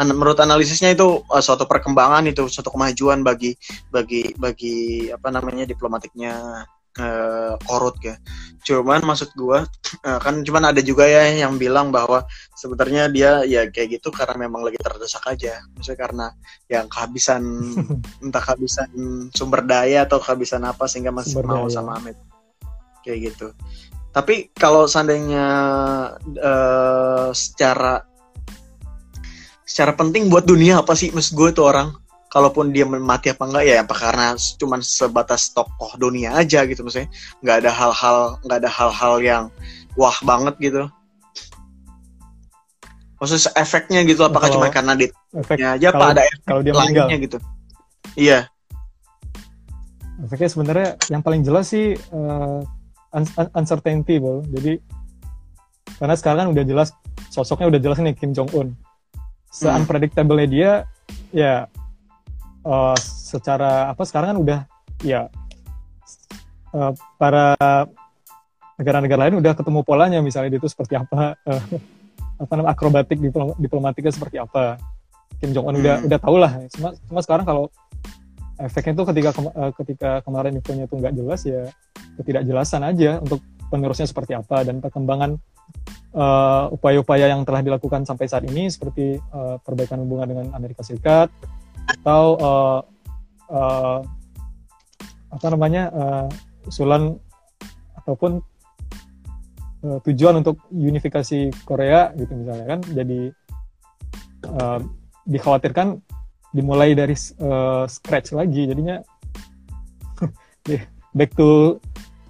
an- 0.00 0.16
menurut 0.16 0.40
analisisnya 0.40 0.96
itu 0.96 1.22
uh, 1.28 1.42
suatu 1.44 1.68
perkembangan 1.68 2.24
itu 2.26 2.48
suatu 2.48 2.72
kemajuan 2.72 3.20
bagi 3.22 3.54
bagi 3.92 4.32
bagi 4.34 5.08
apa 5.12 5.28
namanya 5.30 5.68
diplomatiknya 5.68 6.64
uh, 6.98 7.54
korut 7.64 7.96
ya. 8.02 8.16
Cuman 8.62 9.02
maksud 9.02 9.32
gua 9.38 9.64
uh, 10.06 10.18
kan 10.20 10.42
cuman 10.44 10.74
ada 10.74 10.80
juga 10.84 11.08
ya 11.08 11.28
yang 11.32 11.56
bilang 11.56 11.90
bahwa 11.90 12.26
sebenarnya 12.58 13.08
dia 13.08 13.30
ya 13.48 13.66
kayak 13.70 14.00
gitu 14.00 14.12
karena 14.12 14.48
memang 14.48 14.66
lagi 14.66 14.78
terdesak 14.80 15.24
aja. 15.28 15.62
Maksudnya 15.76 15.98
karena 15.98 16.26
yang 16.68 16.86
kehabisan 16.90 17.42
entah 18.24 18.42
kehabisan 18.42 18.88
sumber 19.32 19.64
daya 19.64 20.04
atau 20.04 20.20
kehabisan 20.20 20.66
apa 20.68 20.84
sehingga 20.90 21.14
masih 21.14 21.40
Sumber 21.40 21.48
mau 21.48 21.66
daya. 21.66 21.74
sama 21.74 21.96
Amit. 21.98 22.18
Kayak 23.02 23.32
gitu. 23.32 23.48
Tapi 24.12 24.52
kalau 24.52 24.84
seandainya 24.84 25.46
eh, 26.36 27.28
secara 27.32 28.04
secara 29.64 29.96
penting 29.96 30.28
buat 30.28 30.44
dunia 30.44 30.84
apa 30.84 30.92
sih? 30.92 31.08
Maksud 31.08 31.32
gue 31.32 31.48
tuh 31.56 31.64
orang 31.64 31.96
kalaupun 32.32 32.72
dia 32.72 32.88
mati 32.88 33.28
apa 33.28 33.44
enggak 33.44 33.64
ya 33.68 33.84
apa 33.84 33.92
karena 33.92 34.26
cuman 34.56 34.80
sebatas 34.80 35.52
tokoh 35.52 35.92
dunia 36.00 36.32
aja 36.32 36.64
gitu 36.64 36.80
maksudnya 36.80 37.12
nggak 37.44 37.56
ada 37.60 37.70
hal-hal 37.70 38.16
nggak 38.40 38.58
ada 38.64 38.70
hal-hal 38.72 39.14
yang 39.20 39.42
wah 39.94 40.16
banget 40.24 40.56
gitu 40.58 40.88
maksudnya 43.20 43.52
efeknya 43.54 44.00
gitu 44.02 44.24
apakah 44.24 44.48
Kalau 44.48 44.64
cuma 44.64 44.72
karena 44.72 44.96
dia 44.96 45.10
Efek 45.32 45.60
aja 45.60 45.86
apa 45.88 45.94
kalau- 45.94 46.12
ada 46.12 46.22
efek 46.24 46.40
kalau 46.42 46.60
dia 46.64 46.72
meninggal. 46.72 47.06
lainnya 47.06 47.18
gitu 47.20 47.38
iya 48.16 48.40
Efeknya 50.22 50.48
sebenarnya 50.48 50.88
yang 51.10 51.18
paling 51.18 51.42
jelas 51.42 51.66
sih 51.68 51.98
un- 53.10 53.50
uncertainty, 53.58 54.22
bol. 54.22 54.38
Jadi 54.46 54.78
karena 55.98 56.14
sekarang 56.14 56.38
kan 56.38 56.48
udah 56.54 56.62
jelas 56.62 56.88
sosoknya 57.26 57.66
udah 57.66 57.80
jelas 57.82 57.98
nih 57.98 58.14
Kim 58.14 58.30
Jong 58.30 58.46
Un. 58.54 58.68
Se 59.50 59.66
unpredictable 59.66 60.38
dia, 60.46 60.86
ya 61.34 61.66
eh, 62.62 62.96
secara 63.02 63.90
apa 63.90 64.02
sekarang 64.06 64.34
kan 64.34 64.38
udah 64.38 64.60
ya 65.02 65.26
eh, 66.72 66.92
para 67.18 67.54
negara-negara 68.78 69.28
lain 69.28 69.38
udah 69.38 69.52
ketemu 69.54 69.80
polanya 69.86 70.18
misalnya 70.18 70.56
dia 70.56 70.60
itu 70.62 70.68
seperti 70.70 70.98
apa 70.98 71.36
eh, 71.46 71.62
apa 72.42 72.52
namanya 72.58 72.74
akrobatik 72.74 73.18
diplom- 73.22 73.54
diplomatiknya 73.58 74.10
seperti 74.10 74.42
apa. 74.42 74.78
Kim 75.38 75.50
Jong 75.54 75.74
Un 75.74 75.76
udah 75.82 75.96
Hmm. 76.02 76.06
udah 76.06 76.18
tau 76.22 76.36
lah. 76.38 76.52
Cuma 76.70 76.94
cuma 77.06 77.20
sekarang 77.22 77.42
kalau 77.46 77.64
efeknya 78.62 78.94
tuh 78.94 79.06
ketika 79.10 79.30
kema- 79.34 79.54
ketika 79.74 80.10
kemarin 80.22 80.58
infonya 80.58 80.86
tuh 80.86 81.02
nggak 81.02 81.14
jelas 81.18 81.40
ya 81.42 81.66
ketidakjelasan 82.18 82.82
aja 82.86 83.18
untuk 83.18 83.42
penerusnya 83.70 84.06
seperti 84.06 84.36
apa 84.38 84.62
dan 84.62 84.78
perkembangan 84.78 85.40
upaya-upaya 86.70 87.32
yang 87.32 87.42
telah 87.42 87.64
dilakukan 87.64 88.04
sampai 88.04 88.28
saat 88.28 88.44
ini 88.44 88.68
seperti 88.68 89.16
eh, 89.16 89.56
perbaikan 89.64 90.02
hubungan 90.04 90.28
dengan 90.28 90.46
Amerika 90.52 90.84
Serikat 90.84 91.32
atau 91.88 92.24
eh, 92.38 92.80
eh, 93.52 93.98
apa 95.32 95.46
namanya 95.48 95.82
eh, 95.90 96.26
usulan 96.68 97.16
ataupun 98.02 98.42
eh, 99.86 99.98
tujuan 100.10 100.42
untuk 100.42 100.60
unifikasi 100.70 101.50
Korea 101.64 102.12
gitu 102.14 102.32
misalnya 102.34 102.66
kan 102.76 102.80
jadi 102.90 103.20
eh, 104.46 104.80
dikhawatirkan 105.26 106.02
dimulai 106.52 106.92
dari 106.92 107.16
uh, 107.40 107.88
scratch 107.88 108.36
lagi 108.36 108.68
jadinya. 108.68 109.00
Back 111.16 111.32
to 111.36 111.80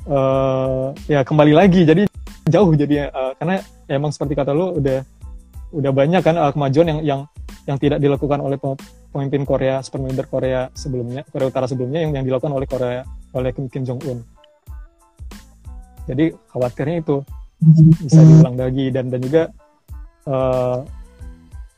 uh, 0.07 0.95
ya 1.11 1.23
kembali 1.27 1.53
lagi 1.55 1.83
jadi 1.87 2.07
jauh 2.47 2.75
jadi 2.75 3.11
uh, 3.11 3.35
karena 3.39 3.63
emang 3.91 4.15
seperti 4.15 4.35
kata 4.39 4.55
lu 4.55 4.79
udah 4.79 5.03
udah 5.75 5.93
banyak 5.95 6.23
kan 6.23 6.39
uh, 6.39 6.51
kemajuan 6.55 6.87
yang 6.91 7.01
yang 7.03 7.21
yang 7.67 7.79
tidak 7.79 7.99
dilakukan 8.03 8.43
oleh 8.43 8.59
pemimpin 9.13 9.45
Korea 9.45 9.85
super 9.85 10.01
leader 10.01 10.25
Korea 10.27 10.73
sebelumnya 10.73 11.23
Korea 11.29 11.53
Utara 11.53 11.69
sebelumnya 11.69 12.01
yang 12.01 12.17
yang 12.17 12.25
dilakukan 12.25 12.53
oleh 12.53 12.65
Korea 12.65 13.05
oleh 13.37 13.53
Kim, 13.53 13.69
Kim 13.69 13.85
Jong 13.85 14.01
Un 14.09 14.19
jadi 16.09 16.35
khawatirnya 16.51 16.99
itu 16.99 17.23
bisa 18.03 18.19
diulang 18.19 18.59
lagi 18.59 18.91
dan 18.91 19.07
dan 19.07 19.21
juga 19.23 19.43
uh, 20.27 20.83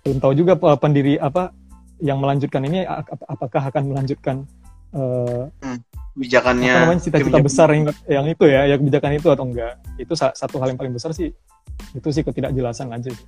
belum 0.00 0.18
tahu 0.20 0.32
juga 0.32 0.56
uh, 0.56 0.78
pendiri 0.80 1.20
apa 1.20 1.52
yang 2.00 2.20
melanjutkan 2.20 2.64
ini 2.64 2.88
ap- 2.88 3.08
ap- 3.08 3.28
apakah 3.28 3.62
akan 3.68 3.82
melanjutkan 3.92 4.36
uh, 4.96 5.44
Hmm. 5.60 5.80
kebijakannya 6.14 6.70
apa 6.70 6.80
namanya 6.86 7.00
cita-cita 7.02 7.38
besar 7.42 7.68
yang 7.74 7.84
yang 8.06 8.26
itu 8.30 8.44
ya, 8.46 8.70
ya 8.70 8.78
kebijakan 8.78 9.18
itu 9.18 9.28
atau 9.28 9.44
enggak? 9.44 9.74
Itu 9.98 10.14
sa- 10.14 10.30
satu 10.32 10.62
hal 10.62 10.70
yang 10.72 10.78
paling 10.78 10.94
besar 10.94 11.10
sih. 11.10 11.34
Itu 11.90 12.08
sih 12.14 12.22
ketidakjelasan 12.22 12.86
aja. 12.94 13.10
sih. 13.10 13.26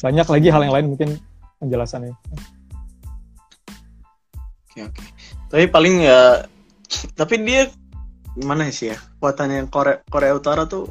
Banyak 0.00 0.26
lagi 0.30 0.48
hal 0.48 0.62
yang 0.62 0.74
lain 0.74 0.86
mungkin 0.94 1.08
penjelasannya. 1.58 2.14
Oke 4.80 4.88
oke. 4.88 5.04
Tapi 5.50 5.64
paling 5.68 5.94
ya, 6.06 6.46
tapi 7.18 7.42
dia 7.42 7.68
gimana 8.38 8.70
sih 8.72 8.94
ya? 8.94 8.98
Kekuatannya 9.18 9.68
Korea 9.68 10.00
Korea 10.08 10.32
Utara 10.32 10.64
tuh, 10.64 10.88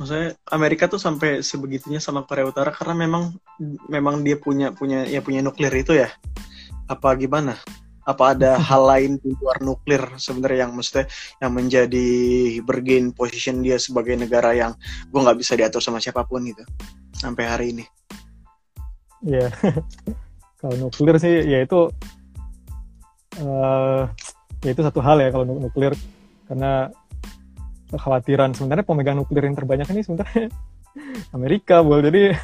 maksudnya 0.00 0.34
Amerika 0.50 0.90
tuh 0.90 0.98
sampai 0.98 1.44
sebegitunya 1.44 2.02
sama 2.02 2.26
Korea 2.26 2.48
Utara 2.48 2.74
karena 2.74 3.06
memang 3.06 3.36
memang 3.86 4.24
dia 4.26 4.40
punya 4.40 4.74
punya 4.74 5.06
ya 5.06 5.22
punya 5.22 5.44
nuklir 5.44 5.70
itu 5.76 5.94
ya. 5.94 6.10
Apa 6.90 7.14
gimana? 7.14 7.54
Apa 8.04 8.34
ada 8.34 8.58
hal 8.68 8.82
lain 8.82 9.12
di 9.22 9.30
luar 9.38 9.62
nuklir 9.62 10.02
sebenarnya 10.18 10.66
yang 10.66 10.72
maksudnya 10.74 11.06
yang 11.38 11.52
menjadi 11.54 12.08
bergain 12.64 13.14
position 13.14 13.62
dia 13.62 13.78
sebagai 13.78 14.18
negara 14.18 14.56
yang 14.56 14.74
gue 15.08 15.20
nggak 15.20 15.38
bisa 15.38 15.54
diatur 15.54 15.84
sama 15.84 16.02
siapa 16.02 16.24
pun 16.26 16.42
gitu 16.42 16.64
sampai 17.14 17.44
hari 17.46 17.66
ini. 17.76 17.84
Iya. 19.24 19.48
kalau 20.64 20.88
nuklir 20.88 21.20
sih 21.20 21.44
ya 21.44 21.60
itu 21.60 21.92
eh 23.40 24.02
ya 24.64 24.70
itu 24.72 24.82
satu 24.82 25.00
hal 25.04 25.20
ya 25.20 25.28
kalau 25.34 25.44
nu- 25.44 25.60
nuklir 25.60 25.92
karena 26.46 26.88
kekhawatiran 27.92 28.56
sebenarnya 28.56 28.84
pemegang 28.86 29.16
nuklir 29.20 29.44
yang 29.44 29.56
terbanyak 29.56 29.86
ini 29.92 30.00
sebenarnya 30.02 30.48
Amerika, 31.36 31.82
bol. 31.82 32.00
Jadi 32.02 32.34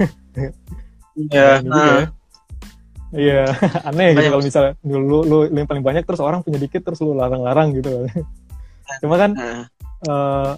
Ya, 1.29 1.59
ini 1.61 1.69
juga 1.69 1.93
ya. 1.93 2.07
Iya, 3.11 3.43
aneh 3.91 4.15
gitu 4.15 4.31
kalau 4.31 4.45
misalnya 4.47 4.73
dulu 4.87 5.27
lu, 5.27 5.39
lu 5.51 5.59
yang 5.59 5.67
paling 5.67 5.83
banyak 5.83 6.07
terus 6.07 6.23
orang 6.23 6.47
punya 6.47 6.63
dikit 6.63 6.87
terus 6.87 7.03
lu 7.03 7.13
larang-larang 7.19 7.75
gitu. 7.75 8.07
Cuma 9.03 9.19
kan 9.19 9.35
nah, 9.35 9.67
eh, 10.07 10.53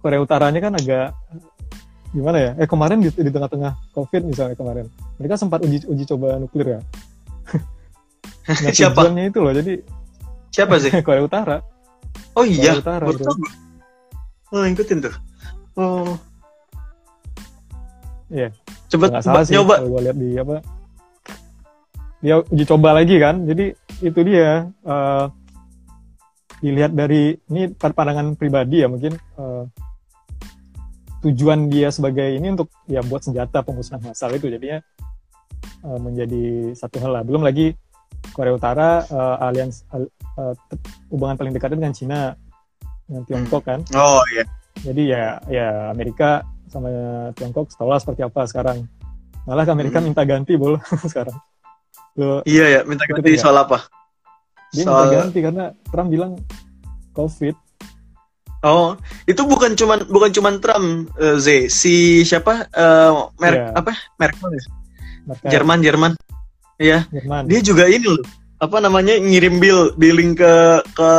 Korea 0.00 0.20
Utaranya 0.24 0.60
kan 0.64 0.72
agak 0.72 1.12
gimana 2.16 2.38
ya? 2.40 2.50
Eh 2.56 2.68
kemarin 2.68 3.04
di, 3.04 3.12
di 3.12 3.28
tengah-tengah 3.28 3.92
COVID 3.92 4.22
misalnya 4.24 4.56
kemarin, 4.56 4.88
mereka 5.20 5.36
sempat 5.36 5.60
uji 5.60 5.84
uji 5.84 6.04
coba 6.08 6.40
nuklir 6.40 6.80
ya. 6.80 6.80
Nah, 8.46 8.70
Siapa? 8.70 9.10
itu 9.10 9.38
loh, 9.42 9.50
jadi 9.50 9.74
siapa 10.54 10.78
sih? 10.78 10.90
Korea 11.06 11.26
Utara. 11.26 11.56
Oh 12.32 12.46
iya, 12.46 12.78
Korea 12.78 12.82
Utara, 12.82 13.04
baru 13.04 13.18
gua. 13.18 13.50
Oh 14.54 14.62
ngikutin 14.62 14.98
tuh. 15.02 15.14
Oh. 15.74 16.14
Iya. 18.30 18.54
Coba 18.86 19.10
Nggak 19.10 19.22
salah 19.22 19.42
sih 19.42 19.54
nyoba. 19.58 19.74
kalau 19.82 19.90
gue 19.98 20.02
lihat 20.06 20.16
di 20.18 20.28
apa. 20.38 20.54
Dia 22.22 22.34
uji 22.40 22.64
coba 22.64 22.88
lagi 22.96 23.16
kan, 23.18 23.44
jadi 23.44 23.74
itu 24.00 24.20
dia. 24.22 24.70
eh, 24.70 25.26
dilihat 26.56 26.96
dari 26.96 27.36
ini 27.52 27.68
pandangan 27.76 28.32
pribadi 28.32 28.80
ya 28.80 28.88
mungkin 28.88 29.12
eh, 29.12 29.64
tujuan 31.20 31.68
dia 31.68 31.92
sebagai 31.92 32.32
ini 32.32 32.56
untuk 32.56 32.72
ya 32.88 33.04
buat 33.04 33.20
senjata 33.20 33.60
pemusnahan 33.60 34.00
massal 34.00 34.32
itu 34.32 34.48
jadinya 34.48 34.80
eh, 35.84 35.98
menjadi 36.00 36.72
satu 36.72 36.96
hal 37.02 37.12
lah. 37.12 37.22
Belum 37.26 37.44
lagi 37.44 37.76
Korea 38.32 38.52
Utara 38.52 39.02
eh, 39.02 39.36
alians 39.42 39.84
al- 39.88 40.10
te- 40.66 40.80
hubungan 41.08 41.34
paling 41.34 41.52
dekatnya 41.52 41.78
dengan 41.80 41.94
Cina 41.94 42.20
dengan 43.04 43.22
Tiongkok 43.24 43.62
kan. 43.62 43.80
Oh 43.92 44.22
iya. 44.30 44.44
Jadi 44.78 45.02
ya 45.08 45.40
ya 45.46 45.68
Amerika 45.88 46.42
sama 46.66 46.90
Tiongkok 47.32 47.68
setahulah 47.68 47.96
seperti 47.96 48.22
apa 48.22 48.44
sekarang. 48.44 48.84
Malah 49.46 49.62
Amerika 49.68 49.98
Hmm. 49.98 50.10
minta 50.10 50.22
ganti 50.22 50.54
bol 50.54 50.76
sekarang. 51.06 51.36
Lo 52.16 52.40
Iya 52.42 52.66
ya, 52.68 52.80
minta 52.82 53.04
ganti 53.04 53.36
soal 53.36 53.56
apa? 53.58 53.86
dia 54.70 54.82
Soal- 54.82 55.06
minta 55.06 55.16
ganti 55.22 55.38
karena 55.40 55.64
Trump 55.86 56.08
bilang 56.10 56.32
COVID. 57.12 57.54
Oh, 58.60 58.98
itu 59.24 59.38
bukan 59.40 59.78
cuman 59.78 60.10
bukan 60.10 60.30
cuman 60.32 60.54
Trump, 60.58 60.86
eh, 61.16 61.38
Z. 61.38 61.70
Si 61.70 61.94
siapa? 62.20 62.66
Eh, 62.66 63.10
merek 63.38 63.62
Iya. 63.62 63.78
apa? 63.78 63.92
Merkel 64.18 64.50
ya? 64.50 64.62
Jerman, 65.48 65.78
Jerman. 65.80 66.12
Iya, 66.76 67.08
Jerman. 67.08 67.48
dia 67.48 67.60
juga 67.64 67.88
ini 67.88 68.04
loh. 68.04 68.24
Apa 68.56 68.80
namanya? 68.80 69.16
ngirim 69.20 69.60
bill 69.60 69.92
billing 70.00 70.32
ke 70.32 70.80
ke 70.96 71.10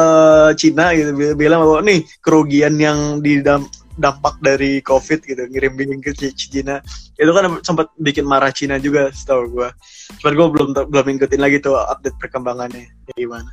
Cina 0.57 0.93
gitu. 0.93 1.13
Bil- 1.13 1.37
Bilang 1.37 1.61
bahwa 1.65 1.81
nih 1.85 2.01
kerugian 2.21 2.77
yang 2.81 3.21
didam- 3.21 3.69
dampak 3.97 4.37
dari 4.45 4.81
COVID 4.85 5.25
gitu, 5.25 5.41
ngirim 5.49 5.73
billing 5.77 6.01
ke 6.01 6.13
Cina. 6.13 6.81
Itu 7.17 7.33
kan 7.33 7.61
sempat 7.65 7.89
bikin 7.97 8.25
marah 8.25 8.53
Cina 8.53 8.77
juga, 8.77 9.09
setahu 9.09 9.49
gua. 9.53 9.69
Cuman 10.21 10.33
gua 10.37 10.47
belum 10.53 10.67
belum 10.89 11.05
ngikutin 11.17 11.41
lagi 11.41 11.57
tuh 11.61 11.77
update 11.77 12.17
perkembangannya 12.21 12.85
kayak 13.09 13.17
gimana. 13.17 13.49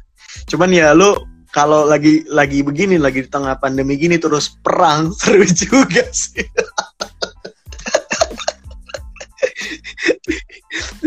Cuman 0.48 0.68
ya 0.72 0.92
lu 0.92 1.16
kalau 1.54 1.86
lagi 1.86 2.26
lagi 2.28 2.60
begini 2.66 2.98
lagi 2.98 3.24
di 3.24 3.30
tengah 3.30 3.56
pandemi 3.56 3.94
gini 3.94 4.18
terus 4.20 4.52
perang 4.60 5.12
seru 5.20 5.44
juga 5.48 6.04
sih. 6.12 6.44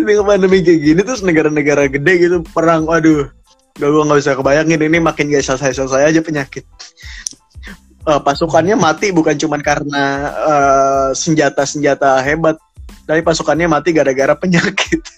Tengah 0.08 0.24
pandemi 0.24 0.64
kayak 0.64 0.80
gini 0.80 1.02
terus 1.04 1.22
negara-negara 1.26 1.92
gede 1.92 2.14
gitu 2.24 2.38
perang, 2.56 2.88
waduh, 2.88 3.28
gak 3.76 3.90
gua 3.92 4.04
nggak 4.08 4.20
bisa 4.24 4.32
kebayangin 4.40 4.80
ini 4.80 4.98
makin 5.04 5.28
gak 5.28 5.44
selesai-selesai 5.44 6.08
aja 6.08 6.22
penyakit. 6.24 6.64
Eh, 8.08 8.22
pasukannya 8.24 8.80
mati 8.80 9.12
bukan 9.12 9.36
cuman 9.36 9.60
karena 9.60 10.04
eh, 10.32 11.10
senjata-senjata 11.12 12.24
hebat, 12.24 12.56
tapi 13.04 13.20
pasukannya 13.20 13.68
mati 13.68 13.92
gara-gara 13.92 14.32
penyakit. 14.32 15.04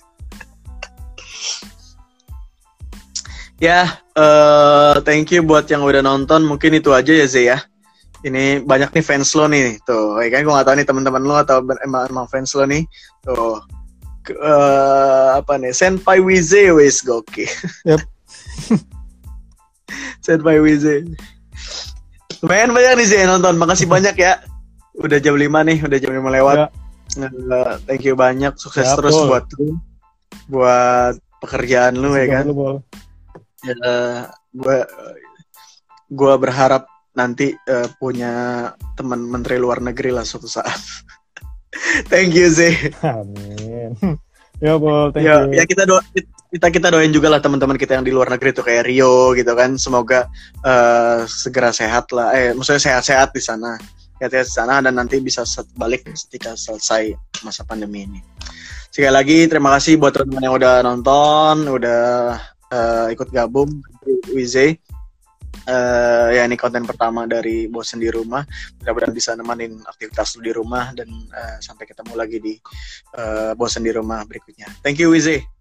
ya, 3.65 3.93
eh 4.17 4.95
thank 5.05 5.29
you 5.29 5.45
buat 5.45 5.69
yang 5.69 5.85
udah 5.85 6.01
nonton. 6.01 6.49
Mungkin 6.49 6.81
itu 6.81 6.89
aja 6.89 7.13
ya 7.13 7.29
Zee 7.29 7.53
ya. 7.53 7.61
Ini 8.25 8.65
banyak 8.65 8.89
nih 8.91 9.05
fans 9.05 9.31
lo 9.37 9.45
nih, 9.45 9.79
tuh. 9.85 10.19
Ya 10.19 10.27
kan 10.33 10.43
gue 10.43 10.51
gak 10.51 10.67
tahu 10.67 10.75
nih 10.81 10.87
teman-teman 10.89 11.23
lo 11.23 11.35
atau 11.39 11.61
emang, 11.85 12.03
emang 12.09 12.25
fans 12.25 12.51
lo 12.57 12.65
nih, 12.65 12.83
tuh. 13.21 13.63
Eh, 14.33 15.27
apa 15.35 15.57
nih? 15.57 15.73
Senpai 15.73 16.21
Wize 16.21 16.69
wis 16.75 17.01
gokil. 17.01 17.49
Yep. 17.85 18.01
Senpai 20.25 20.61
Wize. 20.61 21.05
Lumayan 22.39 22.71
banyak 22.71 22.93
nih 23.03 23.25
yang 23.25 23.39
nonton. 23.39 23.57
Makasih 23.59 23.89
banyak 23.89 24.15
ya. 24.15 24.39
Udah 24.99 25.19
jam 25.19 25.35
5 25.35 25.47
nih, 25.67 25.77
udah 25.83 25.97
jam 25.99 26.11
5 26.11 26.29
lewat. 26.29 26.57
Ya. 26.57 27.27
Eh, 27.27 27.73
thank 27.89 28.05
you 28.05 28.13
banyak. 28.13 28.53
Sukses 28.55 28.85
Ya, 28.85 28.93
terus 28.93 29.17
Bol. 29.17 29.27
buat 29.33 29.45
lu. 29.57 29.67
Buat 30.47 31.15
pekerjaan 31.41 31.97
lu 31.97 32.13
ya 32.13 32.27
kan. 32.29 32.45
Bol. 32.53 32.75
Ya, 33.65 33.75
gua 34.55 34.87
gua 36.07 36.33
berharap 36.39 36.87
nanti 37.17 37.51
eh, 37.57 37.87
punya 37.99 38.31
teman 38.95 39.19
menteri 39.25 39.59
luar 39.59 39.83
negeri 39.83 40.13
lah 40.13 40.23
suatu 40.23 40.47
saat. 40.47 40.77
thank 42.11 42.33
you 42.33 42.49
Zee. 42.49 42.93
Amin. 43.05 43.95
ya, 44.59 44.75
Bol. 44.75 45.13
Thank 45.13 45.25
ya, 45.25 45.45
you. 45.45 45.59
ya 45.59 45.63
kita 45.65 45.83
doa 45.85 46.01
kita 46.49 46.67
kita 46.73 46.87
doain 46.89 47.13
juga 47.13 47.29
lah 47.29 47.37
teman-teman 47.37 47.77
kita 47.77 47.93
yang 47.93 48.05
di 48.05 48.09
luar 48.09 48.33
negeri 48.33 48.49
tuh 48.51 48.65
kayak 48.65 48.89
Rio 48.89 49.37
gitu 49.37 49.53
kan. 49.53 49.77
Semoga 49.77 50.25
eh, 50.65 51.25
segera 51.29 51.69
sehat 51.69 52.09
lah. 52.09 52.33
Eh, 52.33 52.51
maksudnya 52.57 52.81
sehat-sehat 52.81 53.29
di 53.33 53.41
sana. 53.41 53.77
Sehat-sehat 54.17 54.47
di 54.49 54.53
sana 54.53 54.73
dan 54.81 54.97
nanti 54.97 55.21
bisa 55.21 55.45
balik 55.77 56.09
ketika 56.09 56.57
selesai 56.57 57.13
masa 57.45 57.61
pandemi 57.63 58.09
ini. 58.09 58.19
Sekali 58.89 59.13
lagi 59.13 59.37
terima 59.45 59.77
kasih 59.77 60.01
buat 60.01 60.17
teman-teman 60.17 60.43
yang 60.49 60.55
udah 60.57 60.75
nonton, 60.81 61.55
udah 61.69 62.01
eh, 62.73 63.05
ikut 63.13 63.29
gabung 63.29 63.69
Wize. 64.33 64.81
Eh, 65.67 66.27
ya 66.39 66.43
ini 66.47 66.55
konten 66.55 66.87
pertama 66.87 67.27
dari 67.27 67.67
bosen 67.67 67.99
di 67.99 68.07
rumah. 68.07 68.45
Mudah-mudahan 68.79 69.13
bisa 69.13 69.35
nemenin 69.35 69.79
aktivitas 69.83 70.39
lu 70.39 70.47
di 70.47 70.53
rumah 70.55 70.95
dan 70.95 71.09
eh, 71.11 71.57
sampai 71.59 71.85
ketemu 71.89 72.13
lagi 72.15 72.37
di 72.39 72.53
eh, 73.17 73.51
bosen 73.57 73.83
di 73.83 73.91
rumah 73.91 74.23
berikutnya. 74.23 74.69
Thank 74.85 75.03
you 75.03 75.11
Wize. 75.11 75.58